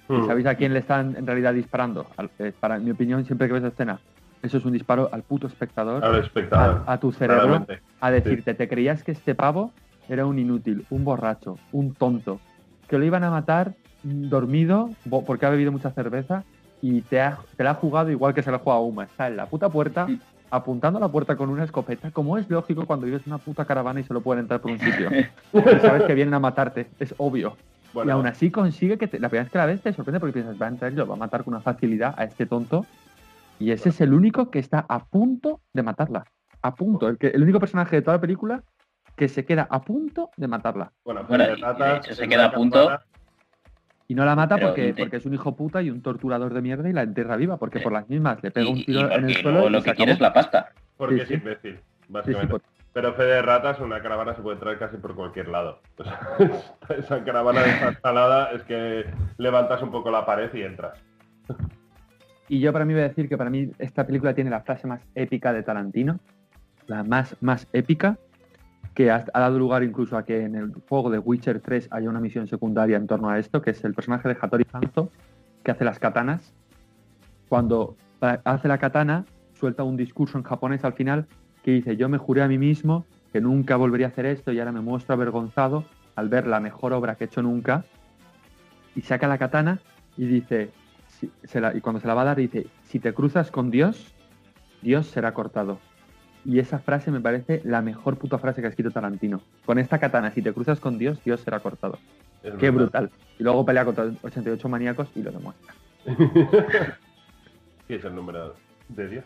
[0.09, 2.07] ¿Y sabéis a quién le están en realidad disparando?
[2.39, 3.99] Eh, para mi opinión, siempre que ves esa escena,
[4.43, 7.67] eso es un disparo al puto espectador, al espectador a, tu cerebro,
[8.01, 9.73] a decirte, ¿te creías que este pavo
[10.09, 12.41] era un inútil, un borracho, un tonto,
[12.89, 14.91] que lo iban a matar dormido
[15.27, 16.45] porque ha bebido mucha cerveza
[16.81, 19.05] y te, ha, te la ha jugado igual que se la ha jugado a Uma?
[19.05, 20.07] Está en la puta puerta,
[20.51, 24.01] apuntando a la puerta con una escopeta, como es lógico cuando vives una puta caravana
[24.01, 25.11] y solo pueden entrar por un sitio.
[25.81, 27.57] sabes que vienen a matarte, es obvio.
[28.05, 30.61] Y aún así consigue que la primera vez que la ves te sorprende porque piensas,
[30.61, 32.85] va a entrar y lo va a matar con una facilidad a este tonto
[33.59, 36.25] y ese es el único que está a punto de matarla.
[36.63, 37.09] A punto.
[37.09, 38.63] El, que, el único personaje de toda la película
[39.17, 40.93] que se queda a punto de matarla.
[41.05, 41.27] Bueno,
[42.03, 42.91] se queda a punto.
[44.09, 46.89] Y no la mata porque, porque es un hijo puta y un torturador de mierda
[46.89, 49.69] y la enterra viva, porque por las mismas le pega un tiro en el suelo.
[49.69, 50.71] lo que quiere es la pasta.
[50.97, 52.65] Porque es imbécil, básicamente.
[52.93, 55.81] Pero fe de ratas, una caravana se puede traer casi por cualquier lado.
[56.97, 57.61] esa caravana
[57.91, 59.05] instalada es que
[59.37, 60.99] levantas un poco la pared y entras.
[62.49, 64.87] Y yo para mí voy a decir que para mí esta película tiene la frase
[64.87, 66.21] más épica de Tarantino,
[66.87, 68.19] la más, más épica,
[68.95, 72.21] que ha, dado lugar incluso a que en el juego de Witcher 3 haya una
[72.21, 75.11] misión secundaria en torno a esto, que es el personaje de Hattori Hanzo,
[75.63, 76.55] que hace las katanas.
[77.49, 81.27] Cuando hace la katana, suelta un discurso en japonés al final
[81.63, 84.59] que dice, yo me juré a mí mismo que nunca volvería a hacer esto y
[84.61, 87.85] ahora me muestro avergonzado al ver la mejor obra que he hecho nunca.
[88.95, 89.81] Y saca la katana
[90.17, 90.71] y dice,
[91.23, 94.15] y cuando se la va a dar dice, si te cruzas con Dios,
[94.83, 95.79] Dios será cortado.
[96.45, 99.41] Y esa frase me parece la mejor puta frase que ha escrito Tarantino.
[99.65, 101.99] Con esta katana, si te cruzas con Dios, Dios será cortado.
[102.59, 103.11] Qué brutal.
[103.39, 105.75] Y luego pelea contra 88 maníacos y lo demuestra.
[107.89, 108.55] ¿Qué es el número
[108.89, 109.25] de Dios?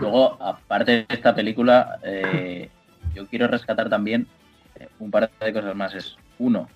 [0.00, 2.68] Luego, aparte de esta película, eh,
[3.14, 4.26] yo quiero rescatar también
[4.74, 5.94] eh, un par de cosas más.
[5.94, 6.68] Es uno,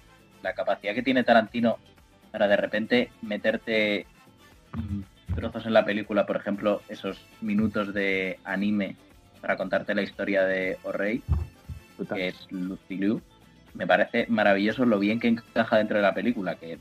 [0.42, 1.78] la capacidad que tiene Tarantino
[2.34, 4.06] para de repente meterte
[5.36, 8.96] trozos en la película, por ejemplo, esos minutos de anime
[9.40, 11.22] para contarte la historia de O'Reilly,
[12.12, 13.22] que es Lucy Liu,
[13.74, 16.80] me parece maravilloso lo bien que encaja dentro de la película, que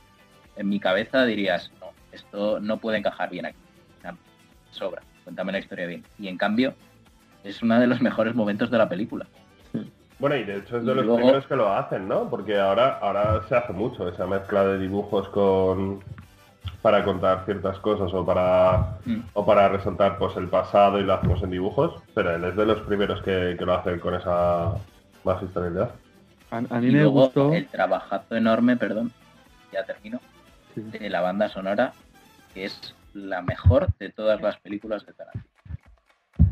[0.56, 3.60] en mi cabeza dirías, no, esto no puede encajar bien aquí.
[4.72, 6.04] Sobra, cuéntame la historia bien.
[6.18, 6.74] Y en cambio,
[7.44, 9.28] es uno de los mejores momentos de la película.
[10.24, 12.30] Bueno, y de hecho es de los primeros que lo hacen, ¿no?
[12.30, 16.02] Porque ahora, ahora se hace mucho esa mezcla de dibujos con
[16.82, 19.20] para contar ciertas cosas o para mm.
[19.34, 22.66] o para resaltar pues el pasado y lo hacemos en dibujos, pero él es de
[22.66, 24.76] los primeros que, lo hacen con esa
[25.26, 25.92] magistralidad.
[26.52, 29.12] A, a mí me gustó el trabajazo enorme, perdón,
[29.74, 30.22] ya termino,
[30.78, 31.92] de la banda sonora,
[32.54, 35.46] que es la mejor de todas las películas de Tarantino.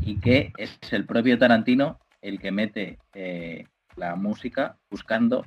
[0.02, 3.66] Y que es el propio Tarantino el que mete eh,
[3.96, 5.46] la música buscando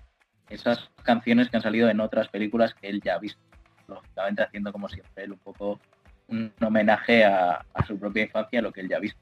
[0.49, 3.41] esas canciones que han salido en otras películas que él ya ha visto.
[3.89, 5.81] Lógicamente haciendo como siempre él un poco
[6.29, 9.21] un homenaje a, su propia infancia, a lo que él ya ha visto.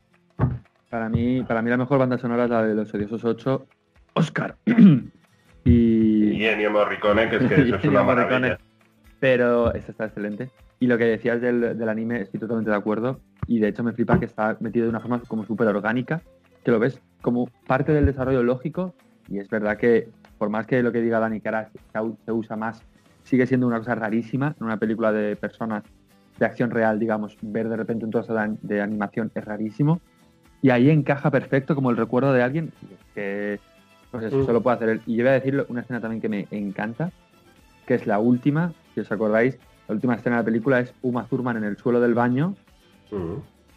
[0.88, 3.66] Para mí, para mí la mejor banda sonora es la de Los Odiosos 8,
[4.14, 4.56] Oscar.
[5.64, 6.32] y...
[6.32, 8.58] y Ennio Morricone, que es que eso es una maravilla.
[9.18, 10.50] Pero esta está excelente.
[10.80, 13.20] Y lo que decías del, del, anime, estoy totalmente de acuerdo.
[13.46, 16.22] Y de hecho me flipa que está metido de una forma como súper orgánica
[16.64, 18.94] que lo ves como parte del desarrollo lógico
[19.28, 20.08] y es verdad que
[20.38, 21.70] por más que lo que diga Dani ahora
[22.24, 22.82] se usa más,
[23.22, 25.84] sigue siendo una cosa rarísima en una película de personas
[26.38, 30.00] de acción real, digamos, ver de repente un trozo de, animación es rarísimo
[30.60, 32.72] y ahí encaja perfecto como el recuerdo de alguien
[33.14, 33.60] que
[34.10, 35.00] pues eso, solo puede hacer él.
[35.06, 37.12] Y yo voy a decir una escena también que me encanta,
[37.86, 39.58] que es la última, si os acordáis,
[39.88, 42.54] la última escena de la película es Uma Thurman en el suelo del baño.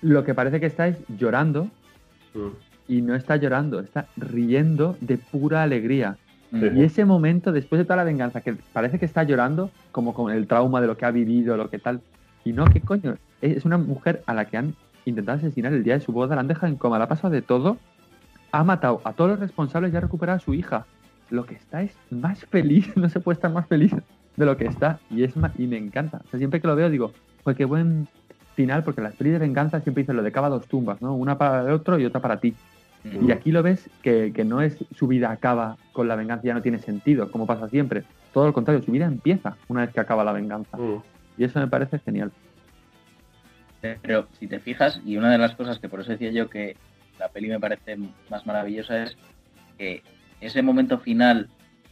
[0.01, 1.69] Lo que parece que estáis llorando
[2.87, 6.17] y no está llorando, está riendo de pura alegría.
[6.51, 10.31] Y ese momento, después de toda la venganza, que parece que está llorando, como con
[10.31, 11.99] el trauma de lo que ha vivido, lo que tal.
[12.45, 13.17] Y no, ¿qué coño?
[13.41, 16.41] Es una mujer a la que han intentado asesinar el día de su boda, la
[16.41, 17.77] han dejado en coma, la ha pasado de todo,
[18.53, 20.85] ha matado a todos los responsables y ha recuperado a su hija.
[21.29, 23.93] Lo que está es más feliz, no se puede estar más feliz
[24.37, 24.99] de lo que está.
[25.09, 26.21] Y, es y me encanta.
[26.25, 27.11] O sea, siempre que lo veo digo,
[27.43, 28.07] pues qué buen
[28.55, 31.13] final, porque las pelis de venganza siempre dicen lo de cava dos tumbas, ¿no?
[31.15, 32.55] Una para el otro y otra para ti.
[33.05, 36.61] Y aquí lo ves que, no es su vida acaba con la venganza, ya no
[36.61, 38.03] tiene sentido, como pasa siempre.
[38.33, 40.77] Todo lo contrario, su vida empieza una vez que acaba la venganza.
[41.37, 42.31] Y eso me parece genial.
[44.01, 46.75] Pero si te fijas, y una de las cosas que por eso decía yo que
[47.19, 47.97] la peli me parece
[48.29, 49.17] más maravillosa es
[49.77, 50.01] que
[50.41, 51.47] ese momento final,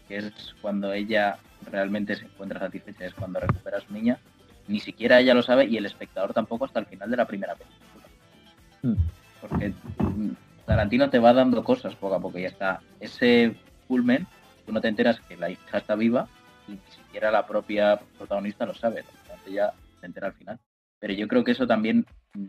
[0.07, 1.37] que es cuando ella
[1.71, 4.17] realmente se encuentra satisfecha, es cuando recupera a su niña,
[4.67, 7.55] ni siquiera ella lo sabe y el espectador tampoco hasta el final de la primera
[7.55, 8.05] película.
[8.81, 8.95] Mm.
[9.41, 9.73] Porque
[10.65, 13.55] Tarantino te va dando cosas poco a poco y hasta ese
[13.87, 14.25] culmen,
[14.65, 16.27] tú no te enteras que la hija está viva
[16.67, 19.03] y ni siquiera la propia protagonista lo sabe,
[19.45, 20.59] ella se entera al final.
[20.99, 22.45] Pero yo creo que eso también mm,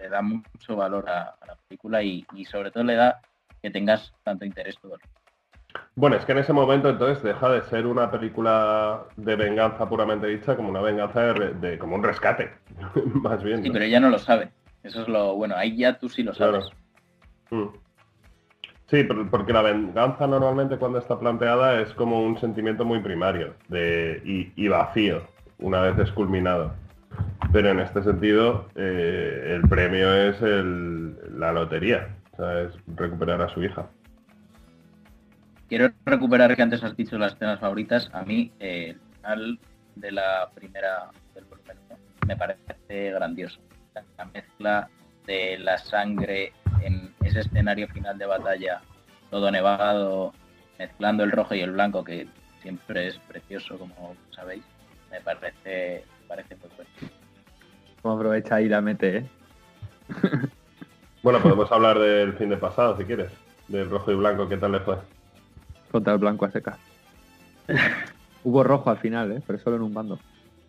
[0.00, 3.20] le da mucho valor a, la película y, sobre todo le da
[3.62, 4.98] que tengas tanto interés todo.
[5.94, 10.26] Bueno, es que en ese momento entonces deja de ser una película de venganza puramente
[10.26, 12.50] dicha como una venganza de, como un rescate,
[13.14, 13.62] más bien.
[13.62, 14.50] Sí, pero ella no lo sabe.
[14.82, 15.56] Eso es lo bueno.
[15.56, 16.70] Ahí ya tú sí lo sabes.
[18.88, 24.68] Sí, porque la venganza normalmente cuando está planteada es como un sentimiento muy primario y,
[24.68, 25.22] vacío
[25.58, 26.74] una vez es culminado.
[27.52, 33.88] Pero en este sentido, eh, el premio es la lotería, es recuperar a su hija.
[35.68, 38.08] Quiero recuperar que antes has dicho las escenas favoritas.
[38.12, 39.58] A mí, eh, el final
[39.96, 41.10] de la primera
[42.26, 43.60] me parece grandioso.
[44.18, 44.88] La mezcla
[45.26, 48.80] de la sangre en ese escenario final de batalla,
[49.30, 50.32] todo nevado,
[50.78, 52.28] mezclando el rojo y el blanco, que
[52.62, 54.62] siempre es precioso, como sabéis,
[55.10, 56.90] me parece, parece muy bueno.
[58.02, 59.26] Como aprovecha y la mete, ¿eh?
[61.22, 63.30] bueno, podemos hablar del fin de pasado, si quieres.
[63.68, 64.96] Del rojo y blanco, ¿qué tal le fue?
[65.90, 66.78] Contra el blanco a seca.
[68.44, 69.42] Hubo rojo al final, ¿eh?
[69.44, 70.20] pero solo en un bando.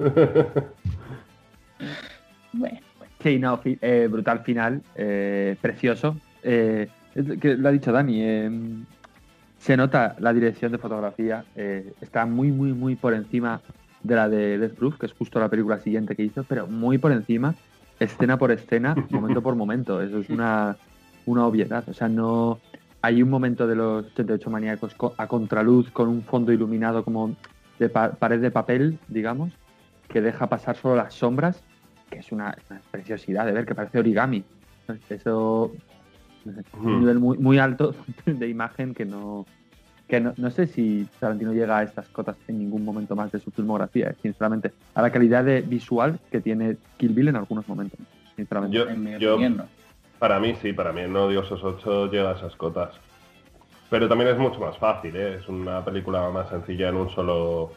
[2.54, 2.86] bueno.
[3.22, 6.18] Sí, no, eh, brutal final, eh, precioso.
[6.44, 6.88] Eh,
[7.41, 8.65] que lo ha dicho Dani,
[9.57, 11.44] se nota la dirección de fotografía,
[11.99, 13.60] está muy, muy, muy por encima
[14.03, 16.99] de la de Death Proof, que es justo la película siguiente que hizo, pero muy
[16.99, 17.56] por encima,
[17.99, 19.99] escena por escena, momento por momento.
[19.99, 20.77] Eso es una,
[21.26, 21.84] una obviedad.
[21.88, 22.60] O sea, no.
[23.02, 27.35] Hay un momento de los 88 maníacos a contraluz con un fondo iluminado como
[27.80, 29.53] de pared de papel, digamos,
[30.07, 31.64] que deja pasar solo las sombras
[32.10, 32.56] que es una,
[32.92, 34.44] preciosidad de ver, que parece origami.
[35.10, 35.74] Eso,
[36.74, 37.94] un nivel muy, muy alto
[38.26, 39.46] de imagen que no,
[40.08, 43.40] que no, no, sé si Tarantino llega a estas cotas en ningún momento más de
[43.40, 48.00] su filmografía, sinceramente, a la calidad de visual que tiene Kill Bill en algunos momentos,
[48.36, 48.78] sinceramente.
[49.20, 49.38] Yo,
[50.20, 52.96] para mí sí, para mí en Odiosos 8 llega a esas cotas.
[53.90, 55.36] Pero también es mucho más fácil, ¿eh?
[55.36, 57.72] es una película más sencilla en un solo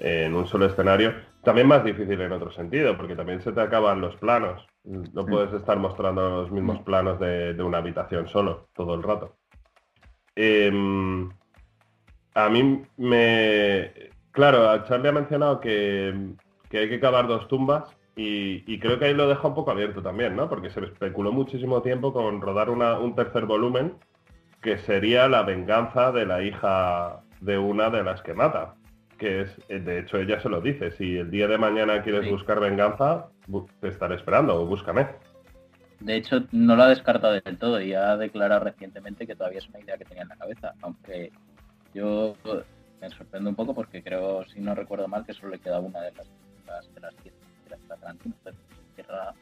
[0.00, 1.12] en un solo escenario.
[1.42, 4.66] También más difícil en otro sentido, porque también se te acaban los planos.
[4.84, 9.36] No puedes estar mostrando los mismos planos de, una habitación solo todo el rato.
[10.36, 11.30] Em,
[12.34, 13.92] a mí me...
[14.32, 16.14] Claro, Charlie ha mencionado que,
[16.72, 17.84] hay que cavar dos tumbas
[18.16, 20.48] y, creo que ahí lo deja un poco abierto también, ¿no?
[20.48, 23.94] Porque se especuló muchísimo tiempo con rodar un tercer volumen
[24.60, 28.74] que sería la venganza de la hija de una de las que mata
[29.20, 32.28] que es, eh, de hecho ella se lo dice, si el día de mañana quieres
[32.28, 33.28] buscar venganza,
[33.80, 35.06] te estaré esperando o búscame.
[36.00, 39.68] De hecho, no lo ha descartado del todo y ha declarado recientemente que todavía es
[39.68, 41.30] una idea que tenía en la cabeza, aunque
[41.92, 42.34] yo
[43.00, 46.00] me sorprendo un poco porque creo, si no recuerdo mal, que solo le queda una
[46.00, 49.34] de las de las de las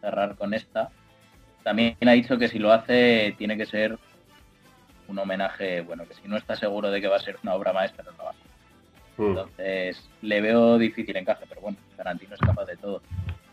[0.00, 0.90] cerrar con esta.
[1.64, 3.98] También ha dicho que si lo hace tiene que ser
[5.08, 7.72] un homenaje, bueno, que si no está seguro de que va a ser una obra
[7.72, 8.45] maestra, no lo va a Mm.
[9.18, 13.02] Entonces, le veo difícil encaje, pero bueno, Tarantino es capaz de todo.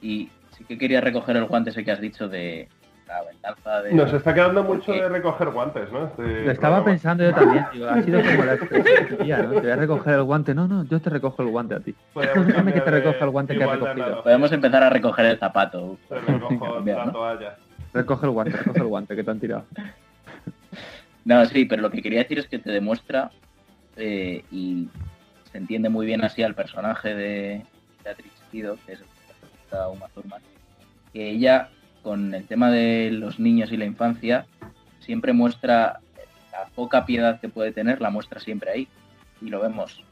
[0.01, 2.67] Y sí que quería recoger el guante ese que has dicho de
[3.07, 3.93] la venganza de...
[3.93, 6.05] Nos está quedando mucho de recoger guantes, ¿no?
[6.05, 9.17] Este Lo estaba pensando yo también, Ha sido como la expresión ¿no?
[9.17, 10.53] Te voy a recoger el guante.
[10.53, 11.95] No, no, yo te recojo el guante a ti.
[12.15, 14.23] Déjame que te recoja el guante que has recogido.
[14.23, 15.97] Podemos empezar a recoger el zapato.
[16.09, 17.55] recojo la toalla.
[17.93, 19.65] Recoge el guante, recoge el guante que te han tirado.
[21.25, 23.31] No, sí, pero lo que quería decir es que te demuestra
[23.95, 24.89] eh, y
[25.53, 27.63] se entiende muy bien así al personaje de
[28.03, 29.03] Beatriz Kido, que es
[29.71, 30.41] Uma Thurman,
[31.13, 31.69] que ella,
[32.01, 34.47] con el tema de los niños y la infancia,
[34.99, 35.99] siempre muestra
[36.51, 38.87] la poca piedad que puede tener, la muestra siempre ahí.
[39.41, 40.03] Y lo vemos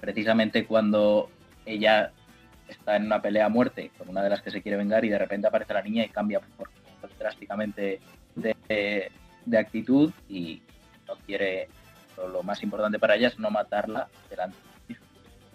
[0.00, 1.28] precisamente cuando
[1.66, 2.12] ella
[2.68, 5.08] está en una pelea a muerte con una de las que se quiere vengar y
[5.08, 6.40] de repente aparece la niña y cambia
[7.18, 8.00] drásticamente
[8.36, 9.10] de,
[9.44, 10.62] de actitud y
[11.08, 11.68] no quiere,
[12.16, 14.67] lo más importante para ella es no matarla delante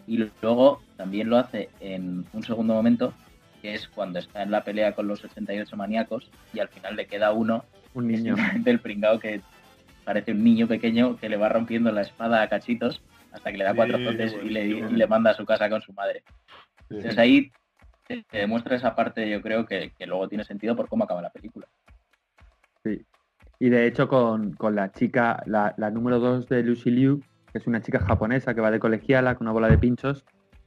[0.08, 3.14] y luego también lo hace en un segundo momento,
[3.62, 7.08] que es cuando está en la pelea con los 88 maníacos y al final le
[7.08, 9.42] queda uno, un niño del pringao que
[10.04, 13.02] parece un niño pequeño que le va rompiendo la espada a cachitos
[13.32, 16.24] hasta que le da cuatro zotes y le, manda a su casa con su madre.
[16.90, 17.52] Entonces ahí
[18.08, 21.68] te demuestra esa parte, yo creo que, luego tiene sentido por cómo acaba la película.
[22.84, 23.06] Sí,
[23.60, 27.24] Y de hecho con, la chica, la, número 2 de Lucy Liu,
[27.54, 30.26] que es una chica japonesa que va de colegiala con una bola de pinchos,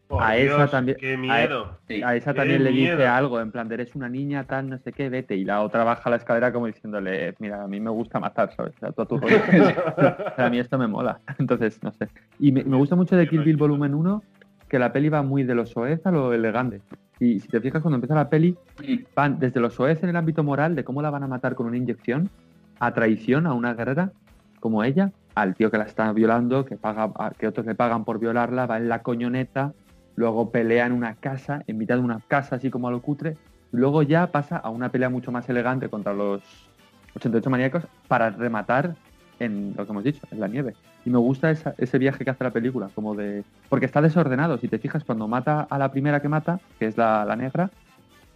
[0.08, 1.78] a, esa también, qué miedo.
[2.04, 5.08] a, esa también le dice algo, en plan, eres una niña tal, no sé qué,
[5.08, 5.34] vete.
[5.34, 8.74] Y la otra baja la escalera como diciéndole, mira, a mí me gusta matar, ¿sabes?
[8.82, 9.16] a tu
[10.36, 11.20] a mí esto me mola.
[11.38, 12.08] Entonces, no sé.
[12.38, 14.22] Y me, gusta mucho de Kill Bill Volumen 1
[14.68, 16.80] que la peli va muy de lo soez a lo elegante.
[17.18, 18.56] Y si te fijas, cuando empieza la peli,
[19.14, 21.66] van desde lo soez en el ámbito moral, de cómo la van a matar con
[21.66, 22.30] una inyección,
[22.78, 24.12] a traición a una guerrera
[24.66, 28.18] como ella, al tío que la está violando, que, paga, que otros le pagan por
[28.18, 29.74] violarla, va en la coñoneta,
[30.16, 33.36] luego pelea en una casa, en mitad de una casa, así como a lo cutre,
[33.70, 36.42] luego ya pasa a una pelea mucho más elegante contra los
[37.14, 38.96] 88 maníacos para rematar
[39.38, 40.74] en lo que hemos dicho, en la nieve.
[41.04, 43.44] Y me gusta ese viaje que hace la película, como de.
[43.68, 44.58] Porque está desordenado.
[44.58, 47.70] Si te fijas, cuando mata a la primera que mata, que es la, negra,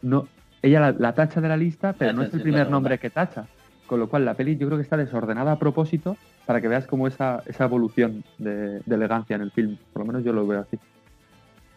[0.01, 0.29] no,
[0.63, 3.47] ella la, tacha de la lista, pero no es el primer nombre que tacha.
[3.91, 6.87] Con lo cual la peli yo creo que está desordenada a propósito para que veas
[6.87, 9.79] como esa, esa evolución de, elegancia en el film.
[9.93, 10.79] Por lo menos yo lo veo así.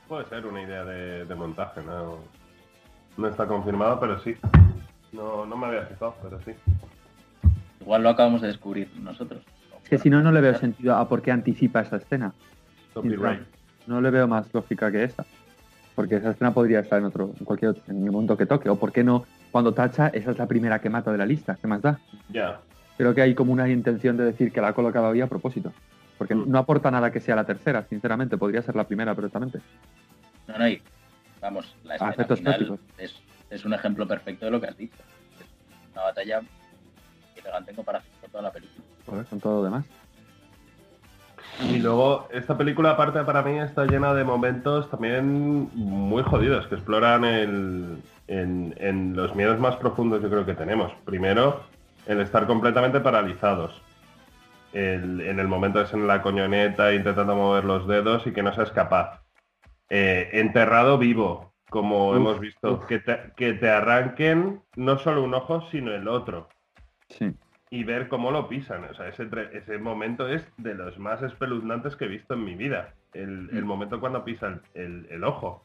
[0.07, 2.19] Puede ser una idea de, montaje, ¿no?
[3.17, 4.35] No está confirmado, pero sí.
[5.11, 6.51] No, no me había fijado, pero sí.
[7.81, 9.41] Igual lo acabamos de descubrir nosotros.
[9.81, 12.31] Es que si no, no le veo sentido a por qué anticipa esa escena.
[13.87, 15.25] No le veo más lógica que esa.
[15.95, 18.69] Porque esa escena podría estar en otro, en cualquier otro, en el momento que toque.
[18.69, 21.59] O por qué no, cuando tacha, esa es la primera que mata de la lista.
[21.61, 21.99] ¿Qué más da?
[22.29, 22.59] Ya.
[22.97, 25.71] Creo que hay como una intención de decir que la ha colocado ahí a propósito.
[26.17, 26.49] Porque mm.
[26.49, 28.35] no aporta nada que sea la tercera, sinceramente.
[28.35, 29.59] Podría ser la primera perfectamente.
[30.47, 30.81] No, no, y
[31.39, 33.13] vamos, la escena final es,
[33.51, 34.97] es un ejemplo perfecto de lo que has dicho.
[35.39, 36.41] Es una batalla
[37.67, 38.83] tengo para hacer toda la película.
[39.29, 39.85] con todo lo demás.
[41.69, 46.75] Y luego, esta película, aparte para mí, está llena de momentos también muy jodidos que
[46.75, 50.91] exploran el, en, los miedos más profundos, yo creo que tenemos.
[51.05, 51.63] Primero,
[52.05, 53.81] el estar completamente paralizados.
[54.73, 58.71] en el momento es en la coñoneta intentando mover los dedos y que no seas
[58.71, 59.23] capaz.
[59.89, 63.03] Eh, enterrado vivo, como hemos visto, Que,
[63.35, 66.49] que te arranquen no solo un ojo, sino el otro.
[67.69, 68.85] Y ver cómo lo pisan.
[68.85, 72.55] O sea, ese, ese momento es de los más espeluznantes que he visto en mi
[72.55, 72.95] vida.
[73.13, 73.65] El, mm.
[73.65, 75.61] momento cuando pisan el, ojo.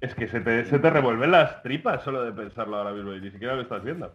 [0.00, 3.20] Es que se te, se te revuelven las tripas solo de pensarlo ahora mismo y
[3.20, 4.14] ni siquiera lo estás viendo.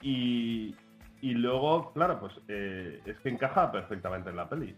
[0.00, 0.74] Y,
[1.22, 4.74] luego, claro, pues eh, es que encaja perfectamente en la peli.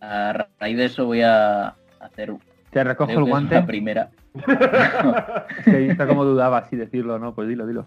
[0.00, 2.34] A raíz de eso voy a hacer...
[2.70, 3.54] Te recojo el guante.
[3.54, 4.10] La primera.
[5.64, 7.34] sí, está como dudaba así decirlo, ¿no?
[7.34, 7.86] Pues dilo, dilo.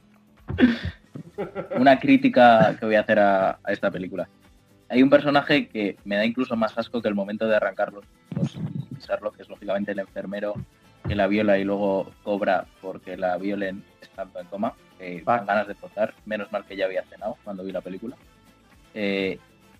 [1.78, 4.28] Una crítica que voy a hacer a, esta película.
[4.90, 8.58] Hay un personaje que me da incluso más asco que el momento de arrancarlos, pues,
[9.36, 10.54] que es lógicamente el enfermero
[11.08, 14.74] que la viola y luego cobra porque la violen estando en coma,
[15.26, 18.18] dan ganas de pozar, menos mal que ya había cenado cuando vi la película.
[18.94, 19.40] Eh,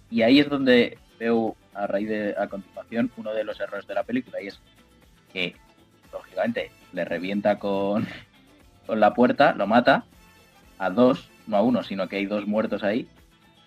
[0.10, 3.94] y ahí es donde veo a raíz de a continuación uno de los errores de
[3.94, 4.60] la película y es
[5.34, 5.56] que
[6.12, 8.08] lógicamente, le revienta con,
[8.86, 10.06] con la puerta, lo mata
[10.78, 13.08] a dos, no a uno, sino que hay dos muertos ahí.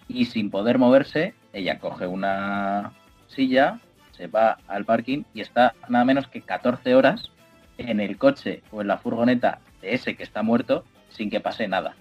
[0.09, 2.93] Y sin poder moverse, ella coge una
[3.29, 3.81] silla,
[4.23, 7.33] se va al parking y está nada menos que 14 horas
[7.77, 11.67] en el coche o en la furgoneta de ese que está muerto sin que pase
[11.67, 11.97] nada.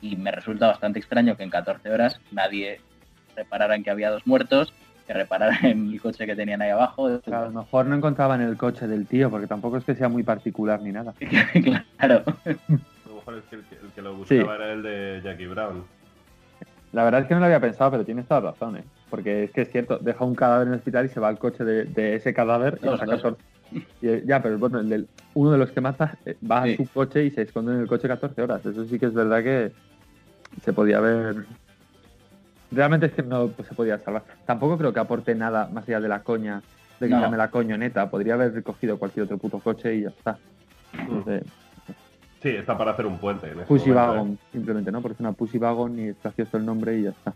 [0.00, 2.80] Y me resulta bastante extraño que en 14 horas nadie
[3.36, 4.74] reparara en que había dos muertos,
[5.06, 7.06] que repararan en el coche que tenían ahí abajo.
[7.06, 10.24] a lo mejor no encontraban el coche del tío, porque tampoco es que sea muy
[10.24, 11.14] particular ni nada.
[11.62, 12.24] claro.
[12.44, 13.64] A lo mejor es que el
[13.94, 15.84] que, lo buscaba era el de Jackie Brown.
[16.92, 18.84] La verdad es que no lo había pensado, pero tienes toda razón, ¿eh?
[19.16, 21.38] Porque es que es cierto, deja un cadáver en el hospital y se va al
[21.38, 23.18] coche de, ese cadáver y lo saca
[24.02, 24.78] ya, pero bueno,
[25.32, 27.86] uno de los que mata eh, va a su coche y se esconde en el
[27.88, 28.66] coche 14 horas.
[28.66, 29.72] Eso sí que es verdad que
[30.62, 31.46] se podía haber
[32.70, 34.24] realmente es que no se podía salvar.
[34.44, 36.60] Tampoco creo que aporte nada más allá de la coña,
[37.00, 38.10] de quitarme la coñoneta.
[38.10, 40.36] Podría haber recogido cualquier otro puto coche y ya está.
[42.42, 43.50] sí, está para hacer un puente.
[43.50, 44.38] En Pussy Wagon, ¿eh?
[44.52, 45.00] simplemente, ¿no?
[45.00, 47.34] Porque es una Pussy Wagon y es gracioso el nombre y ya está.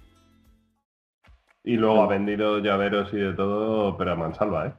[1.63, 4.73] Y luego ha vendido llaveros y de todo, pero a mansalva, ¿eh?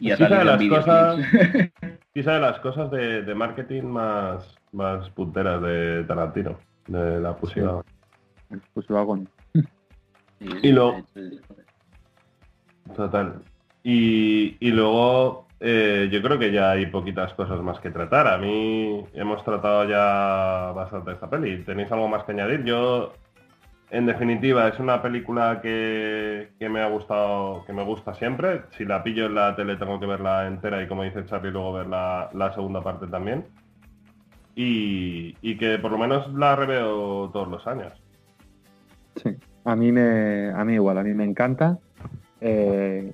[0.00, 1.20] Y quizá de las cosas,
[2.14, 6.58] quizá de las cosas de, marketing más, más punteras de Tarantino,
[6.88, 7.36] de la
[8.88, 9.28] Wagon
[10.40, 11.04] y luego...
[12.96, 13.42] Total.
[13.82, 18.26] Y, luego eh, yo creo que ya hay poquitas cosas más que tratar.
[18.26, 21.62] A mí hemos tratado ya bastante esta peli.
[21.62, 22.64] ¿Tenéis algo más que añadir?
[22.64, 23.12] Yo,
[23.90, 28.62] en definitiva, es una película que, me ha gustado, que me gusta siempre.
[28.76, 31.72] Si la pillo en la tele tengo que verla entera y como dice Charlie, luego
[31.72, 33.44] ver la, segunda parte también.
[34.54, 37.92] y, que por lo menos la reveo todos los años.
[39.16, 41.78] Sí, a mí me, a mí igual, a mí me encanta.
[42.40, 43.12] Eh,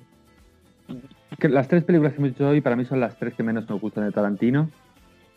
[1.39, 3.67] que las tres películas que hemos hecho hoy para mí son las tres que menos
[3.67, 4.69] me gustan de Tarantino.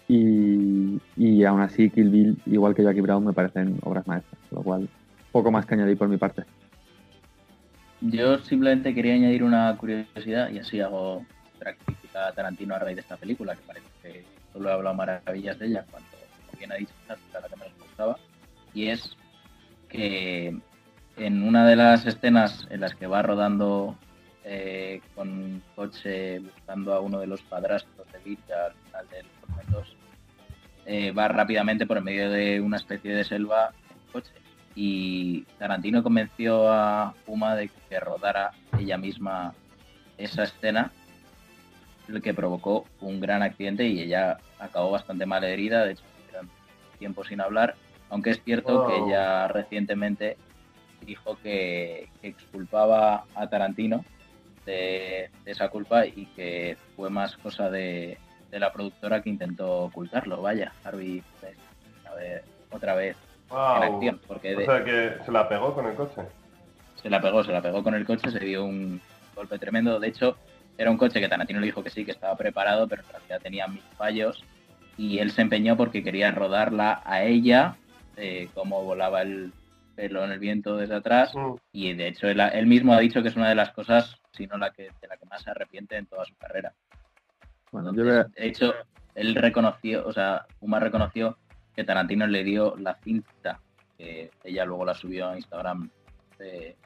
[0.06, 4.62] Y, y aún así Kill Bill, igual que Jackie Brown, me parecen obras maestras, lo
[4.62, 4.88] cual
[5.32, 6.44] poco más que añadir por mi parte.
[8.00, 11.24] Yo simplemente quería añadir una curiosidad y así hago
[12.34, 15.84] Tarantino a raíz de esta película, que parece que solo he hablado maravillas de ella
[15.90, 16.08] cuando,
[16.58, 18.18] bien ha dicho, la que me gustaba.
[18.74, 19.16] Y es
[19.88, 20.56] que
[21.16, 23.96] en una de las escenas en las que va rodando
[24.44, 29.26] eh, con coche buscando a uno de los padrastros de Villa al final del
[29.70, 29.96] los
[30.86, 34.32] eh, va rápidamente por el medio de una especie de selva en coche
[34.74, 39.54] y Tarantino convenció a Puma de que rodara ella misma
[40.16, 40.92] esa escena,
[42.06, 46.04] lo que provocó un gran accidente y ella acabó bastante mal herida, de hecho,
[46.98, 47.76] tiempo sin hablar,
[48.10, 50.36] aunque es cierto que ella recientemente
[51.06, 54.04] dijo que, exculpaba a Tarantino
[54.66, 58.18] de, esa culpa y que fue más cosa de,
[58.52, 60.42] la productora que intentó ocultarlo.
[60.42, 61.56] Vaya, Harvey, pues,
[62.04, 63.16] a ver, otra vez
[64.26, 66.22] porque o sea que se la pegó con el coche.
[67.02, 69.00] Se la pegó, se la pegó con el coche, se dio un
[69.34, 69.98] golpe tremendo.
[69.98, 70.36] De hecho,
[70.78, 73.40] era un coche que Tarantino le dijo que sí, que estaba preparado, pero en realidad
[73.42, 74.44] tenía mil fallos.
[74.96, 77.76] Y él se empeñó porque quería rodarla a ella,
[78.16, 79.52] eh, como volaba el
[79.96, 81.34] pelo en el viento desde atrás.
[81.34, 81.54] Mm.
[81.72, 84.58] Y de hecho, él, mismo ha dicho que es una de las cosas, si no
[84.58, 86.72] la que, de la que más se arrepiente en toda su carrera.
[87.72, 88.74] Bueno, De hecho,
[89.14, 91.36] él reconoció, o sea, Uma reconoció
[91.80, 93.58] que Tarantino le dio la cinta,
[93.96, 95.88] que ella luego la subió a Instagram
[96.34, 96.76] hace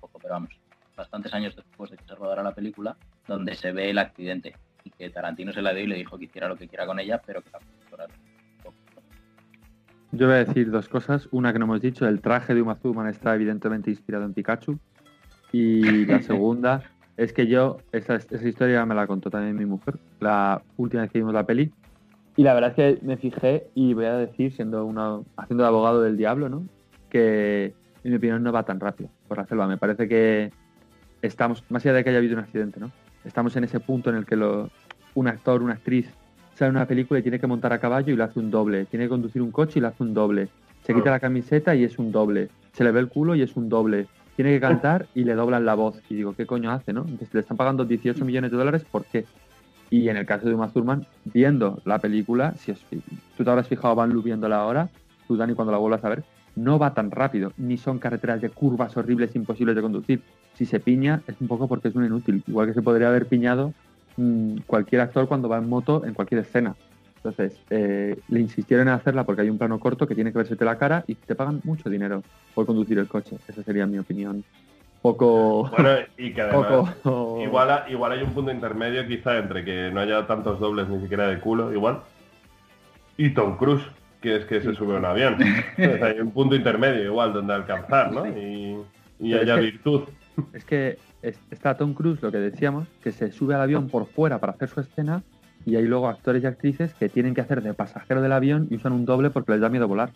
[0.00, 0.58] poco, pero vamos,
[0.96, 2.96] bastantes años después de que se rodara la película,
[3.28, 6.24] donde se ve el accidente y que Tarantino se la dio y le dijo que
[6.24, 8.06] hiciera lo que quiera con ella, pero que la
[10.12, 11.28] Yo voy a decir dos cosas.
[11.30, 14.78] Una que no hemos dicho, el traje de Uma Thurman está evidentemente inspirado en Pikachu.
[15.52, 16.82] Y la segunda
[17.18, 21.10] es que yo, esa, esa historia me la contó también mi mujer, la última vez
[21.10, 21.70] que vimos la peli,
[22.36, 25.68] y la verdad es que me fijé y voy a decir, siendo una, haciendo de
[25.68, 26.66] abogado del diablo, ¿no?
[27.08, 29.66] Que en mi opinión no va tan rápido por la selva.
[29.66, 30.52] Me parece que
[31.22, 32.92] estamos, más allá de que haya habido un accidente, ¿no?
[33.24, 34.70] Estamos en ese punto en el que lo,
[35.14, 36.08] un actor, una actriz
[36.56, 38.86] sale una película y tiene que montar a caballo y lo hace un doble.
[38.86, 40.48] Tiene que conducir un coche y lo hace un doble.
[40.84, 42.48] Se quita la camiseta y es un doble.
[42.72, 44.06] Se le ve el culo y es un doble.
[44.36, 46.00] Tiene que cantar y le doblan la voz.
[46.08, 47.02] Y digo, ¿qué coño hace, no?
[47.02, 49.24] Entonces le están pagando 18 millones de dólares, ¿por qué?
[49.90, 52.72] Y en el caso de Uma Thurman, viendo la película, si
[53.36, 54.88] tú te habrás fijado Van Lu viéndola ahora,
[55.26, 56.24] tú Dani cuando la vuelvas a ver,
[56.56, 60.22] no va tan rápido, ni son carreteras de curvas horribles imposibles de conducir.
[60.54, 63.26] Si se piña es un poco porque es un inútil, igual que se podría haber
[63.26, 63.72] piñado
[64.16, 66.74] mm, cualquier actor cuando va en moto en cualquier escena.
[67.16, 70.64] Entonces, eh, le insistieron en hacerla porque hay un plano corto que tiene que versete
[70.64, 72.22] la cara y te pagan mucho dinero
[72.54, 73.36] por conducir el coche.
[73.48, 74.44] Esa sería mi opinión
[75.06, 75.70] poco.
[75.70, 76.94] Bueno, y que además,
[77.40, 81.28] igual, igual hay un punto intermedio quizá entre que no haya tantos dobles ni siquiera
[81.28, 82.00] de culo, igual.
[83.16, 83.84] Y Tom Cruise,
[84.20, 85.36] que es que se sube a un avión.
[85.78, 88.26] hay un punto intermedio igual donde alcanzar, ¿no?
[88.26, 90.02] Y, haya virtud.
[90.52, 90.98] Es que
[91.50, 94.68] está Tom Cruise, lo que decíamos, que se sube al avión por fuera para hacer
[94.68, 95.22] su escena
[95.64, 98.76] y hay luego actores y actrices que tienen que hacer de pasajero del avión y
[98.76, 100.10] usan un doble porque les da miedo volar.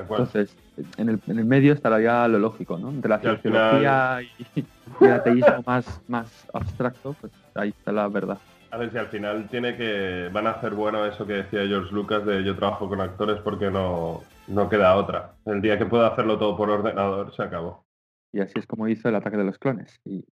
[0.00, 0.56] Entonces,
[0.96, 2.90] en el, en el, medio estaría lo lógico, ¿no?
[2.90, 4.64] Entre la cienciología y,
[5.00, 8.38] el ateísmo más, más abstracto, pues ahí está la verdad.
[8.70, 10.28] A ver si al final tiene que.
[10.32, 13.70] Van a hacer bueno eso que decía George Lucas de yo trabajo con actores porque
[13.70, 15.34] no, no queda otra.
[15.46, 17.86] El día que pueda hacerlo todo por ordenador se acabó.
[18.32, 19.98] Y así es como hizo el ataque de los clones.
[20.04, 20.26] Y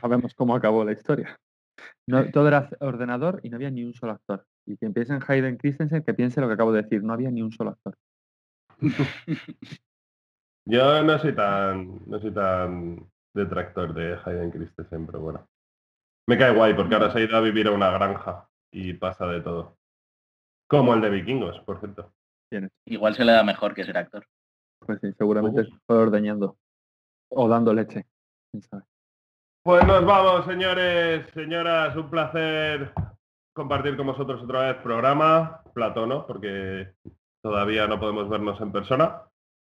[0.00, 1.36] sabemos cómo acabó la historia.
[2.06, 4.46] No, todo era ordenador y no había ni un solo actor.
[4.64, 7.30] Y que empiece en Hayden Christensen, que piense lo que acabo de decir, no había
[7.30, 7.96] ni un solo actor.
[10.68, 15.48] Yo no soy tan, no soy tan detractor de Hayden Christensen, pero bueno.
[16.28, 19.26] Me cae guay porque ahora se ha ido a vivir a una granja y pasa
[19.26, 19.76] de todo.
[20.68, 22.12] Como el de Vikingos, por cierto.
[22.84, 24.26] Igual se le da mejor que ser actor.
[24.80, 26.56] Pues sí, seguramente fue ordeñando.
[27.28, 28.06] O dando leche.
[29.62, 31.96] Pues nos vamos, señores, señoras.
[31.96, 32.92] Un placer
[33.52, 35.62] compartir con vosotros otra vez programa.
[35.74, 36.94] Platono, porque
[37.46, 39.22] Todavía no podemos vernos en persona.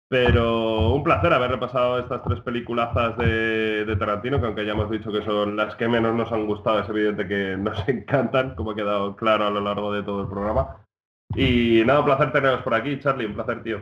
[0.07, 5.11] Pero un placer haber repasado estas tres peliculazas de, Tarantino, que aunque ya hemos dicho
[5.11, 8.75] que son las que menos nos han gustado, es evidente que nos encantan, como ha
[8.75, 10.85] quedado claro a lo largo de todo el programa.
[11.35, 13.81] Y nada, un placer teneros por aquí, Charlie, un placer, tío.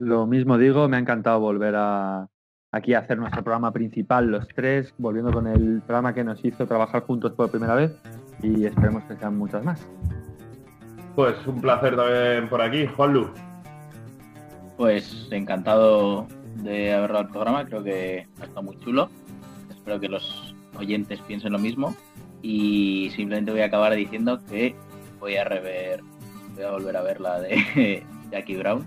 [0.00, 2.26] Lo mismo digo, me ha encantado volver a,
[2.72, 6.66] aquí a hacer nuestro programa principal, los tres, volviendo con el programa que nos hizo
[6.66, 7.96] trabajar juntos por primera vez
[8.42, 9.88] y esperemos que sean muchas más.
[11.14, 13.30] Pues un placer también por aquí, Juanlu.
[14.76, 16.26] Pues encantado
[16.56, 19.10] de haberlo al programa, creo que ha estado muy chulo.
[19.70, 21.94] Espero que los oyentes piensen lo mismo.
[22.40, 24.74] Y simplemente voy a acabar diciendo que
[25.20, 26.00] voy a rever,
[26.54, 28.84] voy a volver a ver la de Jackie Brown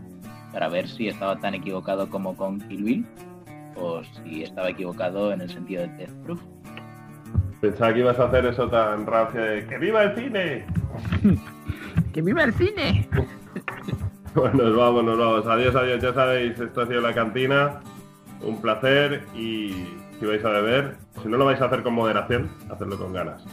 [0.52, 3.06] para ver si estaba tan equivocado como con Kill Bill
[3.76, 6.42] o si estaba equivocado en el sentido de Death Proof.
[7.62, 10.66] Pensaba que ibas a hacer eso tan rápido de ¡Que viva el cine!
[12.16, 13.10] ¡Que viva el cine!
[14.36, 15.48] bueno, nos vamos, nos vamos.
[15.48, 16.02] Adiós, adiós.
[16.02, 17.82] Ya sabéis, esto ha sido la cantina.
[18.42, 19.86] Un placer y
[20.18, 23.44] si vais a beber, si no lo vais a hacer con moderación, hacedlo con ganas.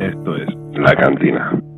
[0.00, 1.71] Esto es La Cantina.